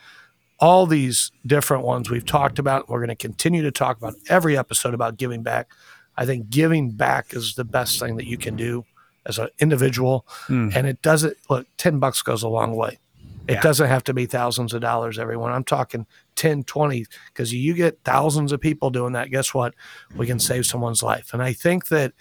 all 0.60 0.86
these 0.86 1.32
different 1.46 1.84
ones 1.84 2.10
we've 2.10 2.26
talked 2.26 2.60
about. 2.60 2.90
We're 2.90 3.00
going 3.00 3.10
to 3.10 3.16
continue 3.16 3.64
to 3.64 3.72
talk 3.72 3.98
about 3.98 4.14
every 4.30 4.58
episode 4.58 4.94
about 4.94 5.18
giving 5.18 5.44
back. 5.44 5.72
I 6.16 6.26
think 6.26 6.50
giving 6.50 6.92
back 6.92 7.34
is 7.34 7.56
the 7.56 7.66
best 7.66 8.00
thing 8.00 8.18
that 8.18 8.28
you 8.28 8.38
can 8.38 8.56
do 8.56 8.86
as 9.26 9.40
an 9.40 9.48
individual, 9.60 10.26
Mm. 10.48 10.76
and 10.76 10.88
it 10.88 11.02
doesn't 11.02 11.38
look 11.50 11.68
ten 11.78 12.00
bucks 12.00 12.22
goes 12.22 12.44
a 12.44 12.48
long 12.50 12.76
way. 12.76 13.00
It 13.48 13.56
Yeah. 13.56 13.62
doesn't 13.62 13.88
have 13.90 14.04
to 14.06 14.14
be 14.14 14.26
thousands 14.26 14.74
of 14.74 14.80
dollars, 14.82 15.20
everyone. 15.20 15.52
I'm 15.52 15.66
talking 15.66 16.06
10, 16.36 16.64
20, 16.64 17.06
because 17.28 17.54
you 17.54 17.74
get 17.74 18.00
thousands 18.06 18.54
of 18.54 18.62
people 18.62 18.90
doing 18.90 19.12
that. 19.14 19.32
Guess 19.32 19.54
what? 19.54 19.74
We 20.16 20.26
can 20.28 20.40
save 20.40 20.66
someone's 20.66 21.04
life. 21.04 21.34
And 21.34 21.44
I 21.44 21.52
think 21.52 21.88
that 21.90 22.14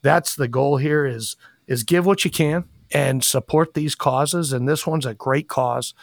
that's 0.00 0.34
the 0.34 0.48
goal 0.48 0.78
here 0.78 1.04
is 1.04 1.36
is 1.68 1.84
give 1.84 2.04
what 2.06 2.24
you 2.24 2.30
can 2.30 2.64
and 2.90 3.22
support 3.22 3.74
these 3.74 3.94
causes. 3.94 4.52
And 4.52 4.68
this 4.68 4.86
one's 4.86 5.06
a 5.06 5.14
great 5.14 5.48
cause. 5.48 5.94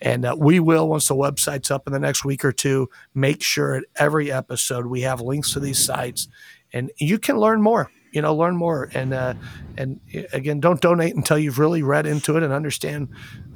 And 0.00 0.24
uh, 0.26 0.36
we 0.38 0.60
will, 0.60 0.88
once 0.88 1.08
the 1.08 1.14
website's 1.16 1.70
up 1.70 1.86
in 1.86 1.92
the 1.92 1.98
next 1.98 2.24
week 2.24 2.44
or 2.44 2.52
two, 2.52 2.88
make 3.14 3.42
sure 3.42 3.74
at 3.76 3.84
every 3.96 4.30
episode 4.30 4.86
we 4.86 5.00
have 5.02 5.20
links 5.20 5.52
to 5.54 5.60
these 5.60 5.78
sites, 5.82 6.28
and 6.72 6.90
you 6.98 7.18
can 7.18 7.38
learn 7.38 7.62
more. 7.62 7.90
You 8.16 8.22
know, 8.22 8.34
learn 8.34 8.56
more, 8.56 8.90
and 8.94 9.12
uh, 9.12 9.34
and 9.76 10.00
uh, 10.14 10.22
again, 10.32 10.58
don't 10.58 10.80
donate 10.80 11.14
until 11.14 11.38
you've 11.38 11.58
really 11.58 11.82
read 11.82 12.06
into 12.06 12.36
it 12.36 12.42
and 12.42 12.52
understand, 12.52 13.08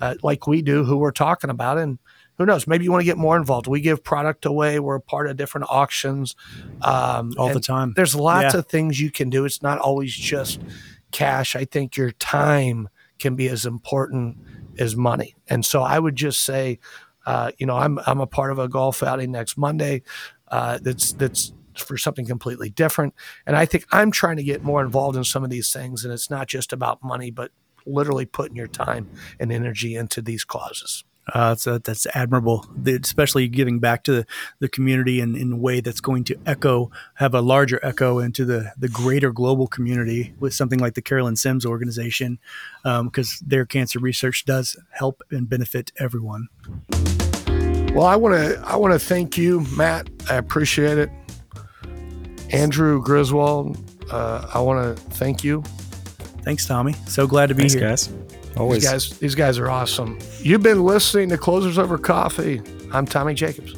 uh, 0.03 0.15
like 0.23 0.47
we 0.47 0.61
do, 0.63 0.85
who 0.85 0.99
we're 0.99 1.13
talking 1.13 1.49
about, 1.51 1.79
and 1.79 1.99
who 2.37 2.45
knows, 2.47 2.67
maybe 2.67 2.85
you 2.85 2.91
want 2.93 3.01
to 3.01 3.07
get 3.07 3.17
more 3.19 3.37
involved. 3.39 3.67
We 3.67 3.81
give 3.81 4.05
product 4.05 4.45
away. 4.47 4.79
We're 4.79 4.97
a 4.97 5.01
part 5.01 5.29
of 5.29 5.37
different 5.37 5.67
auctions 5.71 6.37
um, 6.83 7.33
All 7.39 7.53
the 7.53 7.61
time. 7.61 7.93
There's 7.97 8.15
lots 8.15 8.55
Yeah. 8.55 8.61
of 8.61 8.67
things 8.67 9.01
you 9.01 9.11
can 9.11 9.31
do. 9.31 9.45
It's 9.47 9.63
not 9.63 9.79
always 9.79 10.15
just 10.15 10.61
cash. 11.11 11.57
I 11.57 11.65
think 11.65 11.97
your 11.97 12.11
time 12.13 12.89
can 13.19 13.37
be 13.37 13.49
as 13.49 13.67
important 13.67 14.37
as 14.79 14.95
money. 14.97 15.35
And 15.49 15.65
so 15.65 15.83
I 15.83 15.99
would 15.99 16.17
just 16.17 16.41
say, 16.45 16.79
uh, 17.27 17.53
you 17.59 17.67
know, 17.67 17.77
I'm 17.77 17.99
I'm 18.07 18.21
a 18.21 18.27
part 18.27 18.53
of 18.53 18.59
a 18.59 18.69
golf 18.69 19.03
outing 19.03 19.33
next 19.33 19.57
Monday. 19.59 20.03
Uh, 20.49 20.79
that's 20.83 21.13
that's 21.13 21.53
for 21.77 21.97
something 21.97 22.27
completely 22.27 22.71
different. 22.71 23.15
And 23.47 23.57
I 23.57 23.67
think 23.67 23.87
I'm 23.93 24.11
trying 24.11 24.37
to 24.37 24.43
get 24.43 24.63
more 24.63 24.83
involved 24.83 25.17
in 25.17 25.25
some 25.25 25.45
of 25.45 25.51
these 25.51 25.73
things. 25.73 26.05
And 26.05 26.13
it's 26.13 26.31
not 26.31 26.49
just 26.49 26.73
about 26.73 27.03
money, 27.03 27.31
but 27.31 27.51
literally 27.87 28.27
putting 28.27 28.57
your 28.57 28.67
time 28.67 29.09
and 29.39 29.51
energy 29.51 29.95
into 29.97 30.21
these 30.21 30.45
causes. 30.45 31.05
Uh, 31.33 31.55
so 31.55 31.79
that's 31.79 32.07
admirable, 32.15 32.69
The- 32.75 32.99
especially 33.01 33.47
giving 33.47 33.79
back 33.79 34.03
to 34.05 34.13
the, 34.13 34.27
the 34.59 34.69
community 34.69 35.21
in, 35.21 35.37
in 35.37 35.53
a 35.53 35.57
way 35.57 35.81
that's 35.81 36.01
going 36.01 36.25
to 36.25 36.37
echo, 36.45 36.91
have 37.15 37.35
a 37.35 37.41
larger 37.41 37.79
echo 37.85 38.19
into 38.19 38.45
the, 38.45 38.73
the 38.77 38.89
greater 38.89 39.31
global 39.31 39.69
community 39.69 40.35
with 40.41 40.55
something 40.55 40.81
like 40.81 40.95
the 40.95 41.03
Caroline 41.03 41.37
Symmes 41.37 41.65
organization, 41.65 42.41
because 42.83 43.39
their 43.47 43.65
cancer 43.65 44.01
research 44.01 44.45
does 44.45 44.77
help 44.91 45.23
and 45.31 45.49
benefit 45.49 45.93
everyone. 45.99 46.49
Well, 47.95 48.07
I 48.07 48.17
want 48.17 48.35
to 48.35 48.61
I 48.67 48.77
want 48.77 48.93
to 48.95 48.99
thank 48.99 49.37
you, 49.37 49.67
Matt. 49.77 50.09
I 50.29 50.37
appreciate 50.37 50.99
it. 50.99 51.11
Andrew 52.53 53.03
Griswold, 53.03 53.79
uh, 54.11 54.51
I 54.53 54.61
want 54.61 54.97
to 54.97 55.03
thank 55.15 55.45
you. 55.45 55.63
Thanks, 56.43 56.67
Tommy. 56.67 56.95
So 57.07 57.27
glad 57.27 57.49
to 57.49 57.55
be 57.55 57.63
Thanks, 57.63 57.75
here. 57.75 57.89
guys. 57.89 58.13
Always. 58.57 58.83
These 58.83 58.91
guys, 58.91 59.19
these 59.19 59.35
guys 59.35 59.59
are 59.59 59.71
awesome. 59.71 60.19
You've 60.41 60.63
been 60.63 60.85
listening 60.85 61.29
to 61.29 61.39
Closers 61.39 61.79
Over 61.79 61.99
Coffee. 61.99 62.61
I'm 62.93 63.07
Tommy 63.07 63.35
Jacobs. 63.35 63.75